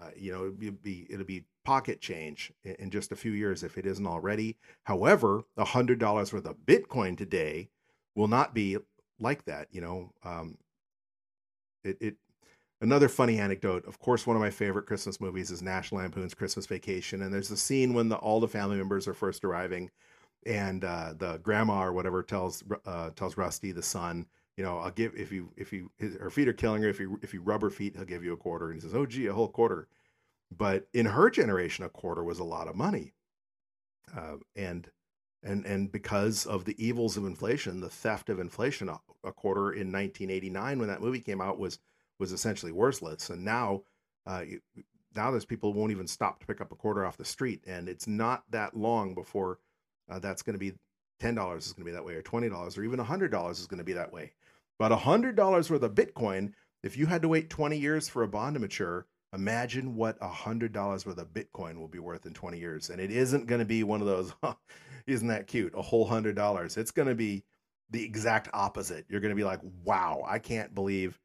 Uh, 0.00 0.10
you 0.16 0.32
know, 0.32 0.52
it'll 0.60 0.72
be 0.72 1.06
it'll 1.10 1.26
be 1.26 1.44
pocket 1.64 2.00
change 2.00 2.52
in, 2.64 2.74
in, 2.76 2.90
just 2.90 3.12
a 3.12 3.16
few 3.16 3.32
years 3.32 3.62
if 3.62 3.76
it 3.76 3.86
isn't 3.86 4.06
already. 4.06 4.56
However, 4.84 5.42
a 5.56 5.64
hundred 5.64 5.98
dollars 5.98 6.32
worth 6.32 6.46
of 6.46 6.56
Bitcoin 6.64 7.16
today 7.16 7.68
will 8.14 8.28
not 8.28 8.54
be 8.54 8.78
like 9.18 9.44
that. 9.44 9.68
You 9.70 9.82
know, 9.82 10.12
um, 10.24 10.56
it, 11.84 11.96
it 12.00 12.16
another 12.80 13.08
funny 13.08 13.38
anecdote. 13.38 13.86
Of 13.86 13.98
course, 13.98 14.26
one 14.26 14.36
of 14.36 14.40
my 14.40 14.50
favorite 14.50 14.86
Christmas 14.86 15.20
movies 15.20 15.50
is 15.50 15.62
National 15.62 16.00
Lampoon's 16.00 16.34
Christmas 16.34 16.66
Vacation, 16.66 17.22
and 17.22 17.32
there's 17.32 17.50
a 17.50 17.56
scene 17.56 17.94
when 17.94 18.08
the, 18.08 18.16
all 18.16 18.40
the 18.40 18.48
family 18.48 18.76
members 18.76 19.06
are 19.06 19.14
first 19.14 19.44
arriving, 19.44 19.90
and 20.46 20.84
uh, 20.84 21.14
the 21.16 21.38
grandma 21.38 21.82
or 21.82 21.92
whatever 21.92 22.22
tells 22.22 22.62
uh, 22.86 23.10
tells 23.10 23.36
Rusty 23.36 23.72
the 23.72 23.82
son, 23.82 24.26
you 24.56 24.64
know, 24.64 24.78
I'll 24.78 24.90
give 24.90 25.14
if 25.16 25.32
you 25.32 25.52
if 25.56 25.72
you 25.72 25.90
his, 25.96 26.16
her 26.16 26.30
feet 26.30 26.48
are 26.48 26.52
killing 26.52 26.82
her. 26.82 26.88
If 26.88 27.00
you 27.00 27.18
if 27.22 27.32
you 27.32 27.42
rub 27.42 27.62
her 27.62 27.70
feet, 27.70 27.96
he'll 27.96 28.04
give 28.04 28.24
you 28.24 28.32
a 28.32 28.36
quarter. 28.36 28.66
And 28.66 28.74
he 28.74 28.80
says, 28.80 28.94
"Oh, 28.94 29.06
gee, 29.06 29.26
a 29.26 29.32
whole 29.32 29.48
quarter." 29.48 29.88
But 30.54 30.88
in 30.92 31.06
her 31.06 31.30
generation, 31.30 31.84
a 31.84 31.88
quarter 31.88 32.24
was 32.24 32.40
a 32.40 32.44
lot 32.44 32.68
of 32.68 32.76
money, 32.76 33.14
uh, 34.16 34.36
and 34.56 34.90
and 35.42 35.64
and 35.64 35.90
because 35.90 36.46
of 36.46 36.64
the 36.64 36.84
evils 36.84 37.16
of 37.16 37.24
inflation, 37.24 37.80
the 37.80 37.88
theft 37.88 38.28
of 38.28 38.38
inflation, 38.38 38.88
a, 38.88 39.00
a, 39.24 39.32
quarter 39.32 39.72
in 39.72 39.90
1989 39.92 40.78
when 40.78 40.88
that 40.88 41.00
movie 41.00 41.20
came 41.20 41.40
out 41.40 41.58
was 41.58 41.78
was 42.18 42.32
essentially 42.32 42.72
worthless. 42.72 43.30
And 43.30 43.44
now, 43.44 43.82
uh, 44.26 44.42
now 45.16 45.30
there's 45.30 45.46
people 45.46 45.72
who 45.72 45.78
won't 45.78 45.92
even 45.92 46.06
stop 46.06 46.40
to 46.40 46.46
pick 46.46 46.60
up 46.60 46.72
a 46.72 46.76
quarter 46.76 47.06
off 47.06 47.16
the 47.16 47.24
street, 47.24 47.64
and 47.66 47.88
it's 47.88 48.06
not 48.06 48.44
that 48.50 48.76
long 48.76 49.14
before 49.14 49.58
uh, 50.10 50.18
that's 50.18 50.42
going 50.42 50.54
to 50.54 50.58
be 50.58 50.74
ten 51.18 51.34
dollars 51.34 51.66
is 51.66 51.72
going 51.72 51.84
to 51.84 51.90
be 51.90 51.94
that 51.94 52.04
way, 52.04 52.14
or 52.14 52.22
twenty 52.22 52.48
dollars, 52.48 52.76
or 52.76 52.84
even 52.84 52.98
hundred 52.98 53.30
dollars 53.30 53.60
is 53.60 53.66
going 53.66 53.78
to 53.78 53.84
be 53.84 53.94
that 53.94 54.12
way. 54.12 54.32
But 54.78 54.92
hundred 54.92 55.36
dollars 55.36 55.70
worth 55.70 55.82
of 55.82 55.94
Bitcoin, 55.94 56.52
if 56.82 56.96
you 56.96 57.06
had 57.06 57.22
to 57.22 57.28
wait 57.28 57.50
20 57.50 57.76
years 57.76 58.08
for 58.08 58.22
a 58.22 58.28
bond 58.28 58.54
to 58.54 58.60
mature, 58.60 59.06
imagine 59.34 59.94
what 59.94 60.16
a 60.20 60.28
hundred 60.28 60.72
dollars 60.72 61.04
worth 61.04 61.18
of 61.18 61.32
Bitcoin 61.32 61.78
will 61.78 61.88
be 61.88 61.98
worth 61.98 62.26
in 62.26 62.32
20 62.32 62.58
years. 62.58 62.90
And 62.90 63.00
it 63.00 63.10
isn't 63.10 63.46
going 63.46 63.58
to 63.58 63.66
be 63.66 63.82
one 63.82 64.00
of 64.00 64.06
those, 64.06 64.32
isn't 65.06 65.28
that 65.28 65.46
cute? 65.46 65.74
A 65.76 65.82
whole 65.82 66.06
hundred 66.06 66.36
dollars. 66.36 66.76
It's 66.76 66.90
going 66.90 67.08
to 67.08 67.14
be 67.14 67.44
the 67.90 68.04
exact 68.04 68.48
opposite. 68.52 69.04
You're 69.08 69.20
going 69.20 69.30
to 69.30 69.36
be 69.36 69.44
like, 69.44 69.60
wow, 69.84 70.22
I 70.26 70.38
can't 70.38 70.74
believe, 70.74 71.18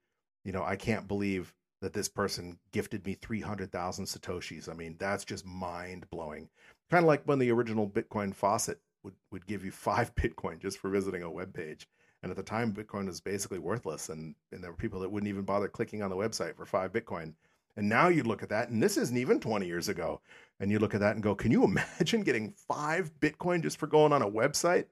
you 0.43 0.51
know, 0.51 0.63
I 0.63 0.76
can't 0.76 1.07
believe 1.07 1.53
that 1.82 1.93
this 1.93 2.09
person 2.09 2.57
gifted 2.71 3.05
me 3.05 3.13
300,000 3.21 4.05
satoshis. 4.05 4.69
I 4.69 4.73
mean, 4.73 4.95
that's 4.97 5.26
just 5.26 5.45
mind 5.45 6.09
blowing. 6.09 6.49
Kind 6.89 7.03
of 7.03 7.07
like 7.07 7.23
when 7.26 7.39
the 7.39 7.51
original 7.51 7.88
Bitcoin 7.88 8.34
faucet 8.34 8.80
would, 9.03 9.13
would 9.32 9.45
give 9.45 9.63
you 9.63 9.71
five 9.71 10.13
Bitcoin 10.15 10.59
just 10.59 10.80
for 10.80 10.89
visiting 10.89 11.23
a 11.23 11.30
web 11.30 11.53
page. 11.53 11.88
And 12.23 12.32
at 12.32 12.38
the 12.38 12.43
time, 12.43 12.73
Bitcoin 12.73 13.05
was 13.05 13.21
basically 13.21 13.59
worthless. 13.59 14.09
And, 14.09 14.34
and 14.51 14.63
there 14.63 14.71
were 14.71 14.78
people 14.78 14.99
that 15.01 15.11
wouldn't 15.11 15.30
even 15.30 15.43
bother 15.43 15.67
clicking 15.67 16.01
on 16.01 16.09
the 16.09 16.15
website 16.15 16.55
for 16.55 16.65
five 16.65 16.91
Bitcoin. 16.91 17.34
And 17.78 17.89
now 17.89 18.07
you 18.07 18.23
look 18.23 18.41
at 18.41 18.49
that, 18.49 18.69
and 18.69 18.82
this 18.82 18.97
isn't 18.97 19.17
even 19.17 19.39
20 19.39 19.65
years 19.65 19.89
ago. 19.89 20.21
And 20.59 20.71
you 20.71 20.80
look 20.80 20.93
at 20.93 21.01
that 21.01 21.15
and 21.15 21.23
go, 21.23 21.36
can 21.36 21.51
you 21.51 21.63
imagine 21.65 22.23
getting 22.23 22.53
five 22.67 23.11
Bitcoin 23.19 23.61
just 23.61 23.78
for 23.78 23.88
going 23.88 24.13
on 24.13 24.21
a 24.21 24.30
website? 24.30 24.86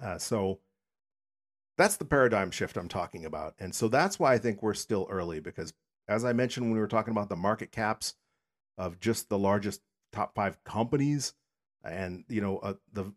Uh, 0.00 0.18
so 0.18 0.60
that's 1.76 1.96
the 1.96 2.04
paradigm 2.04 2.50
shift 2.50 2.76
I'm 2.76 2.88
talking 2.88 3.24
about. 3.24 3.54
And 3.58 3.74
so 3.74 3.88
that's 3.88 4.18
why 4.18 4.34
I 4.34 4.38
think 4.38 4.62
we're 4.62 4.74
still 4.74 5.06
early 5.10 5.40
because, 5.40 5.72
as 6.08 6.24
I 6.24 6.32
mentioned 6.32 6.66
when 6.66 6.74
we 6.74 6.80
were 6.80 6.86
talking 6.86 7.12
about 7.12 7.28
the 7.28 7.36
market 7.36 7.72
caps 7.72 8.14
of 8.78 9.00
just 9.00 9.28
the 9.28 9.38
largest 9.38 9.80
top 10.12 10.34
five 10.34 10.62
companies, 10.64 11.34
and 11.82 12.24
you 12.28 12.40
know, 12.40 12.58
uh, 12.58 12.74
the 12.92 13.12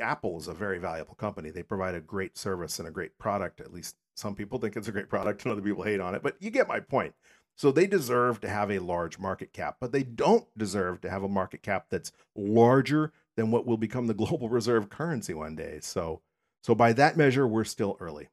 Apple 0.00 0.38
is 0.38 0.48
a 0.48 0.54
very 0.54 0.78
valuable 0.78 1.14
company. 1.14 1.50
They 1.50 1.62
provide 1.62 1.94
a 1.94 2.00
great 2.00 2.38
service 2.38 2.78
and 2.78 2.88
a 2.88 2.92
great 2.92 3.18
product. 3.18 3.60
At 3.60 3.72
least 3.72 3.96
some 4.14 4.34
people 4.34 4.58
think 4.58 4.76
it's 4.76 4.88
a 4.88 4.92
great 4.92 5.08
product, 5.08 5.44
and 5.44 5.52
other 5.52 5.62
people 5.62 5.82
hate 5.82 6.00
on 6.00 6.14
it. 6.14 6.22
But 6.22 6.36
you 6.40 6.50
get 6.50 6.68
my 6.68 6.80
point. 6.80 7.14
So 7.56 7.70
they 7.70 7.86
deserve 7.86 8.40
to 8.40 8.48
have 8.48 8.70
a 8.70 8.78
large 8.78 9.18
market 9.18 9.52
cap, 9.52 9.76
but 9.80 9.92
they 9.92 10.02
don't 10.02 10.46
deserve 10.56 11.00
to 11.02 11.10
have 11.10 11.22
a 11.22 11.28
market 11.28 11.62
cap 11.62 11.86
that's 11.90 12.12
larger 12.34 13.12
than 13.36 13.50
what 13.50 13.66
will 13.66 13.76
become 13.76 14.06
the 14.06 14.14
global 14.22 14.48
reserve 14.48 14.90
currency 14.90 15.34
one 15.34 15.56
day. 15.56 15.78
So 15.80 16.20
so 16.62 16.74
by 16.74 16.92
that 16.94 17.16
measure, 17.16 17.46
we're 17.46 17.64
still 17.64 17.96
early. 18.00 18.28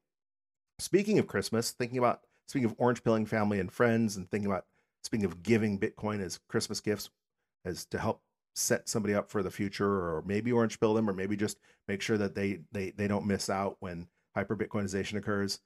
Speaking 0.78 1.18
of 1.18 1.26
Christmas, 1.26 1.72
thinking 1.72 1.98
about 1.98 2.20
speaking 2.46 2.70
of 2.70 2.76
orange 2.78 3.02
pilling 3.04 3.26
family 3.26 3.60
and 3.60 3.70
friends, 3.70 4.16
and 4.16 4.30
thinking 4.30 4.50
about 4.50 4.66
speaking 5.02 5.24
of 5.24 5.42
giving 5.42 5.78
Bitcoin 5.78 6.20
as 6.20 6.38
Christmas 6.48 6.80
gifts, 6.80 7.10
as 7.64 7.84
to 7.86 7.98
help 7.98 8.22
set 8.54 8.88
somebody 8.88 9.14
up 9.14 9.30
for 9.30 9.42
the 9.42 9.50
future, 9.50 9.86
or 9.86 10.22
maybe 10.24 10.52
orange 10.52 10.78
pill 10.80 10.94
them, 10.94 11.10
or 11.10 11.12
maybe 11.12 11.36
just 11.36 11.58
make 11.88 12.00
sure 12.00 12.16
that 12.18 12.34
they 12.34 12.60
they 12.72 12.90
they 12.90 13.08
don't 13.08 13.26
miss 13.26 13.50
out 13.50 13.76
when 13.80 14.06
hyper 14.34 14.56
Bitcoinization 14.56 15.18
occurs. 15.18 15.60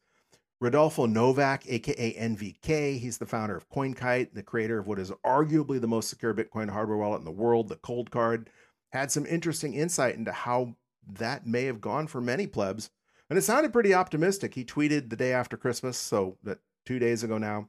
Rodolfo 0.61 1.07
Novak, 1.07 1.65
aka 1.67 2.15
NVK, 2.15 2.99
he's 2.99 3.19
the 3.19 3.27
founder 3.27 3.57
of 3.57 3.69
CoinKite, 3.69 4.35
the 4.35 4.43
creator 4.43 4.79
of 4.79 4.87
what 4.87 4.99
is 4.99 5.11
arguably 5.27 5.81
the 5.81 5.87
most 5.87 6.09
secure 6.09 6.33
Bitcoin 6.33 6.71
hardware 6.71 6.97
wallet 6.97 7.19
in 7.19 7.25
the 7.25 7.31
world, 7.31 7.69
the 7.69 7.77
Coldcard, 7.77 8.47
had 8.93 9.11
some 9.11 9.27
interesting 9.27 9.75
insight 9.75 10.15
into 10.15 10.33
how 10.33 10.77
that 11.07 11.47
may 11.47 11.65
have 11.65 11.81
gone 11.81 12.07
for 12.07 12.21
many 12.21 12.47
plebs. 12.47 12.91
And 13.29 13.39
it 13.39 13.43
sounded 13.43 13.73
pretty 13.73 13.93
optimistic. 13.93 14.55
He 14.55 14.65
tweeted 14.65 15.11
the 15.11 15.17
day 15.17 15.33
after 15.33 15.57
Christmas, 15.57 15.99
so 15.99 16.39
that 16.43 16.59
two 16.87 16.99
days 16.99 17.23
ago 17.23 17.39
now, 17.39 17.69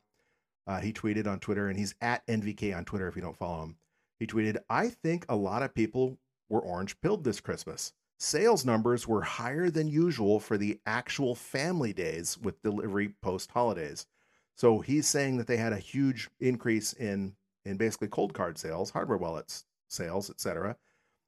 uh, 0.68 0.80
he 0.80 0.94
tweeted 0.94 1.28
on 1.28 1.40
Twitter, 1.40 1.68
and 1.68 1.78
he's 1.78 1.96
at 2.02 2.26
NVK 2.28 2.76
on 2.76 2.86
Twitter 2.86 3.08
if 3.08 3.16
you 3.16 3.22
don't 3.22 3.38
follow 3.38 3.64
him. 3.64 3.78
He 4.20 4.28
tweeted, 4.28 4.58
I 4.70 4.90
think 4.90 5.26
a 5.28 5.36
lot 5.36 5.64
of 5.64 5.74
people 5.74 6.18
were 6.50 6.62
orange 6.62 7.00
pilled 7.02 7.24
this 7.24 7.42
Christmas. 7.42 7.94
Sales 8.18 8.66
numbers 8.66 9.08
were 9.08 9.22
higher 9.22 9.70
than 9.70 9.88
usual 9.88 10.40
for 10.40 10.58
the 10.58 10.80
actual 10.86 11.36
family 11.36 11.94
days 11.94 12.38
with 12.38 12.62
delivery 12.62 13.14
post 13.22 13.52
holidays. 13.52 14.08
So 14.56 14.80
he's 14.80 15.08
saying 15.08 15.38
that 15.38 15.48
they 15.48 15.58
had 15.58 15.74
a 15.74 15.78
huge 15.78 16.30
increase 16.40 16.94
in 16.94 17.36
in 17.66 17.78
basically 17.78 18.08
Coldcard 18.10 18.58
sales, 18.58 18.92
hardware 18.92 19.18
wallets 19.18 19.66
sales, 19.88 20.30
etc 20.30 20.78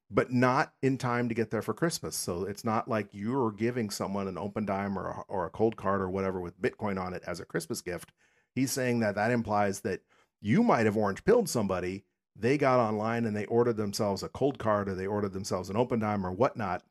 but 0.09 0.31
not 0.31 0.73
in 0.81 0.97
time 0.97 1.27
to 1.27 1.35
get 1.35 1.51
there 1.51 1.61
for 1.61 1.73
Christmas. 1.73 2.15
So 2.15 2.43
it's 2.43 2.63
not 2.63 2.87
like 2.87 3.09
you're 3.11 3.51
giving 3.51 3.89
someone 3.89 4.27
an 4.27 4.35
Opendime 4.35 4.95
or 4.95 5.07
a, 5.07 5.23
or 5.27 5.45
a 5.45 5.51
Coldcard 5.51 5.99
or 5.99 6.09
whatever 6.09 6.39
with 6.39 6.61
Bitcoin 6.61 7.01
on 7.01 7.13
it 7.13 7.23
as 7.27 7.39
a 7.39 7.45
Christmas 7.45 7.81
gift. 7.81 8.11
He's 8.55 8.71
saying 8.71 9.01
that 9.01 9.15
that 9.15 9.31
implies 9.31 9.81
that 9.81 10.01
you 10.39 10.63
might 10.63 10.85
have 10.85 10.97
orange 10.97 11.25
pilled 11.25 11.49
somebody. 11.49 12.05
They 12.39 12.57
got 12.57 12.79
online 12.79 13.25
and 13.25 13.35
they 13.35 13.45
ordered 13.45 13.77
themselves 13.77 14.23
a 14.23 14.29
Coldcard 14.29 14.87
or 14.87 14.95
they 14.95 15.07
ordered 15.07 15.33
themselves 15.33 15.69
an 15.69 15.75
Opendime 15.75 16.23
or 16.23 16.31
whatnot. 16.31 16.83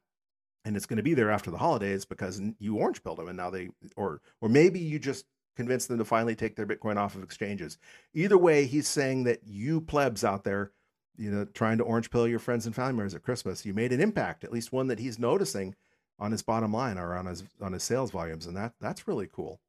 And 0.64 0.76
it's 0.76 0.86
going 0.86 0.96
to 0.96 1.02
be 1.02 1.14
there 1.14 1.30
after 1.30 1.50
the 1.50 1.58
holidays 1.58 2.04
because 2.04 2.42
you 2.58 2.76
orange 2.76 3.02
pilled 3.04 3.18
them 3.18 3.28
and 3.28 3.36
now 3.36 3.50
they, 3.50 3.68
or, 3.96 4.20
or 4.40 4.48
maybe 4.48 4.80
you 4.80 4.98
just 4.98 5.24
convinced 5.54 5.88
them 5.88 5.98
to 5.98 6.04
finally 6.04 6.34
take 6.34 6.56
their 6.56 6.66
Bitcoin 6.66 6.96
off 6.96 7.14
of 7.14 7.22
exchanges. 7.22 7.78
Either 8.14 8.36
way, 8.36 8.66
he's 8.66 8.88
saying 8.88 9.24
that 9.24 9.40
you 9.46 9.80
plebs 9.80 10.24
out 10.24 10.42
there 10.42 10.72
you 11.18 11.30
know, 11.30 11.44
trying 11.46 11.78
to 11.78 11.84
orange 11.84 12.10
pill 12.10 12.28
your 12.28 12.38
friends 12.38 12.66
and 12.66 12.74
family 12.74 12.92
members 12.92 13.14
at 13.14 13.22
Christmas, 13.22 13.64
you 13.64 13.74
made 13.74 13.92
an 13.92 14.00
impact, 14.00 14.44
at 14.44 14.52
least 14.52 14.72
one 14.72 14.88
that 14.88 14.98
he's 14.98 15.18
noticing 15.18 15.74
on 16.18 16.32
his 16.32 16.42
bottom 16.42 16.72
line 16.72 16.98
or 16.98 17.14
on 17.14 17.26
his 17.26 17.44
on 17.60 17.72
his 17.72 17.82
sales 17.82 18.10
volumes, 18.10 18.46
and 18.46 18.56
that 18.56 18.74
that's 18.80 19.08
really 19.08 19.26
cool. 19.26 19.60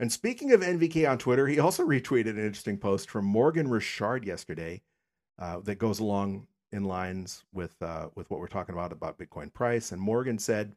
And 0.00 0.10
speaking 0.10 0.52
of 0.52 0.60
NVK 0.60 1.08
on 1.08 1.18
Twitter, 1.18 1.46
he 1.46 1.58
also 1.58 1.84
retweeted 1.86 2.30
an 2.30 2.38
interesting 2.44 2.78
post 2.78 3.10
from 3.10 3.24
Morgan 3.24 3.68
Richard 3.68 4.24
yesterday 4.24 4.82
uh, 5.38 5.60
that 5.60 5.76
goes 5.76 6.00
along 6.00 6.46
in 6.72 6.84
lines 6.84 7.44
with 7.52 7.80
uh, 7.82 8.08
with 8.14 8.30
what 8.30 8.40
we're 8.40 8.48
talking 8.48 8.74
about 8.74 8.92
about 8.92 9.18
Bitcoin 9.18 9.52
price. 9.52 9.92
And 9.92 10.00
Morgan 10.00 10.38
said, 10.38 10.74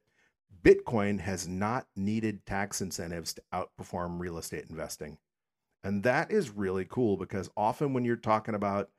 Bitcoin 0.63 1.19
has 1.19 1.47
not 1.47 1.87
needed 1.95 2.45
tax 2.45 2.81
incentives 2.81 3.33
to 3.33 3.41
outperform 3.53 4.19
real 4.19 4.37
estate 4.37 4.65
investing, 4.69 5.17
and 5.83 6.03
that 6.03 6.31
is 6.31 6.49
really 6.49 6.85
cool 6.85 7.17
because 7.17 7.49
often 7.57 7.93
when 7.93 8.05
you're 8.05 8.15
talking 8.15 8.55
about 8.55 8.89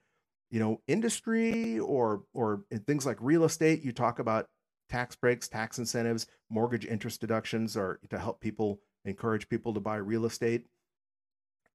you 0.51 0.61
know 0.61 0.81
industry 0.87 1.79
or 1.79 2.23
or 2.33 2.65
things 2.87 3.05
like 3.07 3.19
real 3.21 3.45
estate 3.45 3.83
you 3.85 3.93
talk 3.93 4.19
about 4.19 4.49
tax 4.89 5.15
breaks 5.15 5.49
tax 5.49 5.79
incentives 5.79 6.27
mortgage 6.49 6.87
interest 6.87 7.21
deductions 7.21 7.77
are 7.77 8.01
to 8.09 8.19
help 8.19 8.41
people 8.41 8.81
encourage 9.05 9.49
people 9.49 9.75
to 9.75 9.81
buy 9.81 9.97
real 9.97 10.25
estate 10.25 10.67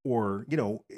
or 0.03 0.45
you 0.49 0.57
know 0.57 0.83
eh, 0.91 0.97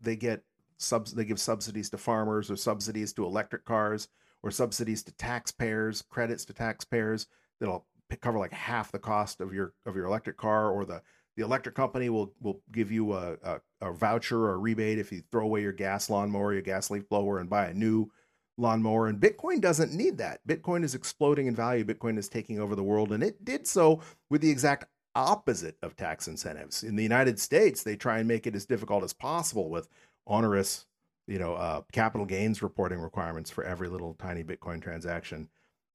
they 0.00 0.14
get 0.14 0.42
subs 0.78 1.12
they 1.12 1.24
give 1.24 1.40
subsidies 1.40 1.90
to 1.90 1.98
farmers 1.98 2.50
or 2.50 2.56
subsidies 2.56 3.12
to 3.12 3.24
electric 3.24 3.64
cars 3.64 4.08
or 4.42 4.50
subsidies 4.50 5.02
to 5.02 5.12
taxpayers 5.12 6.02
credits 6.02 6.44
to 6.44 6.52
taxpayers 6.52 7.26
that'll 7.60 7.86
cover 8.20 8.38
like 8.38 8.52
half 8.52 8.90
the 8.90 8.98
cost 8.98 9.40
of 9.40 9.52
your 9.52 9.74
of 9.86 9.96
your 9.96 10.06
electric 10.06 10.36
car 10.36 10.70
or 10.70 10.84
the 10.84 11.02
the 11.38 11.44
electric 11.44 11.76
company 11.76 12.08
will 12.08 12.34
will 12.40 12.60
give 12.72 12.90
you 12.90 13.12
a, 13.12 13.34
a, 13.44 13.60
a, 13.80 13.92
voucher 13.92 14.38
or 14.38 14.54
a 14.54 14.58
rebate 14.58 14.98
if 14.98 15.12
you 15.12 15.22
throw 15.30 15.44
away 15.44 15.62
your 15.62 15.72
gas 15.72 16.10
lawnmower, 16.10 16.52
your 16.52 16.62
gas 16.62 16.90
leaf 16.90 17.08
blower, 17.08 17.38
and 17.38 17.48
buy 17.48 17.66
a 17.66 17.74
new 17.74 18.10
lawnmower. 18.56 19.06
And 19.06 19.20
Bitcoin 19.20 19.60
doesn't 19.60 19.94
need 19.94 20.18
that. 20.18 20.40
Bitcoin 20.48 20.82
is 20.82 20.96
exploding 20.96 21.46
in 21.46 21.54
value. 21.54 21.84
Bitcoin 21.84 22.18
is 22.18 22.28
taking 22.28 22.58
over 22.58 22.74
the 22.74 22.82
world, 22.82 23.12
and 23.12 23.22
it 23.22 23.44
did 23.44 23.68
so 23.68 24.00
with 24.28 24.40
the 24.40 24.50
exact 24.50 24.86
opposite 25.14 25.76
of 25.80 25.94
tax 25.94 26.26
incentives. 26.26 26.82
In 26.82 26.96
the 26.96 27.04
United 27.04 27.38
States, 27.38 27.84
they 27.84 27.94
try 27.94 28.18
and 28.18 28.26
make 28.26 28.48
it 28.48 28.56
as 28.56 28.66
difficult 28.66 29.04
as 29.04 29.12
possible 29.12 29.70
with 29.70 29.88
onerous, 30.28 30.86
you 31.26 31.38
know, 31.38 31.54
uh, 31.54 31.82
capital 31.92 32.26
gains 32.26 32.62
reporting 32.62 33.00
requirements 33.00 33.50
for 33.50 33.64
every 33.64 33.88
little 33.88 34.14
tiny 34.14 34.44
Bitcoin 34.44 34.80
transaction. 34.80 35.48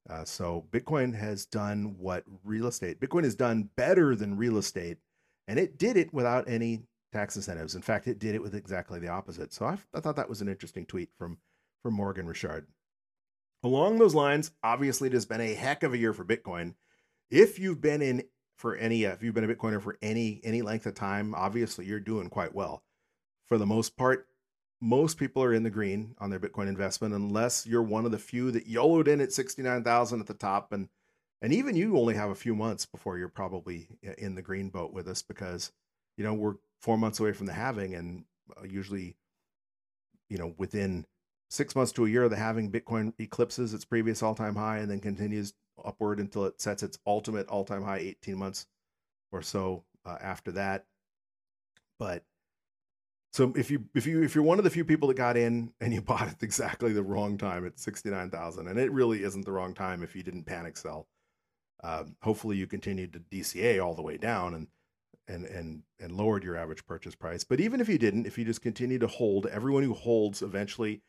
Uh, 0.09 0.25
so 0.25 0.65
Bitcoin 0.71 1.15
has 1.15 1.45
done 1.45 1.95
what 1.97 2.23
real 2.43 2.67
estate. 2.67 2.99
Bitcoin 2.99 3.23
has 3.23 3.35
done 3.35 3.69
better 3.77 4.15
than 4.15 4.37
real 4.37 4.57
estate 4.57 4.97
and 5.47 5.59
it 5.59 5.77
did 5.77 5.97
it 5.97 6.13
without 6.13 6.47
any 6.47 6.83
tax 7.11 7.35
incentives. 7.35 7.75
In 7.75 7.81
fact, 7.81 8.07
it 8.07 8.19
did 8.19 8.35
it 8.35 8.41
with 8.41 8.55
exactly 8.55 8.99
the 8.99 9.09
opposite. 9.09 9.53
So 9.53 9.65
I, 9.65 9.77
I 9.93 9.99
thought 9.99 10.15
that 10.15 10.29
was 10.29 10.41
an 10.41 10.47
interesting 10.47 10.85
tweet 10.85 11.09
from 11.17 11.37
from 11.81 11.93
Morgan 11.95 12.27
Richard. 12.27 12.67
Along 13.63 13.99
those 13.99 14.15
lines, 14.15 14.51
obviously, 14.63 15.07
it 15.07 15.13
has 15.13 15.25
been 15.25 15.41
a 15.41 15.53
heck 15.53 15.83
of 15.83 15.93
a 15.93 15.97
year 15.97 16.13
for 16.13 16.25
Bitcoin. 16.25 16.75
If 17.29 17.59
you've 17.59 17.81
been 17.81 18.01
in 18.01 18.23
for 18.57 18.75
any, 18.75 19.03
if 19.03 19.21
you've 19.21 19.33
been 19.33 19.49
a 19.49 19.53
Bitcoiner 19.53 19.81
for 19.81 19.97
any 20.01 20.39
any 20.43 20.61
length 20.61 20.85
of 20.85 20.95
time, 20.95 21.35
obviously 21.35 21.85
you're 21.85 21.99
doing 21.99 22.29
quite 22.29 22.55
well. 22.55 22.83
For 23.47 23.57
the 23.57 23.65
most 23.65 23.97
part, 23.97 24.27
most 24.81 25.17
people 25.17 25.43
are 25.43 25.53
in 25.53 25.63
the 25.63 25.69
green 25.69 26.15
on 26.19 26.29
their 26.29 26.39
Bitcoin 26.39 26.67
investment, 26.67 27.13
unless 27.13 27.65
you're 27.65 27.83
one 27.83 28.05
of 28.05 28.11
the 28.11 28.19
few 28.19 28.51
that 28.51 28.67
YOLOed 28.67 29.07
in 29.07 29.21
at 29.21 29.31
sixty 29.31 29.61
nine 29.61 29.83
thousand 29.83 30.19
at 30.19 30.27
the 30.27 30.33
top 30.33 30.71
and 30.73 30.89
and 31.41 31.51
even 31.53 31.75
you 31.75 31.97
only 31.97 32.15
have 32.15 32.29
a 32.29 32.35
few 32.35 32.55
months 32.55 32.85
before 32.85 33.17
you're 33.17 33.27
probably 33.27 33.87
in 34.17 34.35
the 34.35 34.41
green 34.41 34.69
boat 34.69 34.93
with 34.93 35.07
us 35.07 35.21
because 35.21 35.71
you 36.17 36.23
know 36.23 36.33
we're 36.33 36.55
four 36.81 36.97
months 36.97 37.19
away 37.19 37.33
from 37.33 37.45
the 37.45 37.53
halving 37.53 37.93
and 37.93 38.25
uh, 38.57 38.63
usually 38.63 39.15
you 40.29 40.37
know 40.37 40.53
within 40.57 41.05
six 41.49 41.75
months 41.75 41.91
to 41.91 42.05
a 42.05 42.09
year 42.09 42.23
of 42.23 42.31
the 42.31 42.37
halving 42.37 42.71
bitcoin 42.71 43.13
eclipses 43.19 43.73
its 43.73 43.85
previous 43.85 44.23
all-time 44.23 44.55
high 44.55 44.77
and 44.77 44.89
then 44.89 44.99
continues 44.99 45.53
upward 45.83 46.19
until 46.19 46.45
it 46.45 46.61
sets 46.61 46.83
its 46.83 46.99
ultimate 47.05 47.47
all-time 47.47 47.83
high 47.83 47.97
18 47.97 48.37
months 48.37 48.67
or 49.31 49.41
so 49.41 49.83
uh, 50.05 50.17
after 50.21 50.51
that. 50.53 50.85
But 51.99 52.23
so 53.33 53.51
if 53.57 53.69
you 53.69 53.83
if 53.93 54.07
you 54.07 54.23
if 54.23 54.35
you're 54.35 54.43
one 54.43 54.57
of 54.57 54.63
the 54.63 54.69
few 54.69 54.85
people 54.85 55.09
that 55.09 55.17
got 55.17 55.35
in 55.35 55.73
and 55.81 55.93
you 55.93 56.01
bought 56.11 56.29
it 56.29 56.41
exactly 56.41 56.93
the 56.93 57.03
wrong 57.03 57.37
time 57.37 57.65
at 57.65 57.77
69,000 57.77 58.67
and 58.67 58.79
it 58.79 58.91
really 58.91 59.23
isn't 59.23 59.45
the 59.45 59.51
wrong 59.51 59.73
time 59.73 60.01
if 60.01 60.15
you 60.15 60.23
didn't 60.23 60.45
panic 60.45 60.77
sell 60.77 61.07
um, 61.83 62.15
hopefully, 62.21 62.55
you 62.57 62.65
continued 62.65 63.13
to 63.13 63.19
DCA 63.19 63.83
all 63.83 63.93
the 63.93 64.01
way 64.01 64.17
down 64.17 64.53
and 64.53 64.67
and 65.27 65.45
and 65.45 65.83
and 65.99 66.11
lowered 66.13 66.43
your 66.43 66.55
average 66.55 66.85
purchase 66.85 67.15
price. 67.15 67.43
But 67.43 67.59
even 67.59 67.81
if 67.81 67.89
you 67.89 67.97
didn't, 67.97 68.25
if 68.25 68.37
you 68.37 68.45
just 68.45 68.61
continue 68.61 68.99
to 68.99 69.07
hold, 69.07 69.45
everyone 69.47 69.83
who 69.83 69.93
holds 69.93 70.41
eventually, 70.41 71.01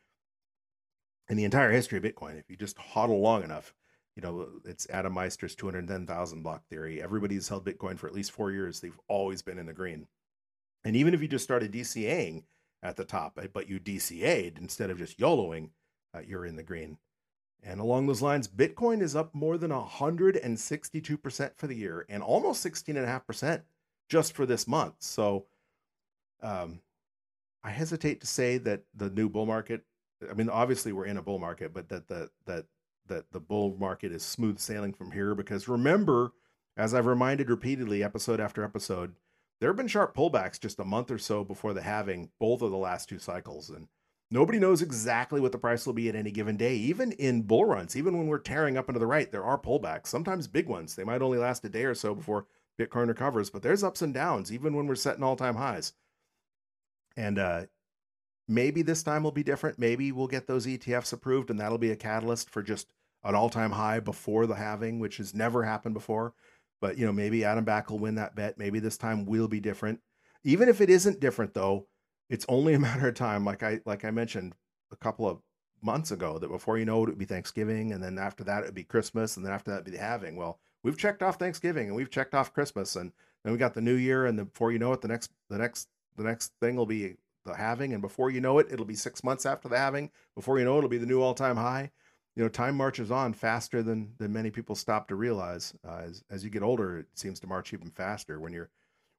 in 1.29 1.37
the 1.37 1.45
entire 1.45 1.70
history 1.70 1.99
of 1.99 2.05
Bitcoin, 2.05 2.39
if 2.39 2.51
you 2.51 2.57
just 2.57 2.77
hodl 2.77 3.20
long 3.20 3.45
enough, 3.45 3.72
you 4.16 4.22
know 4.22 4.49
it's 4.64 4.89
Adam 4.91 5.14
Meister's 5.14 5.55
210,000 5.55 6.43
block 6.43 6.66
theory. 6.66 7.01
Everybody's 7.01 7.49
held 7.49 7.64
Bitcoin 7.64 7.97
for 7.97 8.09
at 8.09 8.14
least 8.14 8.33
four 8.33 8.51
years. 8.51 8.81
They've 8.81 8.99
always 9.09 9.43
been 9.43 9.59
in 9.59 9.66
the 9.66 9.72
green. 9.72 10.09
And 10.85 10.97
even 10.97 11.14
if 11.14 11.22
you 11.22 11.28
just 11.28 11.45
started 11.45 11.72
DCAing 11.72 12.45
at 12.82 12.97
the 12.97 13.05
top, 13.05 13.39
eh, 13.43 13.47
but 13.53 13.68
you 13.68 13.80
DCA'd 13.80 14.59
instead 14.59 14.91
of 14.91 14.99
just 14.99 15.18
YOLOing, 15.18 15.70
uh, 16.14 16.20
you're 16.26 16.47
in 16.47 16.57
the 16.57 16.62
green. 16.62 16.99
And 17.62 17.80
along 17.80 18.07
those 18.07 18.20
lines, 18.20 18.47
Bitcoin 18.47 19.01
is 19.01 19.16
up 19.16 19.35
more 19.35 19.57
than 19.57 19.70
162% 19.70 21.51
for 21.57 21.66
the 21.66 21.74
year 21.74 22.05
and 22.11 22.22
almost 22.22 22.64
16.5% 22.64 23.62
just 24.09 24.35
for 24.35 24.45
this 24.45 24.68
month. 24.68 24.97
So 24.99 25.47
um, 26.43 26.80
I 27.62 27.70
hesitate 27.70 28.20
to 28.20 28.26
say 28.26 28.59
that 28.59 28.82
the 28.95 29.09
new 29.09 29.30
bull 29.30 29.47
market, 29.47 29.82
I 30.30 30.35
mean, 30.35 30.51
obviously 30.51 30.93
we're 30.93 31.07
in 31.07 31.16
a 31.16 31.22
bull 31.22 31.39
market, 31.39 31.72
but 31.72 31.89
that 31.89 32.07
the, 32.07 32.28
that, 32.45 32.66
that 33.07 33.32
the 33.32 33.41
bull 33.41 33.76
market 33.78 34.12
is 34.12 34.22
smooth 34.22 34.59
sailing 34.59 34.93
from 34.93 35.11
here 35.11 35.35
because 35.35 35.66
remember, 35.66 36.32
as 36.76 36.93
I've 36.93 37.07
reminded 37.07 37.49
repeatedly, 37.49 38.05
episode 38.05 38.41
after 38.41 38.62
episode, 38.62 39.14
there 39.61 39.71
have 39.71 39.77
been 39.77 39.89
sharp 39.89 40.17
pullbacks 40.17 40.61
just 40.61 40.79
a 40.81 40.85
month 40.85 41.11
or 41.11 41.19
so 41.19 41.45
before 41.45 41.75
the 41.75 41.83
halving, 41.83 42.31
both 42.39 42.63
of 42.63 42.71
the 42.71 42.77
last 42.77 43.09
two 43.09 43.19
cycles. 43.19 43.71
And 43.71 43.89
Nobody 44.35 44.59
knows 44.59 44.83
exactly 44.83 45.41
what 45.41 45.53
the 45.53 45.59
price 45.59 45.87
will 45.87 45.93
be 45.93 46.09
at 46.09 46.17
any 46.17 46.33
given 46.33 46.57
day. 46.57 46.75
Even 46.75 47.13
in 47.13 47.43
bull 47.43 47.67
runs, 47.67 47.95
even 47.95 48.19
when 48.19 48.27
we're 48.27 48.39
tearing 48.39 48.77
up 48.77 48.89
into 48.89 48.99
the 48.99 49.07
right, 49.07 49.31
there 49.31 49.45
are 49.45 49.57
pullbacks, 49.57 50.09
sometimes 50.09 50.49
big 50.49 50.67
ones. 50.67 50.97
They 50.97 51.05
might 51.05 51.23
only 51.23 51.39
last 51.39 51.65
a 51.65 51.69
day 51.69 51.85
or 51.85 51.95
so 51.95 52.17
before 52.17 52.47
Bitcoin 52.77 53.07
recovers, 53.07 53.49
but 53.49 53.63
there's 53.63 53.85
ups 53.85 54.03
and 54.03 54.13
downs, 54.13 54.53
even 54.53 54.75
when 54.75 54.89
we're 54.89 54.97
setting 54.97 55.23
all 55.23 55.37
time 55.37 55.55
highs. 55.55 55.93
And 57.17 57.39
uh, 57.39 57.67
maybe 58.49 58.83
this 58.83 59.03
time 59.05 59.23
will 59.23 59.31
be 59.31 59.45
different. 59.45 59.79
Maybe 59.79 60.11
we'll 60.11 60.27
get 60.27 60.49
those 60.49 60.67
ETFs 60.67 61.13
approved, 61.13 61.49
and 61.49 61.61
that'll 61.61 61.79
be 61.79 61.93
a 61.93 61.97
catalyst 61.97 62.51
for 62.51 62.63
just 62.63 62.89
an 63.23 63.37
all 63.37 63.51
time 63.51 63.71
high 63.71 64.01
before 64.01 64.47
the 64.47 64.57
halving, 64.57 64.99
which 64.99 65.19
has 65.19 65.33
never 65.33 65.63
happened 65.63 65.95
before. 65.95 66.35
But, 66.85 66.99
you 66.99 67.07
know, 67.07 67.14
maybe 67.14 67.47
Adam 67.47 67.64
Back 67.64 67.89
will 67.89 67.99
win 67.99 68.16
that 68.16 68.37
bet. 68.37 68.59
Maybe 68.59 68.78
this 68.78 68.99
time 68.99 69.24
will 69.24 69.49
be 69.49 69.59
different. 69.59 70.01
Even 70.43 70.68
if 70.68 70.82
it 70.82 70.91
isn't 70.91 71.18
different, 71.18 71.55
though, 71.55 71.87
it's 72.28 72.45
only 72.47 72.74
a 72.74 72.78
matter 72.89 73.09
of 73.09 73.14
time. 73.14 73.43
Like 73.43 73.62
I 73.62 73.80
like 73.87 74.05
I 74.05 74.11
mentioned 74.11 74.53
a 74.93 74.97
couple 74.97 75.26
of 75.26 75.41
months 75.80 76.11
ago, 76.11 76.39
that 76.39 76.51
before 76.51 76.76
you 76.76 76.85
know 76.85 76.99
it, 76.99 77.05
it 77.05 77.12
would 77.12 77.18
be 77.18 77.24
Thanksgiving, 77.24 77.93
and 77.93 78.03
then 78.03 78.18
after 78.18 78.45
that 78.45 78.64
it 78.64 78.66
would 78.66 78.74
be 78.74 78.85
Christmas, 78.85 79.39
and 79.39 79.47
then 79.47 79.53
after 79.55 79.70
that 79.70 79.76
it'd 79.76 79.87
be 79.87 79.93
the 79.93 79.99
halving. 79.99 80.37
Well, 80.37 80.61
we've 80.82 80.99
checked 80.99 81.22
off 81.22 81.39
Thanksgiving 81.39 81.87
and 81.87 81.97
we've 81.97 82.11
checked 82.11 82.35
off 82.35 82.53
Christmas, 82.53 82.97
and 82.97 83.12
then 83.45 83.55
we 83.55 83.59
got 83.59 83.72
the 83.72 83.80
New 83.80 83.95
Year, 83.95 84.26
and 84.26 84.39
then 84.39 84.45
before 84.45 84.70
you 84.70 84.78
know 84.78 84.93
it, 84.93 85.01
the 85.01 85.09
next 85.09 85.30
the 85.49 85.57
next 85.57 85.89
the 86.18 86.24
next 86.24 86.53
thing 86.61 86.76
will 86.76 86.85
be 86.85 87.14
the 87.47 87.57
halving, 87.57 87.95
and 87.95 88.03
before 88.03 88.28
you 88.28 88.43
know 88.43 88.59
it, 88.59 88.66
it'll 88.70 88.85
be 88.85 88.95
six 88.95 89.24
months 89.24 89.47
after 89.47 89.70
the 89.70 89.78
halving. 89.78 90.11
Before 90.35 90.59
you 90.59 90.66
know 90.66 90.74
it, 90.74 90.78
it'll 90.80 90.91
be 90.91 90.99
the 90.99 91.07
new 91.07 91.22
all 91.22 91.32
time 91.32 91.57
high. 91.57 91.93
You 92.37 92.43
know, 92.43 92.49
time 92.49 92.76
marches 92.76 93.11
on 93.11 93.32
faster 93.32 93.82
than 93.82 94.12
than 94.18 94.32
many 94.32 94.51
people 94.51 94.74
stop 94.74 95.09
to 95.09 95.14
realize. 95.14 95.74
Uh, 95.87 96.03
as 96.05 96.24
as 96.30 96.45
you 96.45 96.51
get 96.51 96.62
older, 96.62 96.99
it 96.99 97.07
seems 97.14 97.39
to 97.41 97.47
march 97.47 97.72
even 97.72 97.91
faster. 97.91 98.41
When 98.41 98.53
you're 98.53 98.70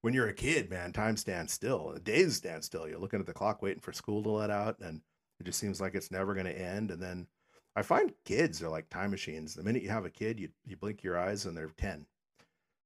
when 0.01 0.13
you're 0.13 0.27
a 0.27 0.33
kid, 0.33 0.69
man, 0.69 0.91
time 0.93 1.17
stands 1.17 1.53
still. 1.53 1.97
Days 2.03 2.35
stand 2.35 2.63
still. 2.63 2.87
You're 2.87 2.99
looking 2.99 3.19
at 3.19 3.25
the 3.25 3.33
clock, 3.33 3.61
waiting 3.61 3.81
for 3.81 3.93
school 3.93 4.21
to 4.23 4.29
let 4.29 4.51
out, 4.51 4.79
and 4.79 5.01
it 5.39 5.45
just 5.45 5.59
seems 5.59 5.81
like 5.81 5.95
it's 5.95 6.11
never 6.11 6.33
going 6.33 6.45
to 6.45 6.61
end. 6.61 6.91
And 6.91 7.01
then 7.01 7.27
I 7.75 7.81
find 7.81 8.13
kids 8.23 8.61
are 8.61 8.69
like 8.69 8.89
time 8.89 9.11
machines. 9.11 9.53
The 9.53 9.63
minute 9.63 9.83
you 9.83 9.89
have 9.89 10.05
a 10.05 10.09
kid, 10.09 10.39
you 10.39 10.49
you 10.65 10.77
blink 10.77 11.03
your 11.03 11.17
eyes 11.17 11.45
and 11.45 11.57
they're 11.57 11.71
ten. 11.77 12.05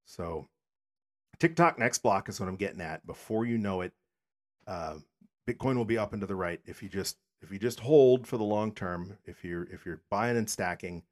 So, 0.06 0.48
TikTok 1.38 1.78
next 1.78 1.98
block 1.98 2.28
is 2.28 2.40
what 2.40 2.48
I'm 2.48 2.56
getting 2.56 2.80
at. 2.80 3.06
Before 3.06 3.44
you 3.44 3.58
know 3.58 3.82
it, 3.82 3.92
uh, 4.66 4.96
Bitcoin 5.48 5.76
will 5.76 5.84
be 5.84 5.98
up 5.98 6.12
and 6.12 6.20
to 6.20 6.26
the 6.26 6.34
right 6.34 6.60
if 6.64 6.82
you 6.82 6.88
just 6.88 7.16
if 7.42 7.50
you 7.50 7.58
just 7.58 7.80
hold 7.80 8.26
for 8.26 8.36
the 8.36 8.44
long 8.44 8.72
term. 8.72 9.16
If 9.24 9.44
you're 9.44 9.64
if 9.64 9.86
you're 9.86 10.02
buying 10.10 10.36
and 10.36 10.48
stacking, 10.48 11.02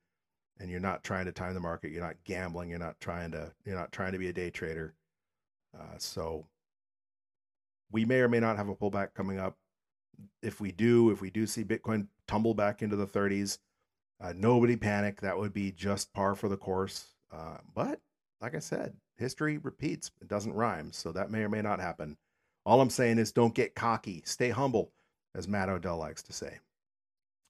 and 0.61 0.70
you're 0.70 0.81
not 0.81 1.05
trying 1.05 1.26
to 1.26 1.33
time 1.33 1.55
the 1.55 1.61
market, 1.61 1.91
you're 1.91 2.03
not 2.03 2.16
gambling, 2.24 2.70
you're 2.70 2.79
not 2.79 3.01
trying 3.01 3.31
to 3.33 3.53
you're 3.64 3.76
not 3.76 3.93
trying 3.93 4.12
to 4.12 4.18
be 4.18 4.29
a 4.29 4.33
day 4.33 4.51
trader 4.51 4.95
uh, 5.79 5.97
so 5.99 6.47
we 7.91 8.05
may 8.05 8.20
or 8.20 8.29
may 8.29 8.41
not 8.41 8.57
have 8.57 8.68
a 8.68 8.74
pullback 8.74 9.14
coming 9.14 9.39
up. 9.39 9.57
If 10.43 10.61
we 10.61 10.72
do, 10.72 11.11
if 11.11 11.20
we 11.20 11.31
do 11.31 11.47
see 11.47 11.64
Bitcoin 11.64 12.09
tumble 12.26 12.55
back 12.55 12.83
into 12.83 12.97
the 12.97 13.07
30s, 13.07 13.59
uh, 14.20 14.33
nobody 14.37 14.76
panic. 14.76 15.20
That 15.20 15.39
would 15.39 15.53
be 15.53 15.70
just 15.72 16.12
par 16.12 16.35
for 16.35 16.49
the 16.49 16.57
course. 16.57 17.07
Uh, 17.33 17.59
but 17.74 18.01
like 18.41 18.55
I 18.55 18.59
said, 18.59 18.95
history 19.16 19.59
repeats. 19.59 20.11
It 20.20 20.29
doesn't 20.29 20.55
rhyme. 20.55 20.93
So 20.93 21.12
that 21.12 21.31
may 21.31 21.41
or 21.41 21.49
may 21.49 21.62
not 21.62 21.81
happen. 21.81 22.16
All 22.66 22.81
I'm 22.81 22.91
saying 22.91 23.18
is 23.18 23.33
don't 23.33 23.55
get 23.55 23.74
cocky. 23.74 24.22
Stay 24.26 24.51
humble, 24.51 24.93
as 25.39 25.49
Matt 25.49 25.68
Odell 25.68 25.97
likes 25.97 26.22
to 26.24 26.32
say. 26.32 26.59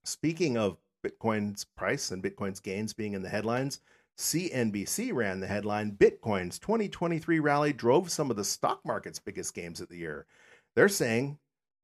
Speaking 0.05 0.57
of 0.57 0.76
Bitcoin's 1.05 1.64
price 1.64 2.11
and 2.11 2.22
Bitcoin's 2.22 2.61
gains 2.61 2.93
being 2.93 3.14
in 3.14 3.22
the 3.22 3.28
headlines, 3.28 3.80
CNBC 4.18 5.14
ran 5.14 5.41
the 5.41 5.47
headline 5.47 5.93
Bitcoin's 5.93 6.59
2023 6.59 7.39
rally 7.39 7.72
drove 7.72 8.11
some 8.11 8.30
of 8.30 8.36
the 8.36 8.45
stock 8.45 8.80
market's 8.84 9.18
biggest 9.18 9.55
gains 9.55 9.80
of 9.80 9.89
the 9.89 9.97
year. 9.97 10.26
They're 10.74 10.89
saying 10.89 11.39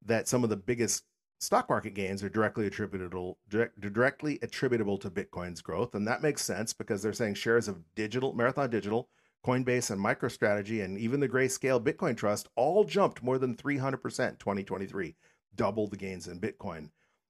that 0.05 0.27
some 0.27 0.43
of 0.43 0.49
the 0.49 0.57
biggest 0.57 1.05
stock 1.39 1.69
market 1.69 1.93
gains 1.93 2.23
are 2.23 2.29
directly 2.29 2.67
attributable 2.67 3.37
direct, 3.49 3.79
directly 3.79 4.37
attributable 4.41 4.97
to 4.99 5.09
Bitcoin's 5.09 5.61
growth, 5.61 5.95
and 5.95 6.07
that 6.07 6.21
makes 6.21 6.43
sense 6.43 6.73
because 6.73 7.01
they're 7.01 7.13
saying 7.13 7.35
shares 7.35 7.67
of 7.67 7.83
digital 7.95 8.33
Marathon 8.33 8.69
Digital, 8.69 9.09
Coinbase, 9.45 9.91
and 9.91 10.03
MicroStrategy, 10.03 10.83
and 10.83 10.97
even 10.97 11.19
the 11.19 11.29
Grayscale 11.29 11.83
Bitcoin 11.83 12.17
Trust 12.17 12.49
all 12.55 12.83
jumped 12.83 13.23
more 13.23 13.37
than 13.37 13.55
300% 13.55 14.29
in 14.29 14.35
2023, 14.35 15.15
double 15.55 15.87
the 15.87 15.97
gains 15.97 16.27
in 16.27 16.39
Bitcoin. 16.39 16.89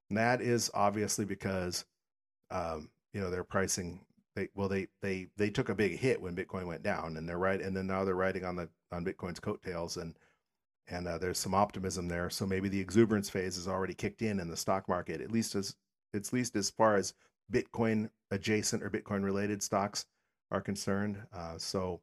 And 0.10 0.18
that 0.18 0.42
is 0.42 0.70
obviously 0.74 1.26
because 1.26 1.86
um, 2.52 2.90
you 3.14 3.22
know 3.22 3.30
they're 3.30 3.44
pricing 3.44 4.06
they 4.36 4.50
well 4.54 4.68
they 4.68 4.88
they 5.02 5.28
they 5.38 5.50
took 5.50 5.70
a 5.70 5.76
big 5.76 5.98
hit 5.98 6.22
when 6.22 6.36
Bitcoin 6.36 6.68
went 6.68 6.84
down, 6.84 7.18
and 7.18 7.28
they're 7.28 7.38
right, 7.38 7.62
and 7.62 7.76
then 7.76 7.88
now 7.88 8.04
they're 8.04 8.16
riding 8.16 8.46
on 8.46 8.56
the 8.56 8.70
on 8.92 9.06
Bitcoin's 9.06 9.40
coattails, 9.40 9.98
and 9.98 10.16
and 10.88 11.08
uh, 11.08 11.18
there's 11.18 11.40
some 11.40 11.56
optimism 11.56 12.08
there. 12.08 12.30
So 12.30 12.46
maybe 12.46 12.70
the 12.70 12.80
exuberance 12.80 13.30
phase 13.30 13.56
has 13.56 13.68
already 13.68 13.94
kicked 13.94 14.22
in 14.22 14.40
in 14.40 14.50
the 14.50 14.58
stock 14.58 14.88
market, 14.88 15.22
at 15.22 15.32
least 15.32 15.56
as 15.56 15.76
at 16.14 16.32
least 16.34 16.56
as 16.56 16.70
far 16.70 16.96
as 16.96 17.14
Bitcoin 17.52 18.10
adjacent 18.32 18.84
or 18.84 18.90
Bitcoin 18.90 19.24
related 19.24 19.64
stocks 19.64 20.06
are 20.52 20.62
concerned. 20.62 21.18
Uh, 21.34 21.58
so 21.58 22.02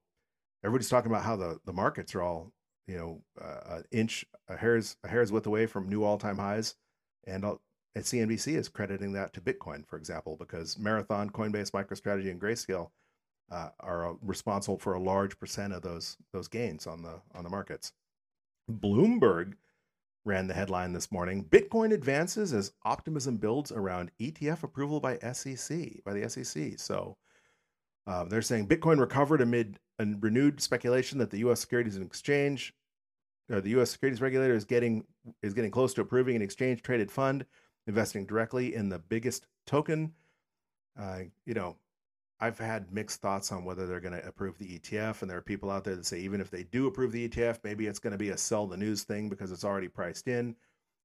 everybody's 0.65 0.89
talking 0.89 1.11
about 1.11 1.25
how 1.25 1.37
the 1.37 1.61
the 1.65 1.73
markets 1.73 2.15
are 2.15 2.23
all 2.23 2.53
you 2.87 2.97
know 2.97 3.23
uh, 3.41 3.77
an 3.77 3.85
inch 3.91 4.25
a 4.49 4.57
hair's 4.57 4.97
a 5.05 5.09
hair's 5.09 5.33
width 5.33 5.47
away 5.47 5.67
from 5.67 5.89
new 5.89 6.05
all 6.05 6.19
time 6.19 6.39
highs, 6.39 6.75
and 7.27 7.45
at 7.95 8.05
CNBC 8.05 8.57
is 8.57 8.69
crediting 8.69 9.13
that 9.13 9.33
to 9.35 9.41
Bitcoin, 9.41 9.87
for 9.87 9.97
example, 9.97 10.37
because 10.37 10.79
Marathon, 10.79 11.29
Coinbase, 11.31 11.73
MicroStrategy, 11.73 12.31
and 12.31 12.41
Grayscale 12.41 12.91
uh, 13.51 13.69
are 13.81 14.11
uh, 14.11 14.15
responsible 14.23 14.79
for 14.79 14.95
a 14.95 15.01
large 15.01 15.39
percent 15.39 15.73
of 15.73 15.83
those 15.83 16.17
those 16.33 16.49
gains 16.49 16.87
on 16.87 17.03
the 17.03 17.21
on 17.35 17.45
the 17.45 17.51
markets. 17.51 17.93
Bloomberg 18.71 19.55
ran 20.25 20.47
the 20.47 20.55
headline 20.55 20.93
this 20.93 21.13
morning: 21.13 21.45
Bitcoin 21.45 21.93
advances 21.93 22.53
as 22.53 22.73
optimism 22.85 23.37
builds 23.37 23.71
around 23.73 24.11
ETF 24.21 24.63
approval 24.63 25.01
by 25.01 25.19
SEC 25.33 26.03
by 26.05 26.15
the 26.15 26.29
SEC. 26.29 26.79
So 26.79 27.17
uh, 28.07 28.25
they're 28.25 28.43
saying 28.43 28.69
Bitcoin 28.69 28.99
recovered 28.99 29.41
amid 29.41 29.79
a 30.03 30.17
renewed 30.21 30.61
speculation 30.61 31.19
that 31.19 31.31
the 31.31 31.39
U.S. 31.39 31.61
Securities 31.61 31.97
and 31.97 32.05
Exchange, 32.05 32.75
the 33.49 33.71
U.S. 33.71 33.91
Securities 33.91 34.21
Regulator, 34.21 34.55
is 34.55 34.65
getting 34.65 35.05
is 35.43 35.55
getting 35.55 35.71
close 35.71 35.95
to 35.95 36.01
approving 36.01 36.37
an 36.37 36.43
exchange 36.43 36.83
traded 36.83 37.11
fund 37.11 37.45
investing 37.87 38.27
directly 38.27 38.75
in 38.75 38.89
the 38.89 38.99
biggest 38.99 39.47
token. 39.67 40.13
Uh, 40.99 41.21
you 41.47 41.55
know, 41.55 41.77
I've 42.41 42.59
had 42.59 42.93
mixed 42.93 43.21
thoughts 43.21 43.53
on 43.53 43.65
whether 43.65 43.87
they're 43.87 44.01
going 44.01 44.21
to 44.21 44.27
approve 44.27 44.59
the 44.59 44.79
ETF, 44.79 45.23
and 45.23 45.31
there 45.31 45.39
are 45.39 45.43
people 45.43 45.71
out 45.71 45.85
there 45.85 45.95
that 45.95 46.07
say 46.07 46.19
even 46.21 46.41
if 46.41 46.51
they 46.51 46.65
do 46.65 46.87
approve 46.87 47.13
the 47.13 47.29
ETF, 47.29 47.59
maybe 47.63 47.87
it's 47.87 47.99
going 47.99 48.13
to 48.13 48.19
be 48.19 48.31
a 48.31 48.37
sell 48.37 48.67
the 48.67 48.77
news 48.77 49.05
thing 49.05 49.29
because 49.29 49.53
it's 49.53 49.65
already 49.65 49.89
priced 49.89 50.29
in. 50.29 50.57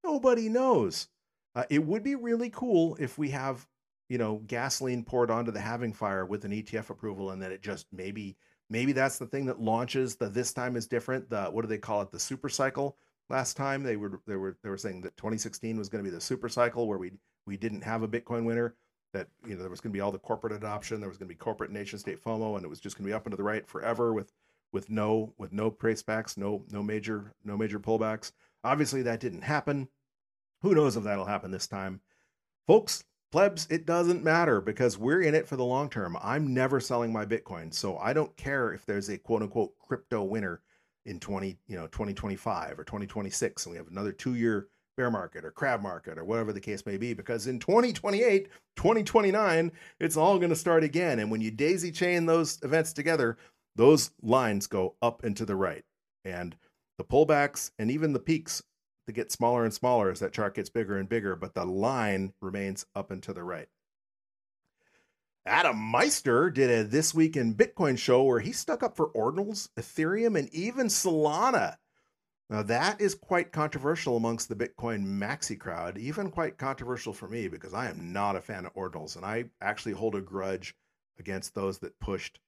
Nobody 0.03 0.49
knows. 0.49 1.07
Uh, 1.55 1.63
it 1.69 1.83
would 1.83 2.03
be 2.03 2.15
really 2.15 2.49
cool 2.49 2.97
if 2.99 3.17
we 3.17 3.29
have, 3.29 3.67
you 4.09 4.17
know, 4.17 4.41
gasoline 4.47 5.03
poured 5.03 5.31
onto 5.31 5.51
the 5.51 5.59
halving 5.59 5.93
fire 5.93 6.25
with 6.25 6.43
an 6.43 6.51
ETF 6.51 6.89
approval, 6.89 7.31
and 7.31 7.41
that 7.41 7.51
it 7.51 7.61
just 7.61 7.87
maybe 7.91 8.35
maybe 8.69 8.91
that's 8.91 9.17
the 9.17 9.25
thing 9.25 9.45
that 9.45 9.59
launches 9.59 10.15
the 10.15 10.29
this 10.29 10.53
time 10.53 10.75
is 10.75 10.87
different. 10.87 11.29
The 11.29 11.45
what 11.45 11.61
do 11.61 11.67
they 11.67 11.77
call 11.77 12.01
it? 12.01 12.11
The 12.11 12.19
super 12.19 12.49
cycle 12.49 12.97
last 13.29 13.57
time. 13.57 13.83
They 13.83 13.95
were 13.95 14.21
they 14.27 14.35
were 14.35 14.57
they 14.63 14.69
were 14.69 14.77
saying 14.77 15.01
that 15.01 15.17
2016 15.17 15.77
was 15.77 15.89
going 15.89 16.03
to 16.03 16.09
be 16.09 16.13
the 16.13 16.21
super 16.21 16.49
cycle 16.49 16.87
where 16.87 16.97
we 16.97 17.11
we 17.45 17.57
didn't 17.57 17.81
have 17.81 18.03
a 18.03 18.07
Bitcoin 18.07 18.45
winter. 18.45 18.75
That 19.13 19.27
you 19.45 19.55
know 19.55 19.61
there 19.61 19.69
was 19.69 19.79
going 19.79 19.91
to 19.91 19.97
be 19.97 20.01
all 20.01 20.11
the 20.11 20.19
corporate 20.19 20.53
adoption. 20.53 20.99
There 20.99 21.09
was 21.09 21.17
going 21.17 21.29
to 21.29 21.33
be 21.33 21.37
corporate 21.37 21.71
nation 21.71 21.97
state 21.97 22.23
FOMO, 22.23 22.55
and 22.55 22.65
it 22.65 22.69
was 22.69 22.79
just 22.79 22.97
going 22.97 23.05
to 23.05 23.09
be 23.09 23.13
up 23.13 23.25
and 23.25 23.31
to 23.31 23.37
the 23.37 23.43
right 23.43 23.67
forever 23.67 24.13
with 24.13 24.31
with 24.73 24.89
no 24.89 25.33
with 25.37 25.53
no 25.53 25.71
price 25.71 26.01
backs, 26.03 26.37
no 26.37 26.63
no 26.71 26.83
major 26.83 27.33
no 27.43 27.57
major 27.57 27.79
pullbacks. 27.79 28.31
Obviously, 28.63 29.01
that 29.03 29.19
didn't 29.19 29.43
happen. 29.43 29.87
Who 30.61 30.75
knows 30.75 30.97
if 30.97 31.03
that'll 31.03 31.25
happen 31.25 31.51
this 31.51 31.67
time, 31.67 32.01
folks? 32.65 33.03
Plebs, 33.31 33.67
it 33.69 33.85
doesn't 33.85 34.23
matter 34.23 34.61
because 34.61 34.97
we're 34.97 35.21
in 35.21 35.35
it 35.35 35.47
for 35.47 35.57
the 35.57 35.65
long 35.65 35.89
term. 35.89 36.17
I'm 36.21 36.53
never 36.53 36.79
selling 36.79 37.11
my 37.11 37.25
Bitcoin, 37.25 37.73
so 37.73 37.97
I 37.97 38.13
don't 38.13 38.35
care 38.37 38.71
if 38.71 38.85
there's 38.85 39.09
a 39.09 39.17
quote 39.17 39.41
unquote 39.41 39.77
crypto 39.79 40.23
winter 40.23 40.61
in 41.05 41.19
20, 41.19 41.57
you 41.67 41.75
know, 41.75 41.87
2025 41.87 42.79
or 42.79 42.83
2026 42.83 43.65
and 43.65 43.71
we 43.71 43.77
have 43.77 43.87
another 43.87 44.13
2-year 44.13 44.67
bear 44.97 45.11
market 45.11 45.45
or 45.45 45.51
crab 45.51 45.81
market 45.81 46.17
or 46.17 46.25
whatever 46.25 46.51
the 46.51 46.59
case 46.59 46.85
may 46.85 46.97
be 46.97 47.13
because 47.13 47.47
in 47.47 47.59
2028, 47.59 48.49
2029, 48.75 49.71
it's 49.99 50.17
all 50.17 50.37
going 50.37 50.49
to 50.49 50.55
start 50.55 50.83
again 50.83 51.19
and 51.19 51.29
when 51.29 51.41
you 51.41 51.51
daisy 51.51 51.91
chain 51.91 52.25
those 52.25 52.59
events 52.63 52.93
together, 52.93 53.37
those 53.75 54.11
lines 54.21 54.67
go 54.67 54.95
up 55.01 55.23
and 55.23 55.37
to 55.37 55.45
the 55.45 55.55
right. 55.55 55.83
And 56.25 56.55
the 56.97 57.03
pullbacks 57.03 57.71
and 57.77 57.91
even 57.91 58.13
the 58.13 58.19
peaks 58.19 58.63
to 59.07 59.13
get 59.13 59.31
smaller 59.31 59.63
and 59.63 59.73
smaller 59.73 60.11
as 60.11 60.19
that 60.19 60.33
chart 60.33 60.55
gets 60.55 60.69
bigger 60.69 60.97
and 60.97 61.09
bigger, 61.09 61.35
but 61.35 61.55
the 61.55 61.65
line 61.65 62.33
remains 62.41 62.85
up 62.95 63.09
and 63.09 63.23
to 63.23 63.33
the 63.33 63.43
right. 63.43 63.69
Adam 65.45 65.77
Meister 65.77 66.49
did 66.49 66.69
a 66.69 66.83
This 66.83 67.13
Week 67.13 67.37
in 67.37 67.55
Bitcoin 67.55 67.97
show 67.97 68.23
where 68.23 68.41
he 68.41 68.51
stuck 68.51 68.83
up 68.83 68.97
for 68.97 69.09
Ordinals, 69.13 69.69
Ethereum, 69.79 70.37
and 70.37 70.53
even 70.53 70.87
Solana. 70.87 71.77
Now, 72.49 72.63
that 72.63 72.99
is 72.99 73.15
quite 73.15 73.53
controversial 73.53 74.17
amongst 74.17 74.49
the 74.49 74.55
Bitcoin 74.55 75.05
maxi 75.05 75.57
crowd, 75.57 75.97
even 75.97 76.31
quite 76.31 76.57
controversial 76.57 77.13
for 77.13 77.29
me 77.29 77.47
because 77.47 77.73
I 77.73 77.89
am 77.89 78.11
not 78.11 78.35
a 78.35 78.41
fan 78.41 78.65
of 78.65 78.73
Ordinals. 78.73 79.15
And 79.15 79.25
I 79.25 79.45
actually 79.61 79.93
hold 79.93 80.15
a 80.15 80.21
grudge 80.21 80.75
against 81.17 81.55
those 81.55 81.79
that 81.79 81.99
pushed 81.99 82.39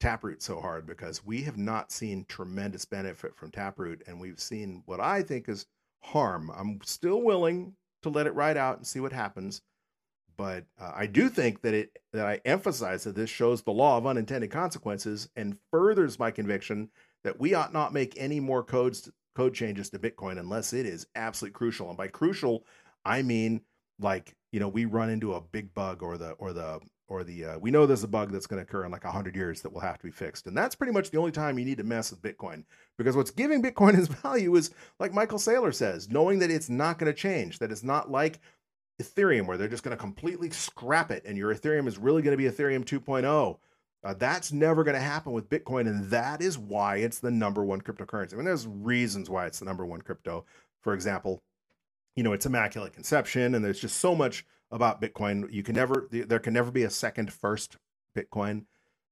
Taproot 0.00 0.42
so 0.42 0.60
hard 0.60 0.86
because 0.86 1.24
we 1.24 1.42
have 1.42 1.56
not 1.56 1.92
seen 1.92 2.26
tremendous 2.28 2.84
benefit 2.84 3.34
from 3.34 3.50
Taproot. 3.50 4.02
And 4.06 4.20
we've 4.20 4.40
seen 4.40 4.82
what 4.84 5.00
I 5.00 5.22
think 5.22 5.48
is 5.48 5.66
harm. 6.04 6.50
I'm 6.56 6.80
still 6.84 7.22
willing 7.22 7.74
to 8.02 8.08
let 8.08 8.26
it 8.26 8.34
ride 8.34 8.56
out 8.56 8.76
and 8.76 8.86
see 8.86 9.00
what 9.00 9.12
happens 9.12 9.62
but 10.36 10.64
uh, 10.80 10.92
I 10.94 11.06
do 11.06 11.28
think 11.28 11.62
that 11.62 11.74
it 11.74 11.98
that 12.12 12.26
I 12.26 12.40
emphasize 12.44 13.04
that 13.04 13.14
this 13.14 13.30
shows 13.30 13.62
the 13.62 13.72
law 13.72 13.98
of 13.98 14.06
unintended 14.06 14.50
consequences 14.50 15.28
and 15.36 15.56
furthers 15.70 16.18
my 16.18 16.30
conviction 16.30 16.90
that 17.22 17.38
we 17.38 17.54
ought 17.54 17.72
not 17.72 17.92
make 17.92 18.14
any 18.16 18.40
more 18.40 18.62
codes 18.62 19.10
code 19.34 19.54
changes 19.54 19.90
to 19.90 19.98
Bitcoin 19.98 20.38
unless 20.38 20.72
it 20.72 20.86
is 20.86 21.06
absolutely 21.14 21.54
crucial. 21.54 21.88
And 21.88 21.96
by 21.96 22.08
crucial, 22.08 22.64
I 23.04 23.22
mean 23.22 23.60
like 24.00 24.34
you 24.52 24.60
know 24.60 24.68
we 24.68 24.84
run 24.84 25.10
into 25.10 25.34
a 25.34 25.40
big 25.40 25.72
bug 25.74 26.02
or 26.02 26.18
the 26.18 26.32
or 26.32 26.52
the 26.52 26.80
or 27.08 27.24
the 27.24 27.44
uh, 27.44 27.58
we 27.58 27.70
know 27.70 27.86
there's 27.86 28.04
a 28.04 28.08
bug 28.08 28.30
that's 28.30 28.46
going 28.46 28.58
to 28.58 28.68
occur 28.68 28.84
in 28.84 28.92
like 28.92 29.04
100 29.04 29.36
years 29.36 29.60
that 29.62 29.72
will 29.72 29.80
have 29.80 29.98
to 29.98 30.04
be 30.04 30.10
fixed 30.10 30.46
and 30.46 30.56
that's 30.56 30.74
pretty 30.74 30.92
much 30.92 31.10
the 31.10 31.18
only 31.18 31.32
time 31.32 31.58
you 31.58 31.64
need 31.64 31.78
to 31.78 31.84
mess 31.84 32.10
with 32.10 32.22
bitcoin 32.22 32.64
because 32.96 33.16
what's 33.16 33.30
giving 33.30 33.62
bitcoin 33.62 33.98
its 33.98 34.08
value 34.08 34.54
is 34.56 34.70
like 34.98 35.12
michael 35.12 35.38
saylor 35.38 35.74
says 35.74 36.08
knowing 36.10 36.38
that 36.38 36.50
it's 36.50 36.68
not 36.68 36.98
going 36.98 37.12
to 37.12 37.18
change 37.18 37.58
that 37.58 37.70
it's 37.70 37.84
not 37.84 38.10
like 38.10 38.40
Ethereum, 39.02 39.46
where 39.46 39.56
they're 39.56 39.68
just 39.68 39.82
going 39.82 39.96
to 39.96 40.00
completely 40.00 40.50
scrap 40.50 41.10
it 41.10 41.24
and 41.26 41.36
your 41.36 41.54
Ethereum 41.54 41.88
is 41.88 41.98
really 41.98 42.22
going 42.22 42.36
to 42.36 42.42
be 42.42 42.48
Ethereum 42.48 42.84
2.0. 42.84 43.58
Uh, 44.04 44.14
that's 44.14 44.52
never 44.52 44.84
going 44.84 44.94
to 44.94 45.00
happen 45.00 45.32
with 45.32 45.48
Bitcoin. 45.48 45.88
And 45.88 46.08
that 46.10 46.42
is 46.42 46.58
why 46.58 46.96
it's 46.96 47.18
the 47.18 47.30
number 47.30 47.64
one 47.64 47.80
cryptocurrency. 47.80 48.34
I 48.34 48.36
mean, 48.36 48.44
there's 48.44 48.66
reasons 48.66 49.30
why 49.30 49.46
it's 49.46 49.58
the 49.58 49.64
number 49.64 49.86
one 49.86 50.02
crypto. 50.02 50.44
For 50.82 50.92
example, 50.92 51.42
you 52.14 52.22
know, 52.22 52.34
it's 52.34 52.46
immaculate 52.46 52.92
conception, 52.92 53.54
and 53.54 53.64
there's 53.64 53.80
just 53.80 53.98
so 53.98 54.14
much 54.14 54.46
about 54.70 55.00
Bitcoin. 55.00 55.50
You 55.52 55.62
can 55.62 55.74
never, 55.74 56.08
there 56.10 56.38
can 56.38 56.54
never 56.54 56.70
be 56.70 56.84
a 56.84 56.90
second 56.90 57.32
first 57.32 57.76
Bitcoin. 58.16 58.64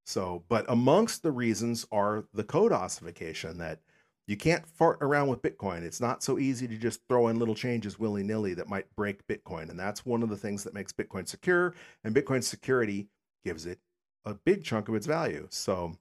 So, 0.05 0.43
but 0.49 0.65
amongst 0.67 1.23
the 1.23 1.31
reasons 1.31 1.85
are 1.91 2.25
the 2.33 2.43
code 2.43 2.71
ossification 2.71 3.57
that 3.59 3.79
you 4.27 4.37
can't 4.37 4.67
fart 4.67 4.97
around 5.01 5.27
with 5.27 5.41
Bitcoin. 5.41 5.83
It's 5.83 6.01
not 6.01 6.23
so 6.23 6.39
easy 6.39 6.67
to 6.67 6.77
just 6.77 7.01
throw 7.07 7.27
in 7.27 7.39
little 7.39 7.55
changes 7.55 7.99
willy 7.99 8.23
nilly 8.23 8.53
that 8.53 8.69
might 8.69 8.93
break 8.95 9.25
Bitcoin. 9.27 9.69
And 9.69 9.79
that's 9.79 10.05
one 10.05 10.23
of 10.23 10.29
the 10.29 10.37
things 10.37 10.63
that 10.63 10.73
makes 10.73 10.93
Bitcoin 10.93 11.27
secure. 11.27 11.73
And 12.03 12.15
Bitcoin 12.15 12.43
security 12.43 13.07
gives 13.45 13.65
it 13.65 13.79
a 14.25 14.33
big 14.33 14.63
chunk 14.63 14.87
of 14.87 14.95
its 14.95 15.07
value. 15.07 15.47
So 15.49 15.97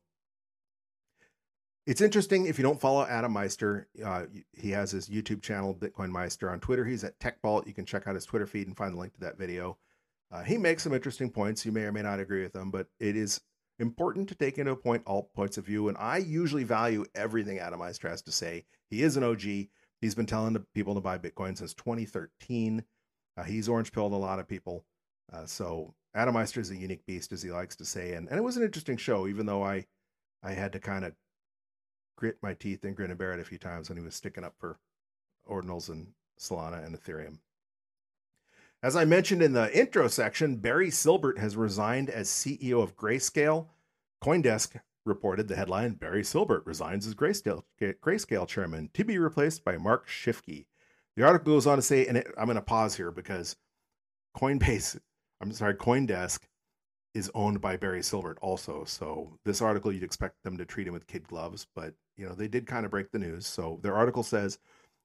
it's 1.86 2.00
interesting 2.00 2.46
if 2.46 2.58
you 2.58 2.62
don't 2.62 2.80
follow 2.80 3.04
Adam 3.04 3.32
Meister. 3.32 3.88
Uh, 4.04 4.24
he 4.52 4.70
has 4.70 4.92
his 4.92 5.08
YouTube 5.08 5.42
channel, 5.42 5.74
Bitcoin 5.74 6.10
Meister. 6.10 6.50
On 6.50 6.60
Twitter, 6.60 6.84
he's 6.84 7.02
at 7.02 7.18
TechBalt. 7.18 7.66
You 7.66 7.74
can 7.74 7.84
check 7.84 8.06
out 8.06 8.14
his 8.14 8.24
Twitter 8.24 8.46
feed 8.46 8.68
and 8.68 8.76
find 8.76 8.94
the 8.94 8.98
link 8.98 9.14
to 9.14 9.20
that 9.20 9.38
video. 9.38 9.78
Uh, 10.30 10.42
he 10.42 10.56
makes 10.56 10.82
some 10.82 10.94
interesting 10.94 11.30
points. 11.30 11.66
You 11.66 11.72
may 11.72 11.82
or 11.82 11.92
may 11.92 12.02
not 12.02 12.20
agree 12.20 12.42
with 12.42 12.52
them, 12.52 12.70
but 12.70 12.86
it 13.00 13.16
is 13.16 13.40
important 13.78 14.28
to 14.28 14.34
take 14.34 14.58
into 14.58 14.74
point 14.76 15.02
all 15.06 15.30
points 15.34 15.58
of 15.58 15.66
view. 15.66 15.88
And 15.88 15.98
I 15.98 16.18
usually 16.18 16.64
value 16.64 17.04
everything 17.14 17.58
Adam 17.58 17.80
Meister 17.80 18.08
has 18.08 18.22
to 18.22 18.32
say. 18.32 18.64
He 18.88 19.02
is 19.02 19.16
an 19.16 19.24
OG. 19.24 19.42
He's 20.00 20.14
been 20.14 20.26
telling 20.26 20.56
people 20.74 20.94
to 20.94 21.00
buy 21.00 21.18
Bitcoin 21.18 21.58
since 21.58 21.74
2013. 21.74 22.84
Uh, 23.36 23.42
he's 23.42 23.68
orange 23.68 23.92
pilled 23.92 24.12
a 24.12 24.16
lot 24.16 24.38
of 24.38 24.46
people. 24.46 24.84
Uh, 25.32 25.46
so 25.46 25.94
Adam 26.14 26.34
Meister 26.34 26.60
is 26.60 26.70
a 26.70 26.76
unique 26.76 27.06
beast, 27.06 27.32
as 27.32 27.42
he 27.42 27.50
likes 27.50 27.74
to 27.76 27.84
say. 27.84 28.12
And, 28.12 28.28
and 28.28 28.38
it 28.38 28.42
was 28.42 28.56
an 28.56 28.62
interesting 28.62 28.96
show, 28.96 29.26
even 29.26 29.46
though 29.46 29.64
I, 29.64 29.86
I 30.42 30.52
had 30.52 30.72
to 30.72 30.80
kind 30.80 31.04
of 31.04 31.14
grit 32.22 32.38
my 32.40 32.54
teeth 32.54 32.84
and 32.84 32.94
grin 32.94 33.10
and 33.10 33.18
bear 33.18 33.32
it 33.32 33.40
a 33.40 33.44
few 33.44 33.58
times 33.58 33.88
when 33.88 33.98
he 33.98 34.04
was 34.04 34.14
sticking 34.14 34.44
up 34.44 34.54
for 34.56 34.78
ordinals 35.50 35.88
and 35.88 36.06
Solana 36.38 36.86
and 36.86 36.96
Ethereum. 36.96 37.38
As 38.80 38.94
I 38.94 39.04
mentioned 39.04 39.42
in 39.42 39.54
the 39.54 39.76
intro 39.76 40.06
section, 40.06 40.58
Barry 40.58 40.88
Silbert 40.88 41.38
has 41.38 41.56
resigned 41.56 42.08
as 42.08 42.28
CEO 42.28 42.80
of 42.80 42.96
Grayscale. 42.96 43.66
Coindesk 44.22 44.80
reported 45.04 45.48
the 45.48 45.56
headline 45.56 45.94
Barry 45.94 46.22
Silbert 46.22 46.64
resigns 46.64 47.08
as 47.08 47.16
Grayscale, 47.16 47.64
Grayscale 47.80 48.46
chairman 48.46 48.90
to 48.94 49.02
be 49.02 49.18
replaced 49.18 49.64
by 49.64 49.76
Mark 49.76 50.06
Shifke. 50.06 50.66
The 51.16 51.24
article 51.24 51.54
goes 51.54 51.66
on 51.66 51.78
to 51.78 51.82
say, 51.82 52.06
and 52.06 52.18
it, 52.18 52.28
I'm 52.38 52.46
going 52.46 52.54
to 52.54 52.62
pause 52.62 52.94
here 52.94 53.10
because 53.10 53.56
Coinbase, 54.36 54.96
I'm 55.40 55.50
sorry, 55.50 55.74
Coindesk 55.74 56.38
is 57.14 57.30
owned 57.34 57.60
by 57.60 57.76
Barry 57.76 58.00
Silbert 58.00 58.36
also. 58.40 58.84
So 58.84 59.38
this 59.44 59.62
article, 59.62 59.92
you'd 59.92 60.02
expect 60.02 60.42
them 60.42 60.56
to 60.56 60.64
treat 60.64 60.86
him 60.86 60.92
with 60.92 61.06
kid 61.06 61.26
gloves, 61.28 61.66
but 61.74 61.94
you 62.16 62.26
know 62.26 62.34
they 62.34 62.48
did 62.48 62.66
kind 62.66 62.84
of 62.84 62.90
break 62.90 63.10
the 63.10 63.18
news. 63.18 63.46
So 63.46 63.80
their 63.82 63.94
article 63.94 64.22
says 64.22 64.58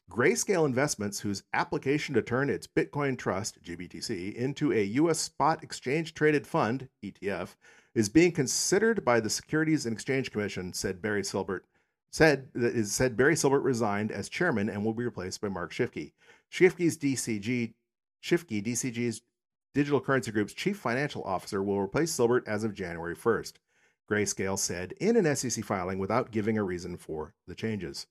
Grayscale 0.10 0.66
Investments, 0.66 1.20
whose 1.20 1.44
application 1.54 2.16
to 2.16 2.22
turn 2.22 2.50
its 2.50 2.68
Bitcoin 2.68 3.18
Trust, 3.18 3.62
GBTC, 3.62 4.34
into 4.36 4.72
a 4.72 4.84
U.S. 4.84 5.20
spot 5.20 5.64
exchange 5.64 6.14
traded 6.14 6.48
fund, 6.48 6.88
ETF, 7.04 7.56
is 7.94 8.08
being 8.08 8.32
considered 8.32 9.04
by 9.04 9.20
the 9.20 9.30
Securities 9.30 9.86
and 9.86 9.94
Exchange 9.94 10.32
Commission, 10.32 10.72
said 10.72 11.02
Barry 11.02 11.24
Silbert. 11.24 11.62
Said 12.10 12.48
that 12.54 12.74
is 12.74 12.94
said 12.94 13.18
Barry 13.18 13.36
Silbert 13.36 13.64
resigned 13.64 14.14
as 14.14 14.30
chairman 14.30 14.70
and 14.70 14.86
will 14.86 14.94
be 14.94 15.04
replaced 15.04 15.42
by 15.42 15.50
Mark 15.50 15.74
Shifke. 15.74 16.14
Shifke's 16.50 16.96
DCG 16.96 17.74
Shifke, 18.24 18.64
DCG's 18.64 19.22
Digital 19.78 20.02
Currency 20.02 20.32
Group's 20.32 20.56
chief 20.56 20.76
financial 20.76 21.22
officer, 21.22 21.62
will 21.62 21.80
replace 21.80 22.12
Silbert 22.12 22.48
as 22.48 22.64
of 22.64 22.74
January 22.74 23.16
1st. 23.16 23.54
Grayscale 24.10 24.58
said 24.58 24.96
in 25.00 25.16
an 25.16 25.36
SEC 25.36 25.64
filing 25.64 26.00
without 26.00 26.32
giving 26.32 26.58
a 26.58 26.64
reason 26.64 26.98
for 26.98 27.36
the 27.46 27.54
changes. 27.54 28.08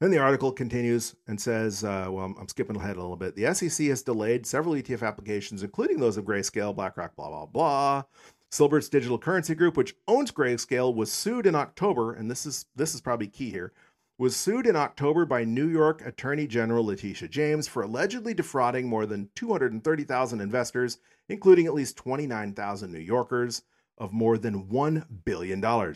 Then 0.00 0.10
the 0.10 0.18
article 0.18 0.50
continues 0.50 1.14
and 1.28 1.40
says, 1.40 1.84
uh, 1.84 2.08
well, 2.10 2.34
I'm 2.36 2.48
skipping 2.48 2.74
ahead 2.74 2.96
a 2.96 3.00
little 3.00 3.14
bit. 3.14 3.36
The 3.36 3.54
SEC 3.54 3.86
has 3.86 4.02
delayed 4.02 4.44
several 4.44 4.74
ETF 4.74 5.06
applications, 5.06 5.62
including 5.62 6.00
those 6.00 6.16
of 6.16 6.24
Grayscale, 6.24 6.74
BlackRock, 6.74 7.14
blah, 7.14 7.28
blah, 7.28 7.46
blah. 7.46 8.02
Silbert's 8.50 8.88
digital 8.88 9.18
currency 9.18 9.54
group, 9.54 9.76
which 9.76 9.94
owns 10.08 10.32
Grayscale, 10.32 10.92
was 10.92 11.12
sued 11.12 11.46
in 11.46 11.54
October, 11.54 12.12
and 12.12 12.28
this 12.28 12.44
is 12.44 12.66
this 12.74 12.92
is 12.92 13.00
probably 13.00 13.28
key 13.28 13.50
here, 13.50 13.72
was 14.18 14.36
sued 14.36 14.66
in 14.66 14.76
October 14.76 15.24
by 15.24 15.44
New 15.44 15.66
York 15.66 16.04
Attorney 16.04 16.46
General 16.46 16.84
Letitia 16.84 17.28
James 17.28 17.66
for 17.66 17.82
allegedly 17.82 18.34
defrauding 18.34 18.88
more 18.88 19.06
than 19.06 19.30
230,000 19.34 20.40
investors, 20.40 20.98
including 21.28 21.66
at 21.66 21.74
least 21.74 21.96
29,000 21.96 22.92
New 22.92 22.98
Yorkers, 22.98 23.62
of 23.98 24.12
more 24.12 24.38
than 24.38 24.66
$1 24.68 25.06
billion. 25.24 25.94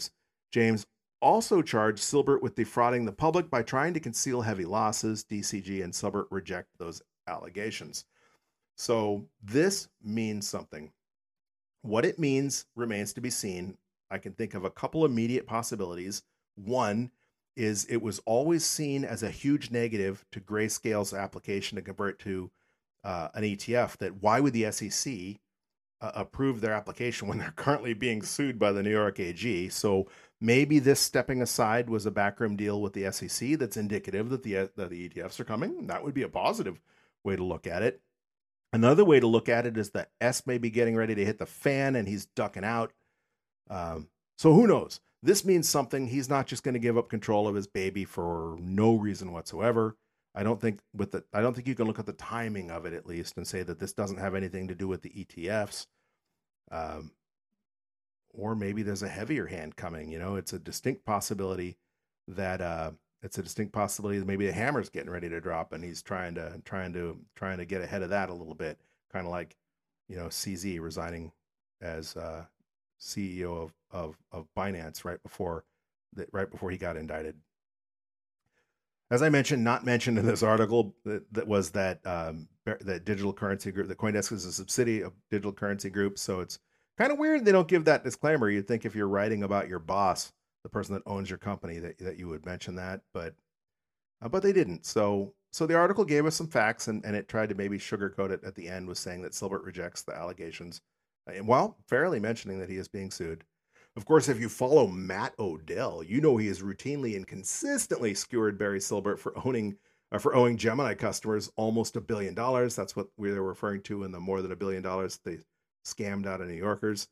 James 0.53 0.87
also 1.21 1.63
charged 1.63 2.03
Silbert 2.03 2.43
with 2.43 2.55
defrauding 2.55 3.05
the 3.05 3.13
public 3.13 3.51
by 3.51 3.63
trying 3.63 3.95
to 3.95 4.01
conceal 4.01 4.43
heavy 4.43 4.65
losses. 4.65 5.25
DCG 5.25 5.83
and 5.83 5.93
Silbert 5.93 6.27
reject 6.31 6.69
those 6.79 7.03
allegations. 7.27 8.05
So 8.77 9.27
this 9.43 9.89
means 10.03 10.49
something. 10.49 10.93
What 11.83 12.05
it 12.05 12.19
means 12.19 12.67
remains 12.75 13.13
to 13.15 13.21
be 13.21 13.31
seen. 13.31 13.79
I 14.11 14.19
can 14.19 14.33
think 14.33 14.55
of 14.55 14.65
a 14.65 14.71
couple 14.71 15.05
immediate 15.05 15.47
possibilities. 15.47 16.23
One 16.57 17.11
is 17.57 17.85
it 17.87 18.03
was 18.03 18.21
always 18.27 18.65
seen 18.65 19.05
as 19.05 19.23
a 19.23 19.31
huge 19.31 19.71
negative 19.71 20.25
to 20.33 20.41
Grayscale's 20.41 21.15
application 21.15 21.77
to 21.77 21.83
convert 21.83 22.19
to 22.21 22.51
uh, 23.05 23.29
an 23.35 23.43
ETF. 23.43 23.97
That 23.99 24.23
why 24.23 24.41
would 24.41 24.53
the 24.53 24.71
SEC 24.71 25.39
uh, 26.01 26.13
approve 26.15 26.61
their 26.61 26.73
application 26.73 27.29
when 27.29 27.39
they're 27.39 27.53
currently 27.57 27.95
being 27.95 28.23
sued 28.23 28.59
by 28.59 28.73
the 28.73 28.83
New 28.83 28.91
York 28.91 29.19
AG? 29.19 29.69
So 29.71 30.07
Maybe 30.41 30.79
this 30.79 31.01
stepping 31.01 31.41
aside 31.41 31.89
was 31.89 32.05
a 32.05 32.11
backroom 32.11 32.57
deal 32.57 32.83
with 32.83 32.93
the 32.93 33.11
SEC 33.11 33.59
that's 33.59 33.79
indicative 33.79 34.29
that 34.29 34.43
the 34.43 34.71
that 34.77 34.91
the 34.91 35.09
ETFs 35.09 35.41
are 35.41 35.45
coming. 35.45 35.87
That 35.87 36.05
would 36.05 36.13
be 36.13 36.23
a 36.23 36.29
positive 36.29 36.81
way 37.25 37.37
to 37.37 37.45
look 37.45 37.67
at 37.67 37.83
it. 37.83 38.03
Another 38.73 39.05
way 39.05 39.19
to 39.19 39.27
look 39.27 39.49
at 39.49 39.65
it 39.65 39.79
is 39.79 39.91
that 39.91 40.11
S 40.21 40.47
may 40.47 40.59
be 40.59 40.69
getting 40.69 40.95
ready 40.95 41.15
to 41.15 41.25
hit 41.25 41.39
the 41.39 41.47
fan 41.47 41.97
and 41.97 42.07
he's 42.07 42.27
ducking 42.27 42.65
out. 42.65 42.93
Um, 43.71 44.09
so 44.37 44.53
who 44.53 44.67
knows? 44.67 45.01
This 45.23 45.45
means 45.45 45.69
something. 45.69 46.07
He's 46.07 46.29
not 46.29 46.47
just 46.47 46.63
going 46.63 46.75
to 46.75 46.81
give 46.81 46.99
up 46.99 47.09
control 47.09 47.49
of 47.49 47.55
his 47.55 47.67
baby 47.67 48.05
for 48.05 48.57
no 48.61 48.95
reason 48.95 49.33
whatsoever. 49.33 49.97
I 50.35 50.43
don't 50.43 50.61
think 50.61 50.81
with 50.95 51.13
the 51.13 51.25
I 51.33 51.41
don't 51.41 51.55
think 51.55 51.67
you 51.67 51.75
can 51.75 51.87
look 51.87 51.99
at 51.99 52.07
the 52.07 52.13
timing 52.13 52.71
of 52.71 52.85
it 52.85 52.93
at 52.93 53.07
least 53.07 53.37
and 53.37 53.47
say 53.47 53.63
that 53.63 53.79
this 53.79 53.95
doesn't 53.95 54.19
have 54.19 54.35
anything 54.35 54.69
to 54.69 54.75
do 54.75 54.87
with 54.87 55.03
the 55.03 55.11
ETFs. 55.11 55.87
Um, 56.71 57.13
or 58.37 58.55
maybe 58.55 58.83
there's 58.83 59.03
a 59.03 59.09
heavier 59.09 59.47
hand 59.47 59.77
coming. 59.77 60.11
You 60.11 60.19
know, 60.19 60.37
it's 60.37 60.53
a 60.53 60.59
distinct 60.59 61.07
possibility 61.07 61.79
that 62.29 62.61
uh, 62.61 62.91
it's 63.23 63.39
a 63.39 63.43
distinct 63.43 63.73
possibility 63.73 64.19
that 64.19 64.27
maybe 64.27 64.47
the 64.47 64.53
hammer's 64.53 64.91
getting 64.91 65.11
ready 65.11 65.29
to 65.31 65.41
drop, 65.41 65.73
and 65.73 65.83
he's 65.83 66.03
trying 66.03 66.35
to 66.35 66.61
trying 66.65 66.93
to 66.93 67.19
trying 67.35 67.59
to 67.59 67.65
get 67.65 67.81
ahead 67.81 68.03
of 68.03 68.11
that 68.11 68.29
a 68.29 68.35
little 68.35 68.55
bit, 68.55 68.79
kind 69.13 69.27
of 69.27 69.33
like 69.33 69.57
you 70.09 70.17
know 70.17 70.27
CZ 70.27 70.81
resigning 70.81 71.33
as 71.81 72.15
uh, 72.17 72.45
CEO 73.07 73.63
of, 73.63 73.73
of 73.91 74.17
of 74.33 74.49
Binance 74.57 75.05
right 75.05 75.23
before 75.23 75.65
that 76.15 76.29
right 76.33 76.51
before 76.51 76.71
he 76.71 76.77
got 76.77 76.97
indicted. 76.97 77.37
As 79.11 79.23
I 79.23 79.29
mentioned, 79.29 79.63
not 79.63 79.87
mentioned 79.87 80.19
in 80.19 80.27
this 80.27 80.43
article, 80.43 80.93
that, 81.05 81.33
that 81.33 81.47
was 81.47 81.71
that 81.71 82.05
um, 82.05 82.49
that 82.65 83.05
digital 83.05 83.33
currency 83.33 83.71
group. 83.71 83.89
The 83.89 83.95
CoinDesk 83.95 84.33
is 84.33 84.45
a 84.45 84.53
subsidiary 84.53 85.03
of 85.03 85.13
Digital 85.31 85.53
Currency 85.53 85.91
Group, 85.91 86.19
so 86.19 86.41
it's 86.41 86.59
kind 86.99 87.13
of 87.13 87.19
weird 87.19 87.45
they 87.45 87.53
don't 87.53 87.69
give 87.69 87.85
that 87.85 88.03
disclaimer. 88.03 88.51
You'd 88.51 88.67
think 88.67 88.85
if 88.85 88.97
you're 88.97 89.07
writing 89.07 89.45
about 89.45 89.69
your 89.69 89.79
boss, 89.79 90.33
the 90.65 90.69
person 90.69 90.95
that 90.95 91.05
owns 91.07 91.31
your 91.31 91.39
company, 91.39 91.79
that 91.79 91.99
that 91.99 92.19
you 92.19 92.27
would 92.29 92.45
mention 92.45 92.75
that, 92.77 93.03
but 93.15 93.35
uh, 94.21 94.29
but 94.29 94.43
they 94.43 94.53
didn't. 94.53 94.85
So 94.85 95.35
so 95.53 95.67
the 95.67 95.77
article 95.77 96.05
gave 96.05 96.27
us 96.27 96.35
some 96.35 96.49
facts, 96.49 96.89
and, 96.89 97.05
and 97.05 97.15
it 97.15 97.29
tried 97.29 97.49
to 97.51 97.55
maybe 97.55 97.79
sugarcoat 97.79 98.31
it 98.31 98.43
at 98.45 98.57
the 98.57 98.69
end, 98.69 98.89
was 98.89 98.99
saying 98.99 99.23
that 99.23 99.33
Silbert 99.33 99.65
rejects 99.65 100.03
the 100.03 100.17
allegations, 100.17 100.81
while 101.43 101.77
fairly 101.87 102.21
mentioning 102.21 102.59
that 102.61 102.71
he 102.71 102.77
is 102.77 102.89
being 102.89 103.11
sued. 103.11 103.45
Of 103.97 104.05
course, 104.05 104.29
if 104.29 104.39
you 104.39 104.49
follow 104.49 104.87
Matt 104.87 105.35
Odell, 105.39 106.03
you 106.03 106.21
know 106.21 106.37
he 106.37 106.49
has 106.49 106.61
routinely 106.61 107.17
and 107.17 107.27
consistently 107.27 108.15
skewered 108.15 108.59
Barry 108.59 108.79
Silbert 108.79 109.19
for 109.19 109.35
owning 109.47 109.77
uh, 110.13 110.19
for 110.19 110.37
owing 110.37 110.57
Gemini 110.57 110.95
customers 110.95 111.51
almost 111.57 111.97
a 111.97 112.01
billion 112.01 112.35
dollars. 112.35 112.77
That's 112.77 112.95
what 112.95 113.09
we 113.17 113.33
were 113.33 113.43
referring 113.43 113.83
to 113.83 114.05
in 114.05 114.13
the 114.13 114.21
more 114.21 114.43
than 114.43 114.53
a 114.53 114.57
billion 114.57 114.83
dollars 114.83 115.19
they 115.25 115.39
scammed 115.85 116.27
out 116.27 116.41
of 116.41 116.49
New 116.49 116.55
Yorkers. 116.55 117.09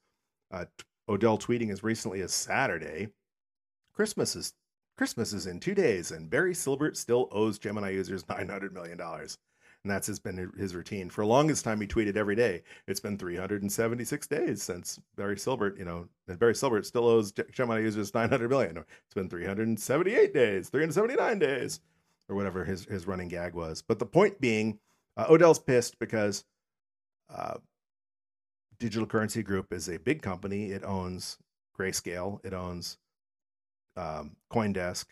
Uh, 0.51 0.67
Odell 1.09 1.39
tweeting 1.39 1.71
as 1.71 1.83
recently 1.83 2.21
as 2.21 2.33
Saturday, 2.33 3.09
Christmas 3.95 4.37
is 4.37 4.53
Christmas 4.97 5.33
is 5.33 5.47
in 5.47 5.59
two 5.59 5.75
days, 5.75 6.11
and 6.13 6.31
Barry 6.31 6.53
Silbert 6.53 6.97
still 6.97 7.29
owes 7.33 7.59
Gemini 7.59 7.91
users 7.91 8.29
nine 8.29 8.49
hundred 8.49 8.75
million 8.75 8.99
dollars 8.99 9.39
and 9.85 9.91
that's 9.91 10.07
has 10.07 10.19
been 10.19 10.51
his 10.57 10.75
routine 10.75 11.11
for 11.11 11.21
the 11.23 11.29
longest 11.29 11.63
time. 11.63 11.81
He 11.81 11.87
tweeted 11.87 12.17
every 12.17 12.35
day. 12.35 12.63
It's 12.89 13.01
been 13.01 13.19
376 13.19 14.27
days 14.27 14.63
since 14.63 14.99
Barry 15.15 15.37
Silbert, 15.37 15.79
you 15.79 15.85
know, 15.85 16.09
and 16.27 16.39
Barry 16.39 16.55
Silbert 16.55 16.87
still 16.87 17.07
owes 17.07 17.33
Gemini 17.53 17.81
users 17.81 18.15
900 18.15 18.49
million. 18.49 18.79
It's 18.79 19.15
been 19.15 19.29
378 19.29 20.33
days, 20.33 20.71
379 20.71 21.39
days, 21.39 21.81
or 22.29 22.37
whatever 22.37 22.65
his 22.65 22.87
his 22.87 23.07
running 23.07 23.29
gag 23.29 23.55
was. 23.55 23.83
But 23.83 23.99
the 23.99 24.07
point 24.07 24.41
being, 24.41 24.79
uh, 25.19 25.27
Odell's 25.29 25.59
pissed 25.59 25.99
because 25.99 26.45
uh, 27.33 27.55
Digital 28.79 29.07
Currency 29.07 29.43
Group 29.43 29.71
is 29.73 29.89
a 29.89 29.99
big 29.99 30.23
company. 30.23 30.71
It 30.71 30.83
owns 30.83 31.37
Grayscale. 31.79 32.45
It 32.45 32.55
owns 32.55 32.97
um, 33.97 34.37
CoinDesk, 34.51 35.05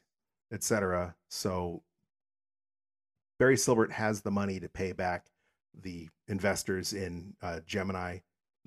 etc. 0.51 1.15
So 1.29 1.83
Barry 3.43 3.57
Silbert 3.57 3.91
has 3.91 4.21
the 4.21 4.31
money 4.31 4.61
to 4.61 4.69
pay 4.69 4.93
back 4.93 5.27
the 5.83 6.09
investors 6.29 6.93
in 6.93 7.35
uh, 7.43 7.59
Gemini 7.67 8.19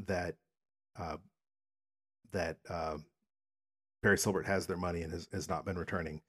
that 0.06 0.36
uh, 1.00 1.16
that 2.34 2.58
uh, 2.70 2.98
Barry 4.04 4.18
Silbert 4.18 4.44
has 4.44 4.68
their 4.68 4.76
money 4.76 5.02
and 5.02 5.14
has, 5.14 5.30
has 5.32 5.48
not 5.48 5.64
been 5.64 5.78
returning. 5.78 6.20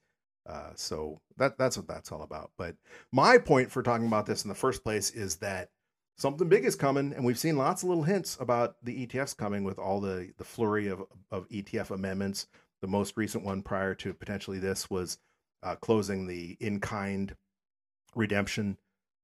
Uh, 0.49 0.71
so 0.77 1.21
that 1.39 1.59
that's 1.59 1.77
what 1.77 1.89
that's 1.89 2.13
all 2.13 2.23
about. 2.23 2.53
But 2.57 2.77
my 3.11 3.37
point 3.37 3.73
for 3.73 3.83
talking 3.83 4.07
about 4.07 4.27
this 4.27 4.45
in 4.45 4.49
the 4.49 4.55
first 4.55 4.85
place 4.85 5.11
is 5.11 5.39
that 5.39 5.71
something 6.17 6.49
big 6.49 6.65
is 6.65 6.77
coming, 6.77 7.15
and 7.15 7.25
we've 7.25 7.41
seen 7.41 7.59
lots 7.59 7.83
of 7.83 7.89
little 7.89 8.05
hints 8.05 8.39
about 8.39 8.77
the 8.81 9.09
ETFs 9.09 9.37
coming 9.37 9.65
with 9.65 9.81
all 9.81 10.01
the 10.01 10.31
the 10.39 10.45
flurry 10.45 10.87
of 10.87 11.03
of 11.33 11.49
ETF 11.49 11.91
amendments. 11.91 12.47
The 12.81 12.87
most 12.87 13.17
recent 13.17 13.43
one 13.43 13.63
prior 13.63 13.97
to 13.97 14.15
potentially 14.15 14.61
this 14.61 14.89
was 14.89 15.19
uh, 15.65 15.75
closing 15.75 16.29
the 16.29 16.57
in 16.61 16.79
kind 16.79 17.35
redemption 18.17 18.77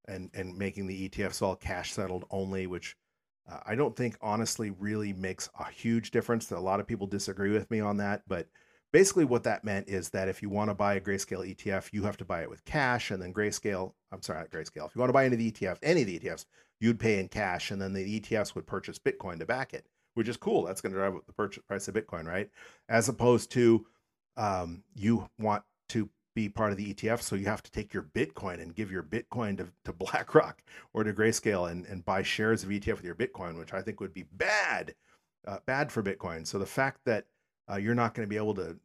and 0.06 0.30
and 0.34 0.56
making 0.56 0.86
the 0.86 1.08
ETFs 1.08 1.42
all 1.42 1.56
cash 1.56 1.92
settled 1.92 2.24
only, 2.30 2.66
which 2.66 2.96
uh, 3.50 3.58
I 3.66 3.74
don't 3.74 3.96
think 3.96 4.16
honestly 4.20 4.70
really 4.70 5.12
makes 5.12 5.48
a 5.58 5.70
huge 5.70 6.10
difference. 6.10 6.50
A 6.50 6.58
lot 6.58 6.80
of 6.80 6.86
people 6.86 7.06
disagree 7.06 7.50
with 7.50 7.70
me 7.70 7.80
on 7.80 7.96
that, 7.96 8.22
but 8.28 8.48
basically 8.92 9.24
what 9.24 9.44
that 9.44 9.64
meant 9.64 9.88
is 9.88 10.10
that 10.10 10.28
if 10.28 10.42
you 10.42 10.48
want 10.48 10.70
to 10.70 10.74
buy 10.74 10.94
a 10.94 11.00
Grayscale 11.00 11.54
ETF, 11.56 11.92
you 11.92 12.04
have 12.04 12.16
to 12.18 12.24
buy 12.24 12.42
it 12.42 12.50
with 12.50 12.64
cash, 12.64 13.10
and 13.10 13.20
then 13.20 13.32
Grayscale, 13.32 13.92
I'm 14.12 14.22
sorry, 14.22 14.40
not 14.40 14.50
Grayscale. 14.50 14.86
If 14.86 14.94
you 14.94 15.00
want 15.00 15.08
to 15.08 15.14
buy 15.14 15.24
any 15.24 15.34
of 15.34 15.38
the 15.38 15.50
ETFs, 15.50 15.78
any 15.82 16.02
of 16.02 16.06
the 16.06 16.18
ETFs, 16.18 16.44
you'd 16.80 17.00
pay 17.00 17.18
in 17.18 17.28
cash, 17.28 17.70
and 17.70 17.80
then 17.80 17.92
the 17.92 18.20
ETFs 18.20 18.54
would 18.54 18.66
purchase 18.66 18.98
Bitcoin 18.98 19.38
to 19.38 19.46
back 19.46 19.74
it, 19.74 19.86
which 20.14 20.28
is 20.28 20.36
cool. 20.36 20.64
That's 20.64 20.80
going 20.80 20.92
to 20.92 20.98
drive 20.98 21.14
up 21.14 21.26
the 21.26 21.32
purchase 21.32 21.62
price 21.66 21.88
of 21.88 21.94
Bitcoin, 21.94 22.26
right? 22.26 22.50
As 22.88 23.08
opposed 23.08 23.50
to 23.52 23.86
um, 24.36 24.82
you 24.94 25.28
want 25.38 25.62
to 25.90 26.08
be 26.34 26.48
part 26.48 26.72
of 26.72 26.78
the 26.78 26.92
ETF. 26.94 27.20
So 27.20 27.36
you 27.36 27.46
have 27.46 27.62
to 27.62 27.70
take 27.70 27.92
your 27.92 28.02
Bitcoin 28.02 28.60
and 28.60 28.74
give 28.74 28.90
your 28.90 29.02
Bitcoin 29.02 29.56
to, 29.58 29.68
to 29.84 29.92
BlackRock 29.92 30.62
or 30.92 31.04
to 31.04 31.12
Grayscale 31.12 31.70
and, 31.70 31.86
and 31.86 32.04
buy 32.04 32.22
shares 32.22 32.62
of 32.62 32.70
ETF 32.70 32.96
with 32.96 33.04
your 33.04 33.14
Bitcoin, 33.14 33.58
which 33.58 33.72
I 33.72 33.82
think 33.82 34.00
would 34.00 34.14
be 34.14 34.24
bad, 34.32 34.94
uh, 35.46 35.58
bad 35.66 35.92
for 35.92 36.02
Bitcoin. 36.02 36.46
So 36.46 36.58
the 36.58 36.66
fact 36.66 37.00
that 37.04 37.26
uh, 37.70 37.76
you're 37.76 37.94
not 37.94 38.14
going 38.14 38.26
to 38.26 38.30
be 38.30 38.36
able 38.36 38.54
to, 38.54 38.76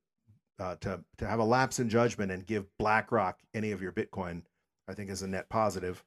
uh, 0.60 0.76
to, 0.82 1.04
to 1.18 1.28
have 1.28 1.40
a 1.40 1.44
lapse 1.44 1.80
in 1.80 1.90
judgment 1.90 2.32
and 2.32 2.46
give 2.46 2.66
BlackRock 2.78 3.40
any 3.54 3.72
of 3.72 3.82
your 3.82 3.92
Bitcoin, 3.92 4.44
I 4.88 4.94
think 4.94 5.10
is 5.10 5.22
a 5.22 5.28
net 5.28 5.50
positive. 5.50 6.04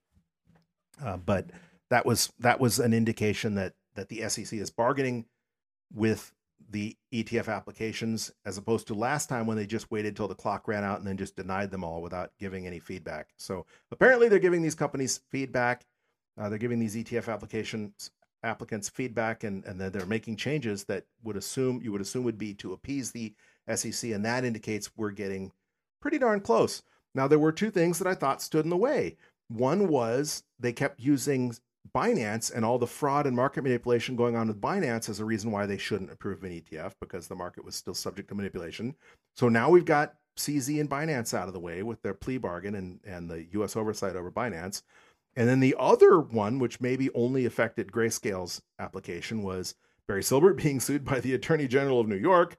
Uh, 1.03 1.16
but 1.16 1.47
that 1.88 2.05
was, 2.05 2.32
that 2.38 2.61
was 2.61 2.78
an 2.78 2.93
indication 2.93 3.55
that, 3.55 3.74
that 3.95 4.09
the 4.09 4.28
SEC 4.28 4.59
is 4.59 4.70
bargaining 4.70 5.24
with 5.93 6.32
the 6.68 6.96
ETF 7.12 7.48
applications 7.48 8.30
as 8.44 8.58
opposed 8.58 8.86
to 8.88 8.94
last 8.94 9.28
time 9.28 9.46
when 9.46 9.56
they 9.56 9.66
just 9.66 9.90
waited 9.90 10.14
till 10.14 10.28
the 10.28 10.34
clock 10.34 10.68
ran 10.68 10.84
out 10.84 10.98
and 10.98 11.06
then 11.06 11.16
just 11.16 11.36
denied 11.36 11.70
them 11.70 11.84
all 11.84 12.02
without 12.02 12.32
giving 12.38 12.66
any 12.66 12.78
feedback. 12.78 13.28
So 13.36 13.66
apparently 13.90 14.28
they're 14.28 14.38
giving 14.38 14.62
these 14.62 14.74
companies 14.74 15.20
feedback. 15.30 15.86
Uh, 16.38 16.48
they're 16.48 16.58
giving 16.58 16.78
these 16.78 16.96
ETF 16.96 17.32
applications 17.32 18.11
applicants 18.42 18.88
feedback 18.88 19.44
and, 19.44 19.64
and 19.64 19.80
then 19.80 19.92
they're 19.92 20.06
making 20.06 20.36
changes 20.36 20.84
that 20.84 21.04
would 21.22 21.36
assume 21.36 21.80
you 21.82 21.92
would 21.92 22.00
assume 22.00 22.24
would 22.24 22.38
be 22.38 22.54
to 22.54 22.72
appease 22.72 23.12
the 23.12 23.34
SEC. 23.74 24.11
And 24.11 24.24
that 24.24 24.44
indicates 24.44 24.90
we're 24.96 25.11
getting 25.11 25.52
pretty 26.00 26.18
darn 26.18 26.40
close. 26.40 26.82
Now, 27.14 27.26
there 27.26 27.38
were 27.38 27.52
two 27.52 27.70
things 27.70 27.98
that 27.98 28.06
I 28.06 28.14
thought 28.14 28.40
stood 28.40 28.64
in 28.64 28.70
the 28.70 28.76
way. 28.76 29.16
One 29.48 29.88
was 29.88 30.44
they 30.58 30.72
kept 30.72 31.00
using 31.00 31.56
Binance 31.95 32.55
and 32.55 32.64
all 32.64 32.78
the 32.78 32.87
fraud 32.87 33.26
and 33.26 33.35
market 33.35 33.62
manipulation 33.62 34.16
going 34.16 34.37
on 34.37 34.49
with 34.49 34.61
Binance 34.61 35.09
as 35.09 35.20
a 35.20 35.24
reason 35.24 35.51
why 35.51 35.66
they 35.66 35.78
shouldn't 35.78 36.12
approve 36.12 36.45
an 36.45 36.51
ETF 36.53 36.93
because 37.01 37.26
the 37.26 37.35
market 37.35 37.64
was 37.64 37.74
still 37.74 37.95
subject 37.95 38.28
to 38.28 38.35
manipulation. 38.35 38.95
So 39.35 39.49
now 39.49 39.70
we've 39.70 39.85
got 39.85 40.14
CZ 40.37 40.81
and 40.81 40.89
Binance 40.91 41.35
out 41.35 41.49
of 41.49 41.55
the 41.55 41.61
way 41.61 41.83
with 41.83 42.03
their 42.03 42.14
plea 42.14 42.39
bargain 42.39 42.74
and, 42.74 43.01
and 43.05 43.28
the 43.28 43.47
US 43.53 43.76
oversight 43.76 44.16
over 44.16 44.31
Binance. 44.31 44.83
And 45.37 45.49
then 45.49 45.61
the 45.61 45.76
other 45.78 46.20
one, 46.20 46.59
which 46.59 46.81
maybe 46.81 47.11
only 47.14 47.45
affected 47.45 47.93
Grayscale's 47.93 48.62
application, 48.78 49.43
was 49.43 49.74
Barry 50.07 50.22
Silbert 50.22 50.57
being 50.62 50.81
sued 50.81 51.05
by 51.05 51.20
the 51.20 51.35
Attorney 51.35 51.66
General 51.68 52.01
of 52.01 52.09
New 52.09 52.16
York. 52.16 52.57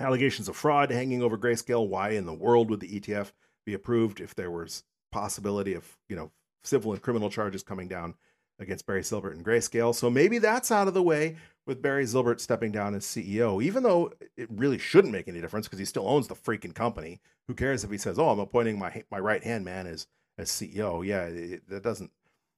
Allegations 0.00 0.48
of 0.48 0.56
fraud 0.56 0.90
hanging 0.90 1.22
over 1.22 1.36
Grayscale. 1.36 1.88
Why 1.88 2.10
in 2.10 2.24
the 2.24 2.34
world 2.34 2.70
would 2.70 2.80
the 2.80 3.00
ETF 3.00 3.32
be 3.66 3.74
approved 3.74 4.20
if 4.20 4.34
there 4.34 4.50
was 4.50 4.84
possibility 5.10 5.74
of, 5.74 5.98
you 6.08 6.16
know, 6.16 6.30
civil 6.62 6.92
and 6.92 7.02
criminal 7.02 7.30
charges 7.30 7.62
coming 7.62 7.88
down 7.88 8.14
against 8.58 8.86
Barry 8.86 9.02
Silbert 9.02 9.32
and 9.32 9.44
Grayscale. 9.44 9.94
So 9.94 10.10
maybe 10.10 10.38
that's 10.38 10.70
out 10.70 10.88
of 10.88 10.94
the 10.94 11.02
way 11.02 11.36
with 11.66 11.82
Barry 11.82 12.04
Silbert 12.04 12.40
stepping 12.40 12.72
down 12.72 12.94
as 12.94 13.04
CEO, 13.04 13.62
even 13.62 13.82
though 13.82 14.12
it 14.36 14.48
really 14.50 14.78
shouldn't 14.78 15.12
make 15.12 15.28
any 15.28 15.40
difference 15.40 15.66
because 15.66 15.78
he 15.78 15.84
still 15.84 16.08
owns 16.08 16.26
the 16.26 16.34
freaking 16.34 16.74
company. 16.74 17.20
Who 17.46 17.54
cares 17.54 17.84
if 17.84 17.90
he 17.90 17.98
says, 17.98 18.18
"Oh, 18.18 18.30
I'm 18.30 18.40
appointing 18.40 18.78
my 18.78 19.04
my 19.10 19.18
right 19.18 19.42
hand 19.42 19.64
man 19.64 19.86
as 19.86 20.06
as 20.38 20.50
CEO"? 20.50 21.06
Yeah, 21.06 21.24
it, 21.24 21.68
that 21.68 21.82
doesn't 21.82 22.10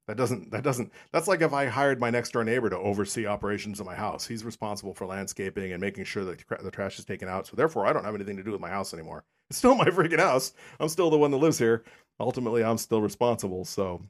that 0.06 0.16
doesn't 0.16 0.50
that 0.50 0.64
doesn't 0.64 0.92
that's 1.12 1.28
like 1.28 1.40
if 1.40 1.52
I 1.52 1.66
hired 1.66 2.00
my 2.00 2.10
next 2.10 2.32
door 2.32 2.44
neighbor 2.44 2.70
to 2.70 2.78
oversee 2.78 3.26
operations 3.26 3.78
of 3.80 3.86
my 3.86 3.94
house. 3.94 4.26
He's 4.26 4.44
responsible 4.44 4.94
for 4.94 5.06
landscaping 5.06 5.72
and 5.72 5.80
making 5.80 6.04
sure 6.04 6.24
that 6.24 6.42
the 6.62 6.70
trash 6.70 6.98
is 6.98 7.04
taken 7.04 7.28
out. 7.28 7.46
So 7.46 7.56
therefore, 7.56 7.86
I 7.86 7.92
don't 7.92 8.04
have 8.04 8.14
anything 8.14 8.36
to 8.36 8.42
do 8.42 8.52
with 8.52 8.60
my 8.60 8.70
house 8.70 8.94
anymore. 8.94 9.24
It's 9.48 9.58
still 9.58 9.74
my 9.76 9.86
freaking 9.86 10.18
house. 10.18 10.52
I'm 10.78 10.88
still 10.88 11.10
the 11.10 11.18
one 11.18 11.30
that 11.30 11.36
lives 11.36 11.58
here. 11.58 11.84
Ultimately, 12.18 12.64
I'm 12.64 12.78
still 12.78 13.00
responsible. 13.00 13.64
So 13.64 14.02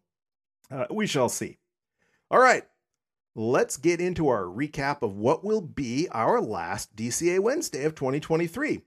uh, 0.71 0.87
we 0.91 1.07
shall 1.07 1.29
see. 1.29 1.59
All 2.33 2.39
right, 2.39 2.63
let's 3.35 3.77
get 3.77 4.01
into 4.01 4.29
our 4.29 4.45
recap 4.45 5.03
of 5.03 5.17
what 5.17 5.43
will 5.43 5.61
be 5.61 6.09
our 6.13 6.41
last 6.41 6.95
DCA 6.95 7.41
Wednesday 7.41 7.83
of 7.85 7.97
2023. 7.97 8.83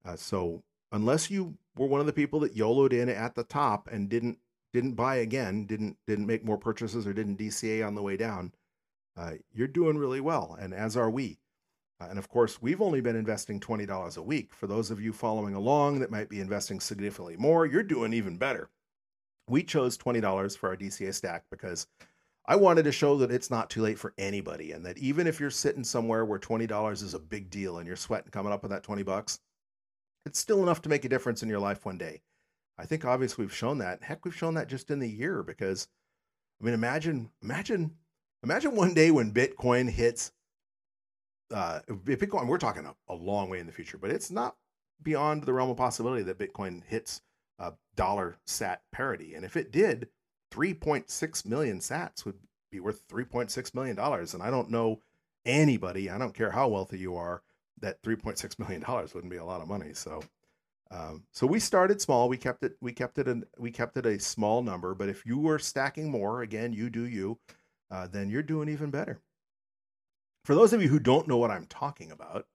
Uh, 0.04 0.16
so 0.16 0.64
unless 0.92 1.30
you 1.30 1.56
were 1.80 1.86
one 1.86 2.00
of 2.00 2.06
the 2.06 2.12
people 2.12 2.40
that 2.40 2.54
YOLOed 2.54 2.92
in 2.92 3.08
at 3.08 3.34
the 3.34 3.42
top 3.42 3.88
and 3.90 4.10
didn't 4.10 4.38
didn't 4.72 4.92
buy 4.92 5.16
again, 5.16 5.64
didn't 5.64 5.96
didn't 6.06 6.26
make 6.26 6.44
more 6.44 6.58
purchases 6.58 7.06
or 7.06 7.14
didn't 7.14 7.38
DCA 7.38 7.84
on 7.84 7.94
the 7.94 8.02
way 8.02 8.18
down, 8.18 8.52
uh, 9.16 9.32
you're 9.50 9.66
doing 9.66 9.96
really 9.96 10.20
well, 10.20 10.56
and 10.60 10.74
as 10.74 10.94
are 10.94 11.10
we. 11.10 11.38
Uh, 11.98 12.08
and 12.10 12.18
of 12.18 12.28
course, 12.28 12.60
we've 12.60 12.82
only 12.82 13.00
been 13.00 13.16
investing 13.16 13.58
twenty 13.58 13.86
dollars 13.86 14.18
a 14.18 14.22
week. 14.22 14.52
For 14.52 14.66
those 14.66 14.90
of 14.90 15.00
you 15.00 15.12
following 15.14 15.54
along 15.54 16.00
that 16.00 16.10
might 16.10 16.28
be 16.28 16.40
investing 16.40 16.80
significantly 16.80 17.36
more, 17.38 17.64
you're 17.64 17.82
doing 17.82 18.12
even 18.12 18.36
better. 18.36 18.68
We 19.48 19.62
chose 19.62 19.96
twenty 19.96 20.20
dollars 20.20 20.54
for 20.54 20.68
our 20.68 20.76
DCA 20.76 21.14
stack 21.14 21.44
because 21.50 21.86
I 22.44 22.56
wanted 22.56 22.82
to 22.84 22.92
show 22.92 23.16
that 23.16 23.32
it's 23.32 23.50
not 23.50 23.70
too 23.70 23.80
late 23.80 23.98
for 23.98 24.12
anybody, 24.18 24.72
and 24.72 24.84
that 24.84 24.98
even 24.98 25.26
if 25.26 25.40
you're 25.40 25.50
sitting 25.50 25.84
somewhere 25.84 26.26
where 26.26 26.38
twenty 26.38 26.66
dollars 26.66 27.00
is 27.00 27.14
a 27.14 27.18
big 27.18 27.48
deal 27.48 27.78
and 27.78 27.86
you're 27.86 27.96
sweating 27.96 28.30
coming 28.30 28.52
up 28.52 28.62
with 28.62 28.70
that 28.70 28.82
twenty 28.82 29.02
bucks, 29.02 29.40
it's 30.26 30.38
still 30.38 30.62
enough 30.62 30.82
to 30.82 30.88
make 30.88 31.04
a 31.04 31.08
difference 31.08 31.42
in 31.42 31.48
your 31.48 31.58
life 31.58 31.84
one 31.84 31.98
day. 31.98 32.22
I 32.78 32.86
think 32.86 33.04
obviously 33.04 33.44
we've 33.44 33.54
shown 33.54 33.78
that. 33.78 34.02
Heck, 34.02 34.24
we've 34.24 34.34
shown 34.36 34.54
that 34.54 34.68
just 34.68 34.90
in 34.90 34.98
the 34.98 35.08
year 35.08 35.42
because 35.42 35.88
I 36.60 36.64
mean 36.64 36.74
imagine 36.74 37.30
imagine 37.42 37.92
imagine 38.42 38.74
one 38.74 38.94
day 38.94 39.10
when 39.10 39.32
Bitcoin 39.32 39.90
hits 39.90 40.32
uh 41.52 41.80
Bitcoin 41.88 42.46
we're 42.46 42.58
talking 42.58 42.86
a, 42.86 42.94
a 43.08 43.14
long 43.14 43.50
way 43.50 43.58
in 43.58 43.66
the 43.66 43.72
future, 43.72 43.98
but 43.98 44.10
it's 44.10 44.30
not 44.30 44.56
beyond 45.02 45.44
the 45.44 45.52
realm 45.52 45.70
of 45.70 45.76
possibility 45.76 46.22
that 46.22 46.38
Bitcoin 46.38 46.82
hits 46.84 47.22
a 47.58 47.72
dollar 47.96 48.36
sat 48.46 48.82
parity. 48.92 49.34
And 49.34 49.44
if 49.44 49.56
it 49.56 49.70
did, 49.70 50.08
3.6 50.52 51.46
million 51.46 51.78
sats 51.78 52.24
would 52.24 52.38
be 52.70 52.80
worth 52.80 53.06
3.6 53.08 53.74
million 53.74 53.96
dollars. 53.96 54.34
And 54.34 54.42
I 54.42 54.50
don't 54.50 54.70
know 54.70 55.00
anybody, 55.44 56.10
I 56.10 56.18
don't 56.18 56.34
care 56.34 56.50
how 56.50 56.68
wealthy 56.68 56.98
you 56.98 57.16
are, 57.16 57.42
that 57.80 58.02
3.6 58.02 58.58
million 58.58 58.82
dollars 58.82 59.14
wouldn't 59.14 59.30
be 59.30 59.38
a 59.38 59.44
lot 59.44 59.60
of 59.60 59.68
money. 59.68 59.92
So 59.94 60.22
um, 60.90 61.22
so 61.32 61.46
we 61.46 61.60
started 61.60 62.00
small. 62.00 62.28
We 62.28 62.36
kept 62.36 62.64
it. 62.64 62.76
We 62.80 62.92
kept 62.92 63.18
it. 63.18 63.28
An, 63.28 63.44
we 63.58 63.70
kept 63.70 63.96
it 63.96 64.06
a 64.06 64.18
small 64.18 64.62
number. 64.62 64.94
But 64.94 65.08
if 65.08 65.24
you 65.24 65.38
were 65.38 65.58
stacking 65.58 66.10
more, 66.10 66.42
again, 66.42 66.72
you 66.72 66.90
do 66.90 67.06
you, 67.06 67.38
uh, 67.90 68.08
then 68.08 68.28
you're 68.28 68.42
doing 68.42 68.68
even 68.68 68.90
better. 68.90 69.20
For 70.44 70.54
those 70.54 70.72
of 70.72 70.82
you 70.82 70.88
who 70.88 70.98
don't 70.98 71.28
know 71.28 71.36
what 71.36 71.50
I'm 71.50 71.66
talking 71.66 72.10
about, 72.10 72.46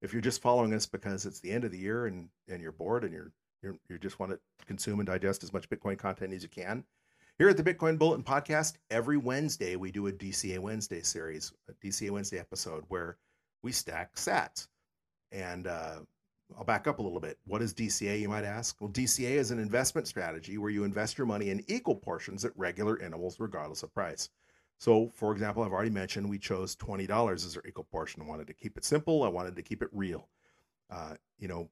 if 0.00 0.12
you're 0.12 0.22
just 0.22 0.40
following 0.40 0.72
us 0.72 0.86
because 0.86 1.26
it's 1.26 1.40
the 1.40 1.50
end 1.50 1.64
of 1.64 1.70
the 1.70 1.78
year 1.78 2.06
and 2.06 2.28
and 2.48 2.62
you're 2.62 2.72
bored 2.72 3.04
and 3.04 3.12
you're 3.12 3.32
you're 3.62 3.76
you 3.88 3.98
just 3.98 4.18
want 4.18 4.32
to 4.32 4.38
consume 4.66 5.00
and 5.00 5.06
digest 5.06 5.44
as 5.44 5.52
much 5.52 5.68
Bitcoin 5.68 5.98
content 5.98 6.32
as 6.32 6.42
you 6.42 6.48
can, 6.48 6.84
here 7.38 7.48
at 7.48 7.56
the 7.56 7.62
Bitcoin 7.62 7.98
Bulletin 7.98 8.24
Podcast, 8.24 8.74
every 8.90 9.18
Wednesday 9.18 9.76
we 9.76 9.90
do 9.90 10.06
a 10.06 10.12
DCA 10.12 10.58
Wednesday 10.58 11.02
series, 11.02 11.52
a 11.68 11.72
DCA 11.86 12.10
Wednesday 12.10 12.38
episode 12.38 12.84
where 12.88 13.18
we 13.62 13.70
stack 13.70 14.14
Sats. 14.14 14.68
And 15.32 15.66
uh, 15.66 16.00
I'll 16.56 16.64
back 16.64 16.86
up 16.86 16.98
a 16.98 17.02
little 17.02 17.20
bit. 17.20 17.38
What 17.46 17.62
is 17.62 17.74
DCA, 17.74 18.20
you 18.20 18.28
might 18.28 18.44
ask? 18.44 18.80
Well, 18.80 18.90
DCA 18.90 19.32
is 19.32 19.50
an 19.50 19.58
investment 19.58 20.06
strategy 20.06 20.58
where 20.58 20.70
you 20.70 20.84
invest 20.84 21.18
your 21.18 21.26
money 21.26 21.50
in 21.50 21.64
equal 21.66 21.96
portions 21.96 22.44
at 22.44 22.52
regular 22.56 23.00
intervals, 23.00 23.40
regardless 23.40 23.82
of 23.82 23.94
price. 23.94 24.28
So, 24.78 25.10
for 25.14 25.32
example, 25.32 25.62
I've 25.62 25.72
already 25.72 25.90
mentioned 25.90 26.28
we 26.28 26.38
chose 26.38 26.76
$20 26.76 27.32
as 27.34 27.56
our 27.56 27.62
equal 27.66 27.84
portion. 27.84 28.22
I 28.22 28.26
wanted 28.26 28.48
to 28.48 28.54
keep 28.54 28.76
it 28.76 28.84
simple, 28.84 29.22
I 29.22 29.28
wanted 29.28 29.56
to 29.56 29.62
keep 29.62 29.82
it 29.82 29.88
real. 29.92 30.28
Uh, 30.90 31.14
you 31.38 31.48
know, 31.48 31.70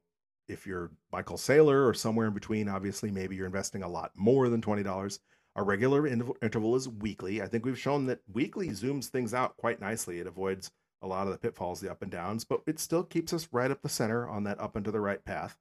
if 0.49 0.67
you're 0.67 0.91
Michael 1.13 1.37
Saylor 1.37 1.89
or 1.89 1.95
somewhere 1.95 2.27
in 2.27 2.35
between, 2.35 2.69
obviously, 2.69 3.11
maybe 3.11 3.37
you're 3.37 3.47
investing 3.47 3.83
a 3.83 3.89
lot 3.89 4.13
more 4.15 4.49
than 4.49 4.61
$20. 4.61 5.19
Our 5.57 5.65
regular 5.65 6.07
interval 6.07 6.77
is 6.77 6.89
weekly. 6.89 7.43
I 7.43 7.47
think 7.47 7.65
we've 7.65 7.79
shown 7.79 8.07
that 8.07 8.21
weekly 8.33 8.69
zooms 8.69 9.07
things 9.07 9.35
out 9.35 9.57
quite 9.57 9.81
nicely. 9.81 10.21
It 10.21 10.27
avoids 10.27 10.71
a 11.03 11.07
lot 11.07 11.27
of 11.27 11.33
the 11.33 11.39
pitfalls, 11.39 11.81
the 11.81 11.91
up 11.91 12.03
and 12.03 12.11
downs, 12.11 12.45
but 12.45 12.61
it 12.67 12.79
still 12.79 13.03
keeps 13.03 13.33
us 13.33 13.49
right 13.53 13.71
up 13.71 13.83
the 13.83 13.89
center 13.89 14.29
on 14.29 14.45
that 14.45 14.61
up 14.61 14.77
and 14.77 14.85
to 14.85 14.91
the 14.91 15.01
right 15.01 15.25
path. 15.25 15.57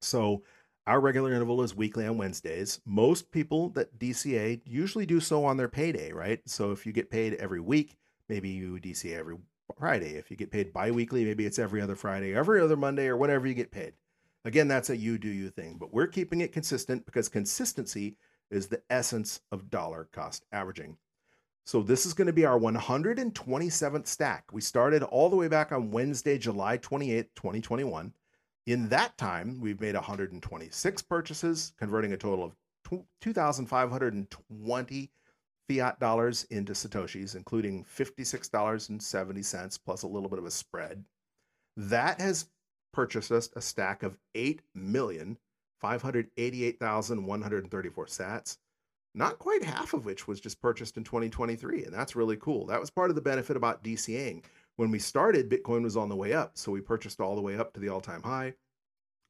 So 0.00 0.42
our 0.86 1.00
regular 1.00 1.32
interval 1.32 1.62
is 1.62 1.74
weekly 1.74 2.06
on 2.06 2.16
Wednesdays. 2.16 2.80
Most 2.84 3.32
people 3.32 3.70
that 3.70 3.98
DCA 3.98 4.60
usually 4.64 5.06
do 5.06 5.18
so 5.18 5.44
on 5.44 5.56
their 5.56 5.68
payday, 5.68 6.12
right? 6.12 6.40
So 6.46 6.70
if 6.70 6.86
you 6.86 6.92
get 6.92 7.10
paid 7.10 7.34
every 7.34 7.60
week, 7.60 7.96
maybe 8.28 8.50
you 8.50 8.78
DCA 8.78 9.18
every 9.18 9.36
Friday. 9.78 10.14
If 10.14 10.30
you 10.30 10.36
get 10.36 10.52
paid 10.52 10.72
bi-weekly, 10.72 11.24
maybe 11.24 11.44
it's 11.44 11.58
every 11.58 11.80
other 11.80 11.96
Friday, 11.96 12.34
every 12.34 12.60
other 12.60 12.76
Monday, 12.76 13.08
or 13.08 13.16
whenever 13.16 13.46
you 13.46 13.54
get 13.54 13.72
paid. 13.72 13.94
Again, 14.44 14.68
that's 14.68 14.90
a 14.90 14.96
you 14.96 15.18
do 15.18 15.28
you 15.28 15.50
thing, 15.50 15.76
but 15.76 15.92
we're 15.92 16.06
keeping 16.06 16.40
it 16.40 16.52
consistent 16.52 17.04
because 17.04 17.28
consistency 17.28 18.16
is 18.48 18.68
the 18.68 18.80
essence 18.88 19.40
of 19.50 19.70
dollar 19.70 20.08
cost 20.12 20.44
averaging. 20.52 20.96
So 21.66 21.82
this 21.82 22.06
is 22.06 22.14
going 22.14 22.28
to 22.28 22.32
be 22.32 22.46
our 22.46 22.58
127th 22.60 24.06
stack. 24.06 24.44
We 24.52 24.60
started 24.60 25.02
all 25.02 25.28
the 25.28 25.34
way 25.34 25.48
back 25.48 25.72
on 25.72 25.90
Wednesday, 25.90 26.38
July 26.38 26.78
28th, 26.78 27.26
2021. 27.34 28.12
In 28.66 28.88
that 28.90 29.18
time, 29.18 29.60
we've 29.60 29.80
made 29.80 29.96
126 29.96 31.02
purchases, 31.02 31.72
converting 31.76 32.12
a 32.12 32.16
total 32.16 32.44
of 32.44 32.52
2,520 33.20 35.10
fiat 35.68 35.98
dollars 35.98 36.44
into 36.50 36.72
Satoshis, 36.72 37.34
including 37.34 37.84
$56.70 37.84 39.78
plus 39.84 40.02
a 40.02 40.06
little 40.06 40.28
bit 40.28 40.38
of 40.38 40.46
a 40.46 40.52
spread. 40.52 41.04
That 41.76 42.20
has 42.20 42.46
purchased 42.92 43.32
us 43.32 43.50
a 43.56 43.60
stack 43.60 44.04
of 44.04 44.16
8,588,134 44.36 45.36
sats 48.06 48.58
not 49.16 49.38
quite 49.38 49.64
half 49.64 49.94
of 49.94 50.04
which 50.04 50.28
was 50.28 50.40
just 50.40 50.60
purchased 50.60 50.98
in 50.98 51.04
2023. 51.04 51.84
And 51.84 51.94
that's 51.94 52.14
really 52.14 52.36
cool. 52.36 52.66
That 52.66 52.80
was 52.80 52.90
part 52.90 53.08
of 53.10 53.16
the 53.16 53.22
benefit 53.22 53.56
about 53.56 53.82
DCAing. 53.82 54.44
When 54.76 54.90
we 54.90 54.98
started, 54.98 55.48
Bitcoin 55.48 55.82
was 55.82 55.96
on 55.96 56.10
the 56.10 56.16
way 56.16 56.34
up. 56.34 56.58
So 56.58 56.70
we 56.70 56.82
purchased 56.82 57.18
all 57.18 57.34
the 57.34 57.40
way 57.40 57.56
up 57.56 57.72
to 57.72 57.80
the 57.80 57.88
all 57.88 58.02
time 58.02 58.22
high. 58.22 58.52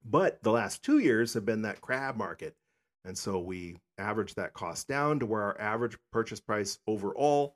But 0.04 0.42
the 0.42 0.50
last 0.50 0.82
two 0.82 0.98
years 0.98 1.34
have 1.34 1.44
been 1.44 1.62
that 1.62 1.80
crab 1.80 2.16
market. 2.16 2.56
And 3.04 3.16
so 3.16 3.38
we 3.38 3.76
averaged 3.96 4.34
that 4.36 4.54
cost 4.54 4.88
down 4.88 5.20
to 5.20 5.26
where 5.26 5.42
our 5.42 5.60
average 5.60 5.96
purchase 6.12 6.40
price 6.40 6.80
overall 6.88 7.54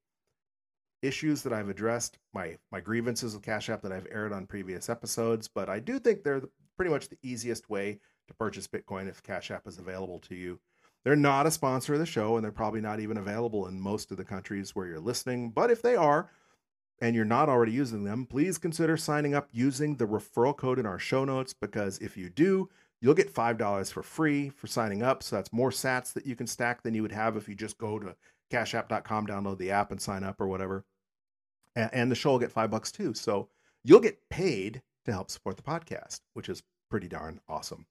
issues 1.06 1.42
that 1.42 1.52
I've 1.52 1.68
addressed, 1.68 2.18
my 2.34 2.56
my 2.70 2.80
grievances 2.80 3.34
with 3.34 3.42
Cash 3.42 3.68
App 3.68 3.82
that 3.82 3.92
I've 3.92 4.06
aired 4.10 4.32
on 4.32 4.46
previous 4.46 4.88
episodes, 4.88 5.48
but 5.48 5.68
I 5.68 5.78
do 5.78 5.98
think 5.98 6.22
they're 6.22 6.42
pretty 6.76 6.90
much 6.90 7.08
the 7.08 7.18
easiest 7.22 7.70
way 7.70 7.98
to 8.28 8.34
purchase 8.34 8.66
Bitcoin 8.66 9.08
if 9.08 9.22
Cash 9.22 9.50
App 9.50 9.66
is 9.66 9.78
available 9.78 10.18
to 10.20 10.34
you. 10.34 10.58
They're 11.04 11.16
not 11.16 11.46
a 11.46 11.50
sponsor 11.50 11.94
of 11.94 12.00
the 12.00 12.06
show, 12.06 12.36
and 12.36 12.44
they're 12.44 12.52
probably 12.52 12.80
not 12.80 13.00
even 13.00 13.16
available 13.16 13.68
in 13.68 13.80
most 13.80 14.10
of 14.10 14.16
the 14.16 14.24
countries 14.24 14.74
where 14.74 14.86
you're 14.86 14.98
listening. 14.98 15.50
But 15.50 15.70
if 15.70 15.80
they 15.80 15.94
are, 15.94 16.30
and 17.00 17.14
you're 17.14 17.24
not 17.24 17.48
already 17.48 17.72
using 17.72 18.04
them, 18.04 18.26
please 18.26 18.58
consider 18.58 18.96
signing 18.96 19.34
up 19.34 19.48
using 19.52 19.96
the 19.96 20.06
referral 20.06 20.56
code 20.56 20.78
in 20.78 20.86
our 20.86 20.98
show 20.98 21.24
notes 21.24 21.52
because 21.52 21.98
if 21.98 22.16
you 22.16 22.30
do, 22.30 22.68
you'll 23.00 23.14
get 23.14 23.32
$5 23.32 23.92
for 23.92 24.02
free 24.02 24.48
for 24.48 24.66
signing 24.66 25.02
up. 25.02 25.22
So 25.22 25.36
that's 25.36 25.52
more 25.52 25.70
sats 25.70 26.12
that 26.14 26.26
you 26.26 26.34
can 26.34 26.46
stack 26.46 26.82
than 26.82 26.94
you 26.94 27.02
would 27.02 27.12
have 27.12 27.36
if 27.36 27.48
you 27.48 27.54
just 27.54 27.78
go 27.78 27.98
to 27.98 28.16
cashapp.com, 28.50 29.26
download 29.26 29.58
the 29.58 29.70
app 29.70 29.90
and 29.90 30.00
sign 30.00 30.24
up 30.24 30.40
or 30.40 30.46
whatever. 30.46 30.84
And 31.76 32.10
the 32.10 32.14
show 32.14 32.30
will 32.30 32.38
get 32.38 32.50
five 32.50 32.70
bucks 32.70 32.90
too. 32.90 33.14
So 33.14 33.48
you'll 33.84 34.00
get 34.00 34.28
paid 34.30 34.82
to 35.04 35.12
help 35.12 35.30
support 35.30 35.56
the 35.56 35.62
podcast, 35.62 36.20
which 36.32 36.48
is 36.48 36.62
pretty 36.90 37.06
darn 37.06 37.40
awesome. 37.48 37.86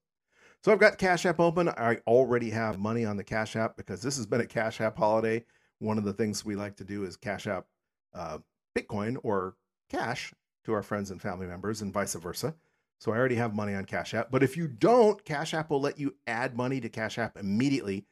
So 0.64 0.72
I've 0.72 0.80
got 0.80 0.98
Cash 0.98 1.26
App 1.26 1.40
open. 1.40 1.70
I 1.70 2.00
already 2.08 2.50
have 2.50 2.80
money 2.80 3.06
on 3.06 3.18
the 3.18 3.24
Cash 3.24 3.56
App 3.56 3.78
because 3.78 4.02
this 4.02 4.18
has 4.18 4.26
been 4.26 4.42
a 4.42 4.48
Cash 4.48 4.82
App 4.82 4.98
holiday. 4.98 5.46
One 5.80 6.00
of 6.00 6.04
the 6.04 6.14
things 6.14 6.44
we 6.44 6.56
like 6.56 6.76
to 6.78 6.84
do 6.84 7.04
is 7.04 7.16
Cash 7.16 7.46
App 7.46 7.68
uh, 8.16 8.40
Bitcoin 8.76 9.18
or 9.24 9.56
cash 9.90 10.34
to 10.64 10.74
our 10.74 10.82
friends 10.82 11.12
and 11.12 11.22
family 11.22 11.46
members 11.46 11.82
and 11.82 11.94
vice 11.94 12.16
versa. 12.16 12.56
So 13.00 13.12
I 13.12 13.18
already 13.18 13.36
have 13.36 13.54
money 13.54 13.76
on 13.76 13.86
Cash 13.86 14.14
App. 14.14 14.32
But 14.32 14.42
if 14.42 14.58
you 14.58 14.68
don't, 14.68 15.24
Cash 15.24 15.54
App 15.54 15.70
will 15.70 15.82
let 15.82 16.00
you 16.00 16.16
add 16.26 16.58
money 16.58 16.82
to 16.82 16.90
Cash 16.90 17.20
App 17.20 17.38
immediately, 17.38 18.06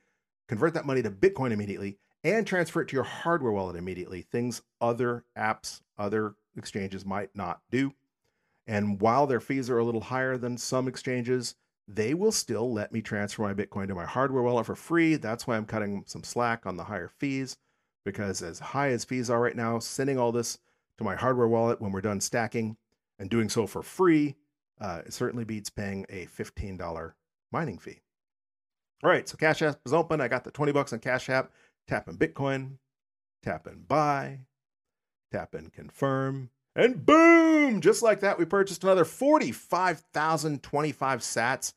convert 0.48 0.74
that 0.76 0.86
money 0.86 1.02
to 1.02 1.10
Bitcoin 1.10 1.52
immediately, 1.52 1.98
and 2.24 2.48
transfer 2.48 2.82
it 2.82 2.88
to 2.90 2.96
your 2.96 3.04
hardware 3.04 3.52
wallet 3.52 3.76
immediately, 3.76 4.22
things 4.22 4.62
other 4.80 5.26
apps, 5.38 5.82
other 5.98 6.36
exchanges 6.56 7.06
might 7.06 7.36
not 7.36 7.62
do. 7.70 7.94
And 8.66 9.02
while 9.02 9.28
their 9.28 9.42
fees 9.42 9.70
are 9.70 9.80
a 9.80 9.84
little 9.84 10.02
higher 10.02 10.38
than 10.38 10.58
some 10.58 10.88
exchanges, 10.88 11.56
they 11.88 12.14
will 12.14 12.32
still 12.32 12.72
let 12.72 12.94
me 12.94 13.02
transfer 13.02 13.42
my 13.42 13.54
Bitcoin 13.54 13.88
to 13.88 13.96
my 13.96 14.06
hardware 14.06 14.42
wallet 14.42 14.66
for 14.66 14.76
free. 14.76 15.16
That's 15.16 15.46
why 15.46 15.58
I'm 15.58 15.66
cutting 15.66 16.04
some 16.08 16.24
slack 16.24 16.66
on 16.66 16.78
the 16.78 16.86
higher 16.86 17.10
fees 17.10 17.58
because, 18.06 18.42
as 18.42 18.60
high 18.60 18.90
as 18.90 19.04
fees 19.04 19.30
are 19.30 19.42
right 19.42 19.56
now, 19.56 19.80
sending 19.80 20.18
all 20.18 20.32
this 20.32 20.60
to 20.98 21.04
my 21.04 21.16
hardware 21.16 21.48
wallet 21.48 21.82
when 21.82 21.92
we're 21.92 22.02
done 22.02 22.22
stacking 22.22 22.78
and 23.20 23.30
doing 23.30 23.50
so 23.50 23.68
for 23.68 23.82
free, 23.82 24.36
uh, 24.80 25.02
it 25.06 25.14
certainly 25.14 25.44
beats 25.44 25.70
paying 25.70 26.06
a 26.10 26.26
$15 26.28 27.14
mining 27.52 27.78
fee. 27.78 28.02
All 29.04 29.10
right, 29.10 29.28
so 29.28 29.36
Cash 29.36 29.62
App 29.62 29.80
is 29.86 29.94
open. 29.94 30.22
I 30.22 30.30
got 30.30 30.46
the 30.46 30.52
20 30.52 30.72
bucks 30.72 30.94
on 30.94 31.00
Cash 31.00 31.30
App 31.30 31.52
tap 31.88 32.08
in 32.08 32.18
Bitcoin, 32.18 32.78
tap 33.44 33.68
in 33.68 33.84
buy, 33.88 34.40
tap 35.32 35.56
in 35.56 35.70
confirm, 35.70 36.50
and 36.76 37.06
boom! 37.06 37.82
Just 37.82 38.02
like 38.02 38.22
that, 38.22 38.40
we 38.40 38.46
purchased 38.46 38.84
another 38.84 39.06
45,025 39.06 41.20
sats. 41.20 41.74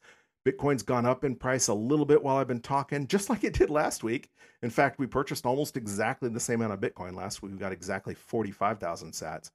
Bitcoin's 0.47 0.83
gone 0.83 1.05
up 1.05 1.23
in 1.25 1.35
price 1.35 1.69
a 1.69 1.75
little 1.75 2.07
bit 2.07 2.23
while 2.23 2.37
I've 2.37 2.49
been 2.49 2.61
talking, 2.61 3.07
just 3.07 3.29
like 3.37 3.45
it 3.45 3.53
did 3.55 3.71
last 3.71 4.03
week. 4.03 4.31
In 4.63 4.71
fact, 4.71 4.99
we 4.99 5.07
purchased 5.07 5.45
almost 5.45 5.77
exactly 5.77 6.31
the 6.31 6.41
same 6.41 6.63
amount 6.63 6.73
of 6.73 6.81
Bitcoin 6.81 7.15
last 7.15 7.43
week. 7.43 7.53
We 7.53 7.59
got 7.59 7.73
exactly 7.73 8.15
45,000 8.15 9.13
sats 9.13 9.51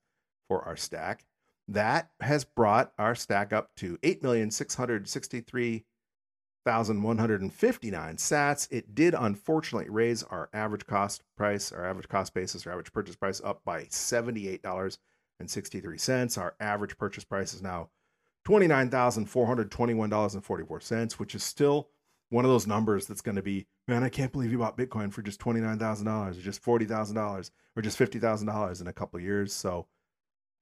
for 0.47 0.61
our 0.63 0.77
stack. 0.77 1.25
That 1.67 2.11
has 2.19 2.43
brought 2.43 2.91
our 2.99 3.15
stack 3.15 3.51
up 3.53 3.69
to 3.77 3.97
8,663,159 6.65 8.17
sats. 8.17 8.67
It 8.71 8.95
did 8.95 9.13
unfortunately 9.13 9.89
raise 9.89 10.23
our 10.23 10.49
average 10.53 10.85
cost 10.85 11.23
price, 11.35 11.71
our 11.71 11.85
average 11.85 12.07
cost 12.07 12.33
basis, 12.33 12.65
our 12.65 12.73
average 12.73 12.93
purchase 12.93 13.15
price 13.15 13.41
up 13.43 13.61
by 13.65 13.83
$78.63. 13.83 16.37
Our 16.37 16.55
average 16.59 16.97
purchase 16.97 17.23
price 17.23 17.53
is 17.53 17.61
now 17.61 17.89
$29,421.44, 18.47 21.13
which 21.13 21.35
is 21.35 21.43
still 21.43 21.89
one 22.29 22.43
of 22.45 22.51
those 22.51 22.67
numbers 22.67 23.07
that's 23.07 23.21
going 23.21 23.35
to 23.35 23.41
be, 23.41 23.65
man, 23.87 24.03
I 24.03 24.09
can't 24.09 24.31
believe 24.31 24.51
you 24.51 24.59
bought 24.59 24.77
Bitcoin 24.77 25.11
for 25.11 25.21
just 25.21 25.41
$29,000 25.41 26.37
or 26.37 26.41
just 26.41 26.63
$40,000 26.63 27.51
or 27.75 27.81
just 27.81 27.99
$50,000 27.99 28.81
in 28.81 28.87
a 28.87 28.93
couple 28.93 29.19
years. 29.19 29.53
So 29.53 29.87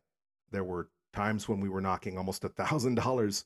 there 0.52 0.64
were 0.64 0.90
times 1.14 1.50
when 1.50 1.60
we 1.60 1.70
were 1.70 1.82
knocking 1.82 2.18
almost 2.18 2.44
a 2.44 2.50
thousand 2.50 2.96
dollars 2.96 3.46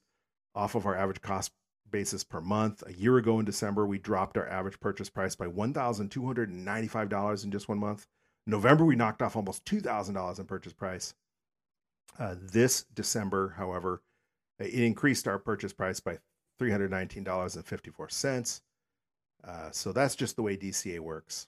off 0.56 0.76
of 0.76 0.86
our 0.86 0.96
average 0.96 1.22
cost 1.22 1.52
basis 1.92 2.24
per 2.24 2.42
month. 2.42 2.84
A 2.88 2.94
year 2.94 3.18
ago 3.18 3.40
in 3.40 3.46
December, 3.46 3.86
we 3.86 3.98
dropped 3.98 4.38
our 4.38 4.48
average 4.48 4.80
purchase 4.80 5.10
price 5.10 5.36
by 5.36 5.48
$1,295 5.48 7.44
in 7.44 7.52
just 7.52 7.70
one 7.70 7.80
month. 7.80 8.08
November, 8.46 8.86
we 8.86 8.96
knocked 8.96 9.22
off 9.22 9.36
almost 9.36 9.66
$2,000 9.66 10.40
in 10.40 10.46
purchase 10.46 10.74
price. 10.74 11.14
Uh, 12.18 12.36
this 12.42 12.86
December, 12.94 13.56
however, 13.58 14.02
it 14.60 14.74
increased 14.74 15.28
our 15.28 15.38
purchase 15.40 15.74
price 15.74 16.00
by 16.00 16.18
$319.54. 16.60 18.62
Uh, 19.44 19.70
so 19.72 19.92
that's 19.92 20.16
just 20.16 20.36
the 20.36 20.42
way 20.42 20.58
DCA 20.58 21.00
works. 21.00 21.46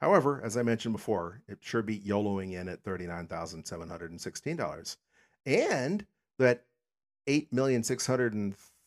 However, 0.00 0.40
as 0.44 0.56
I 0.56 0.62
mentioned 0.62 0.94
before, 0.94 1.42
it 1.46 1.58
sure 1.60 1.82
beat 1.82 2.04
YOLOing 2.04 2.60
in 2.60 2.68
at 2.68 2.82
$39,716. 2.82 4.96
And 5.46 6.04
that 6.38 6.64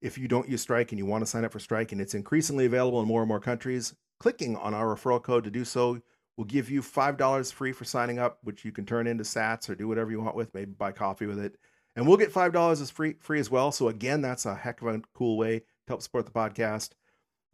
if 0.02 0.18
you 0.18 0.28
don't 0.28 0.50
use 0.50 0.62
Strike 0.62 0.92
and 0.92 1.00
you 1.00 1.06
want 1.06 1.22
to 1.22 1.30
sign 1.30 1.46
up 1.46 1.52
for 1.52 1.60
Strike, 1.60 1.92
and 1.92 2.02
it's 2.02 2.16
increasingly 2.16 2.66
available 2.66 3.00
in 3.02 3.08
more 3.08 3.22
and 3.22 3.28
more 3.28 3.40
countries, 3.40 3.94
clicking 4.20 4.56
on 4.56 4.74
our 4.74 4.96
referral 4.96 5.22
code 5.22 5.44
to 5.44 5.52
do 5.52 5.64
so 5.66 6.02
will 6.38 6.46
give 6.46 6.70
you 6.70 6.82
$5 6.82 7.54
free 7.54 7.72
for 7.72 7.86
signing 7.86 8.20
up, 8.20 8.40
which 8.44 8.66
you 8.66 8.72
can 8.72 8.86
turn 8.86 9.08
into 9.08 9.24
sats 9.24 9.70
or 9.70 9.76
do 9.76 9.88
whatever 9.88 10.12
you 10.12 10.20
want 10.20 10.36
with, 10.36 10.54
maybe 10.54 10.72
buy 10.72 10.92
coffee 10.92 11.26
with 11.26 11.40
it. 11.40 11.58
And 11.96 12.08
we'll 12.08 12.18
get 12.18 12.34
$5 12.34 12.72
as 12.82 12.92
free, 12.92 13.16
free 13.20 13.40
as 13.40 13.50
well. 13.50 13.72
So 13.72 13.88
again, 13.88 14.22
that's 14.22 14.46
a 14.46 14.56
heck 14.56 14.82
of 14.82 14.88
a 14.88 15.02
cool 15.14 15.38
way 15.38 15.60
to 15.60 15.66
help 15.88 16.02
support 16.02 16.26
the 16.26 16.32
podcast. 16.32 16.92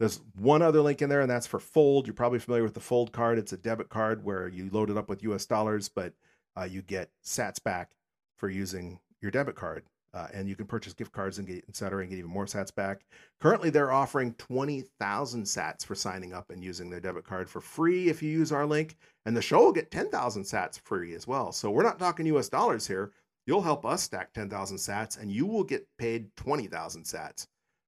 There's 0.00 0.20
one 0.36 0.62
other 0.62 0.80
link 0.80 1.00
in 1.00 1.08
there, 1.08 1.20
and 1.20 1.30
that's 1.30 1.46
for 1.46 1.60
Fold. 1.60 2.06
You're 2.08 2.14
probably 2.14 2.40
familiar 2.40 2.64
with 2.64 2.74
the 2.74 2.80
Fold 2.80 3.12
card. 3.12 3.38
It's 3.38 3.52
a 3.52 3.56
debit 3.56 3.88
card 3.88 4.24
where 4.24 4.48
you 4.48 4.68
load 4.72 4.90
it 4.90 4.98
up 4.98 5.08
with 5.08 5.22
US 5.22 5.46
dollars, 5.46 5.88
but 5.88 6.12
uh, 6.58 6.64
you 6.64 6.82
get 6.82 7.10
sats 7.24 7.62
back 7.62 7.92
for 8.36 8.48
using 8.48 8.98
your 9.20 9.30
debit 9.30 9.54
card. 9.54 9.84
Uh, 10.14 10.26
and 10.34 10.46
you 10.46 10.54
can 10.54 10.66
purchase 10.66 10.92
gift 10.92 11.12
cards 11.12 11.38
and 11.38 11.46
get 11.46 11.64
et 11.68 11.76
cetera 11.76 12.02
and 12.02 12.10
get 12.10 12.18
even 12.18 12.30
more 12.30 12.44
sats 12.44 12.74
back. 12.74 13.02
Currently, 13.40 13.70
they're 13.70 13.92
offering 13.92 14.34
20,000 14.34 15.44
sats 15.44 15.86
for 15.86 15.94
signing 15.94 16.34
up 16.34 16.50
and 16.50 16.62
using 16.62 16.90
their 16.90 17.00
debit 17.00 17.24
card 17.24 17.48
for 17.48 17.60
free 17.62 18.08
if 18.10 18.22
you 18.22 18.30
use 18.30 18.52
our 18.52 18.66
link. 18.66 18.96
And 19.24 19.34
the 19.34 19.40
show 19.40 19.64
will 19.64 19.72
get 19.72 19.90
10,000 19.90 20.42
sats 20.42 20.78
free 20.80 21.14
as 21.14 21.26
well. 21.26 21.50
So 21.50 21.70
we're 21.70 21.82
not 21.82 21.98
talking 21.98 22.26
US 22.26 22.50
dollars 22.50 22.86
here. 22.86 23.12
You'll 23.46 23.62
help 23.62 23.84
us 23.84 24.02
stack 24.02 24.32
10,000 24.32 24.76
sats 24.76 25.20
and 25.20 25.30
you 25.30 25.46
will 25.46 25.64
get 25.64 25.86
paid 25.98 26.34
20,000 26.36 27.04
sats 27.04 27.46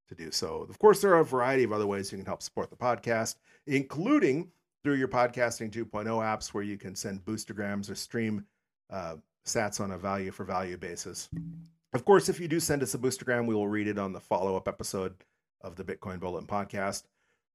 to 0.09 0.15
do 0.15 0.31
so. 0.31 0.67
Of 0.69 0.79
course, 0.79 1.01
there 1.01 1.15
are 1.15 1.21
a 1.21 1.25
variety 1.25 1.65
of 1.65 1.73
other 1.73 1.87
ways 1.87 2.11
you 2.11 2.19
can 2.19 2.27
help 2.27 2.43
support 2.43 2.71
the 2.71 2.77
podcast, 2.77 3.37
including 3.67 4.51
through 4.83 4.95
your 4.95 5.09
Podcasting 5.09 5.71
2.0 5.71 6.07
apps 6.07 6.49
where 6.49 6.65
you 6.65 6.77
can 6.77 6.95
send 6.95 7.25
boostergrams 7.25 7.91
or 7.91 7.95
stream 7.95 8.45
uh, 8.91 9.17
sats 9.47 9.81
on 9.81 9.93
a 9.93 9.99
value 9.99 10.31
for 10.31 10.45
value 10.45 10.77
basis. 10.77 11.29
Of 11.95 12.05
course, 12.05 12.29
if 12.29 12.41
you 12.41 12.49
do 12.49 12.61
send 12.61 12.83
us 12.83 12.95
a 12.95 12.99
boostergram, 12.99 13.47
we 13.47 13.55
will 13.55 13.69
read 13.69 13.87
it 13.87 13.99
on 13.99 14.13
the 14.13 14.21
follow 14.21 14.57
up 14.57 14.69
episode 14.69 15.15
of 15.61 15.77
the 15.77 15.85
Bitcoin 15.85 16.21
Bulletin 16.21 16.47
podcast. 16.47 17.05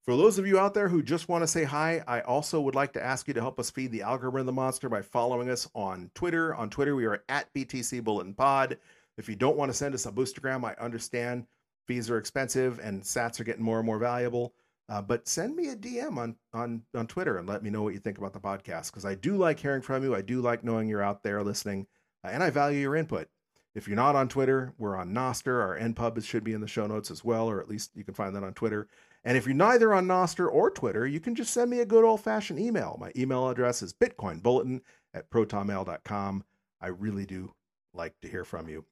For 0.04 0.16
those 0.16 0.40
of 0.40 0.48
you 0.48 0.58
out 0.58 0.74
there 0.74 0.90
who 0.90 1.04
just 1.04 1.30
want 1.30 1.44
to 1.44 1.48
say 1.48 1.66
hi, 1.66 2.04
I 2.08 2.22
also 2.22 2.62
would 2.62 2.74
like 2.74 2.94
to 2.94 3.04
ask 3.04 3.28
you 3.28 3.34
to 3.34 3.42
help 3.42 3.60
us 3.60 3.70
feed 3.70 3.92
the 3.92 4.02
algorithm 4.02 4.46
the 4.46 4.54
monster 4.54 4.90
by 4.90 5.02
following 5.02 5.50
us 5.50 5.70
on 5.76 6.10
Twitter. 6.16 6.56
On 6.56 6.70
Twitter, 6.70 6.96
we 6.96 7.06
are 7.06 7.24
at 7.28 7.54
BTC 7.54 8.04
Bulletin 8.04 8.34
Pod. 8.34 8.78
If 9.18 9.28
you 9.28 9.36
don't 9.36 9.58
want 9.58 9.70
to 9.70 9.78
send 9.78 9.94
us 9.94 10.06
a 10.06 10.12
boostergram, 10.12 10.64
I 10.64 10.82
understand 10.82 11.46
fees 11.86 12.10
are 12.10 12.18
expensive 12.18 12.80
and 12.80 13.04
sats 13.04 13.40
are 13.40 13.44
getting 13.44 13.64
more 13.64 13.78
and 13.78 13.86
more 13.86 14.00
valuable. 14.00 14.54
Uh, 14.88 15.02
but 15.02 15.28
send 15.28 15.56
me 15.56 15.70
a 15.70 15.76
DM 15.76 16.18
on 16.18 16.36
on 16.54 16.82
on 16.96 17.06
Twitter 17.06 17.38
and 17.38 17.48
let 17.48 17.62
me 17.62 17.70
know 17.70 17.84
what 17.84 17.94
you 17.94 18.00
think 18.00 18.18
about 18.18 18.34
the 18.34 18.40
podcast 18.40 18.90
because 18.90 19.06
I 19.06 19.14
do 19.14 19.38
like 19.38 19.60
hearing 19.60 19.84
from 19.84 20.04
you. 20.04 20.16
I 20.16 20.22
do 20.22 20.42
like 20.42 20.64
knowing 20.64 20.88
you're 20.88 21.04
out 21.04 21.22
there 21.22 21.44
listening, 21.44 21.86
uh, 22.24 22.30
and 22.30 22.42
I 22.42 22.50
value 22.50 22.80
your 22.80 22.96
input. 22.96 23.28
If 23.76 23.88
you're 23.88 23.96
not 23.96 24.16
on 24.16 24.30
Twitter, 24.30 24.74
we're 24.80 24.98
on 24.98 25.14
Nostr. 25.14 25.62
Our 25.62 25.78
NPub 25.78 26.24
should 26.24 26.44
be 26.44 26.54
in 26.54 26.62
the 26.62 26.68
show 26.68 26.88
notes 26.88 27.12
as 27.12 27.24
well, 27.24 27.48
or 27.48 27.62
at 27.62 27.70
least 27.70 27.92
you 27.96 28.04
can 28.04 28.16
find 28.16 28.36
that 28.36 28.44
on 28.44 28.54
Twitter. 28.54 28.88
And 29.24 29.38
if 29.38 29.46
you're 29.46 29.56
neither 29.56 29.94
on 29.94 30.08
Nostr 30.08 30.50
or 30.52 30.72
Twitter, 30.72 31.06
you 31.06 31.20
can 31.20 31.36
just 31.36 31.54
send 31.54 31.70
me 31.70 31.80
a 31.80 31.86
good 31.86 32.06
old 32.06 32.22
fashioned 32.22 32.60
email. 32.60 32.98
My 33.00 33.12
email 33.16 33.50
address 33.50 33.82
is 33.82 33.94
bitcoinbulletin 33.94 34.82
at 35.14 35.30
protonmail.com. 35.30 36.44
I 36.82 36.88
really 36.88 37.26
do 37.26 37.54
like 37.94 38.16
to 38.22 38.30
hear 38.30 38.46
from 38.46 38.70
you. 38.70 38.86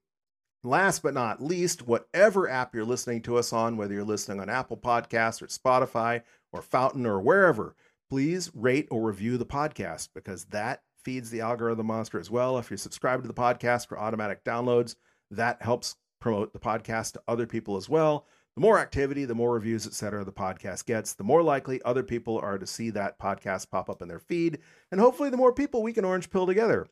Last 0.63 1.01
but 1.01 1.13
not 1.13 1.41
least, 1.41 1.87
whatever 1.87 2.49
app 2.49 2.75
you're 2.75 2.83
listening 2.83 3.21
to 3.23 3.37
us 3.37 3.53
on, 3.53 3.77
whether 3.77 3.93
you're 3.93 4.03
listening 4.03 4.41
on 4.41 4.49
Apple 4.49 4.75
Podcasts 4.75 5.41
or 5.41 5.47
Spotify 5.47 6.23
or 6.51 6.61
Fountain 6.61 7.05
or 7.05 7.21
wherever, 7.21 7.75
please 8.09 8.51
rate 8.53 8.87
or 8.91 9.01
review 9.01 9.37
the 9.37 9.45
podcast 9.45 10.09
because 10.13 10.45
that 10.45 10.81
feeds 11.05 11.29
the 11.29 11.41
algorithm 11.41 11.87
monster 11.87 12.19
as 12.19 12.29
well. 12.29 12.57
If 12.57 12.69
you're 12.69 12.77
subscribed 12.77 13.23
to 13.23 13.27
the 13.27 13.33
podcast 13.33 13.87
for 13.87 13.97
automatic 13.97 14.43
downloads, 14.43 14.95
that 15.31 15.61
helps 15.61 15.95
promote 16.19 16.51
the 16.51 16.59
podcast 16.59 17.13
to 17.13 17.21
other 17.27 17.45
people 17.45 17.77
as 17.77 17.87
well. 17.87 18.25
The 18.57 18.61
more 18.61 18.79
activity, 18.79 19.25
the 19.25 19.35
more 19.35 19.53
reviews, 19.53 19.85
et 19.85 19.93
cetera, 19.93 20.25
the 20.25 20.31
podcast 20.31 20.87
gets, 20.87 21.13
the 21.13 21.23
more 21.23 21.43
likely 21.43 21.79
other 21.83 22.01
people 22.01 22.39
are 22.39 22.57
to 22.57 22.65
see 22.65 22.89
that 22.89 23.19
podcast 23.19 23.69
pop 23.69 23.87
up 23.87 24.01
in 24.01 24.07
their 24.07 24.17
feed, 24.17 24.57
and 24.91 24.99
hopefully 24.99 25.29
the 25.29 25.37
more 25.37 25.53
people 25.53 25.83
we 25.83 25.93
can 25.93 26.03
orange 26.03 26.31
pill 26.31 26.47
together. 26.47 26.87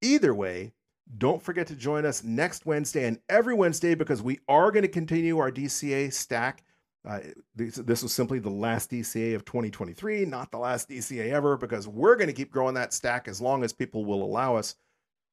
Either 0.00 0.34
way, 0.34 0.72
don't 1.18 1.42
forget 1.42 1.66
to 1.66 1.76
join 1.76 2.06
us 2.06 2.24
next 2.24 2.64
Wednesday 2.64 3.06
and 3.06 3.20
every 3.28 3.52
Wednesday 3.52 3.94
because 3.94 4.22
we 4.22 4.40
are 4.48 4.70
going 4.70 4.80
to 4.80 4.88
continue 4.88 5.36
our 5.36 5.52
DCA 5.52 6.10
stack. 6.10 6.64
Uh, 7.06 7.20
this, 7.54 7.74
this 7.74 8.02
was 8.02 8.14
simply 8.14 8.38
the 8.38 8.48
last 8.48 8.90
DCA 8.90 9.34
of 9.34 9.44
2023, 9.44 10.24
not 10.24 10.50
the 10.50 10.56
last 10.56 10.88
DCA 10.88 11.32
ever, 11.32 11.58
because 11.58 11.86
we're 11.86 12.16
going 12.16 12.28
to 12.28 12.32
keep 12.32 12.50
growing 12.50 12.72
that 12.76 12.94
stack 12.94 13.28
as 13.28 13.42
long 13.42 13.62
as 13.62 13.74
people 13.74 14.06
will 14.06 14.22
allow 14.22 14.56
us 14.56 14.74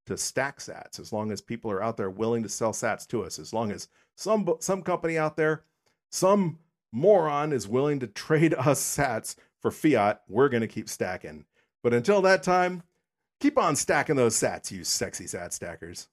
to 0.05 0.17
stack 0.17 0.59
sats, 0.59 0.99
as 0.99 1.11
long 1.11 1.31
as 1.31 1.41
people 1.41 1.71
are 1.71 1.83
out 1.83 1.97
there 1.97 2.09
willing 2.09 2.43
to 2.43 2.49
sell 2.49 2.71
sats 2.71 3.07
to 3.07 3.23
us, 3.23 3.39
as 3.39 3.53
long 3.53 3.71
as 3.71 3.87
some 4.15 4.47
some 4.59 4.81
company 4.81 5.17
out 5.17 5.37
there, 5.37 5.63
some 6.09 6.59
moron 6.91 7.51
is 7.51 7.67
willing 7.67 7.99
to 7.99 8.07
trade 8.07 8.53
us 8.57 8.81
sats 8.81 9.35
for 9.61 9.71
fiat, 9.71 10.21
we're 10.27 10.49
going 10.49 10.61
to 10.61 10.67
keep 10.67 10.89
stacking. 10.89 11.45
But 11.81 11.93
until 11.93 12.21
that 12.21 12.43
time, 12.43 12.83
Keep 13.39 13.57
on 13.57 13.75
stacking 13.75 14.15
those 14.15 14.35
sats, 14.35 14.71
you 14.71 14.83
sexy 14.83 15.27
sat 15.27 15.53
stackers. 15.53 16.07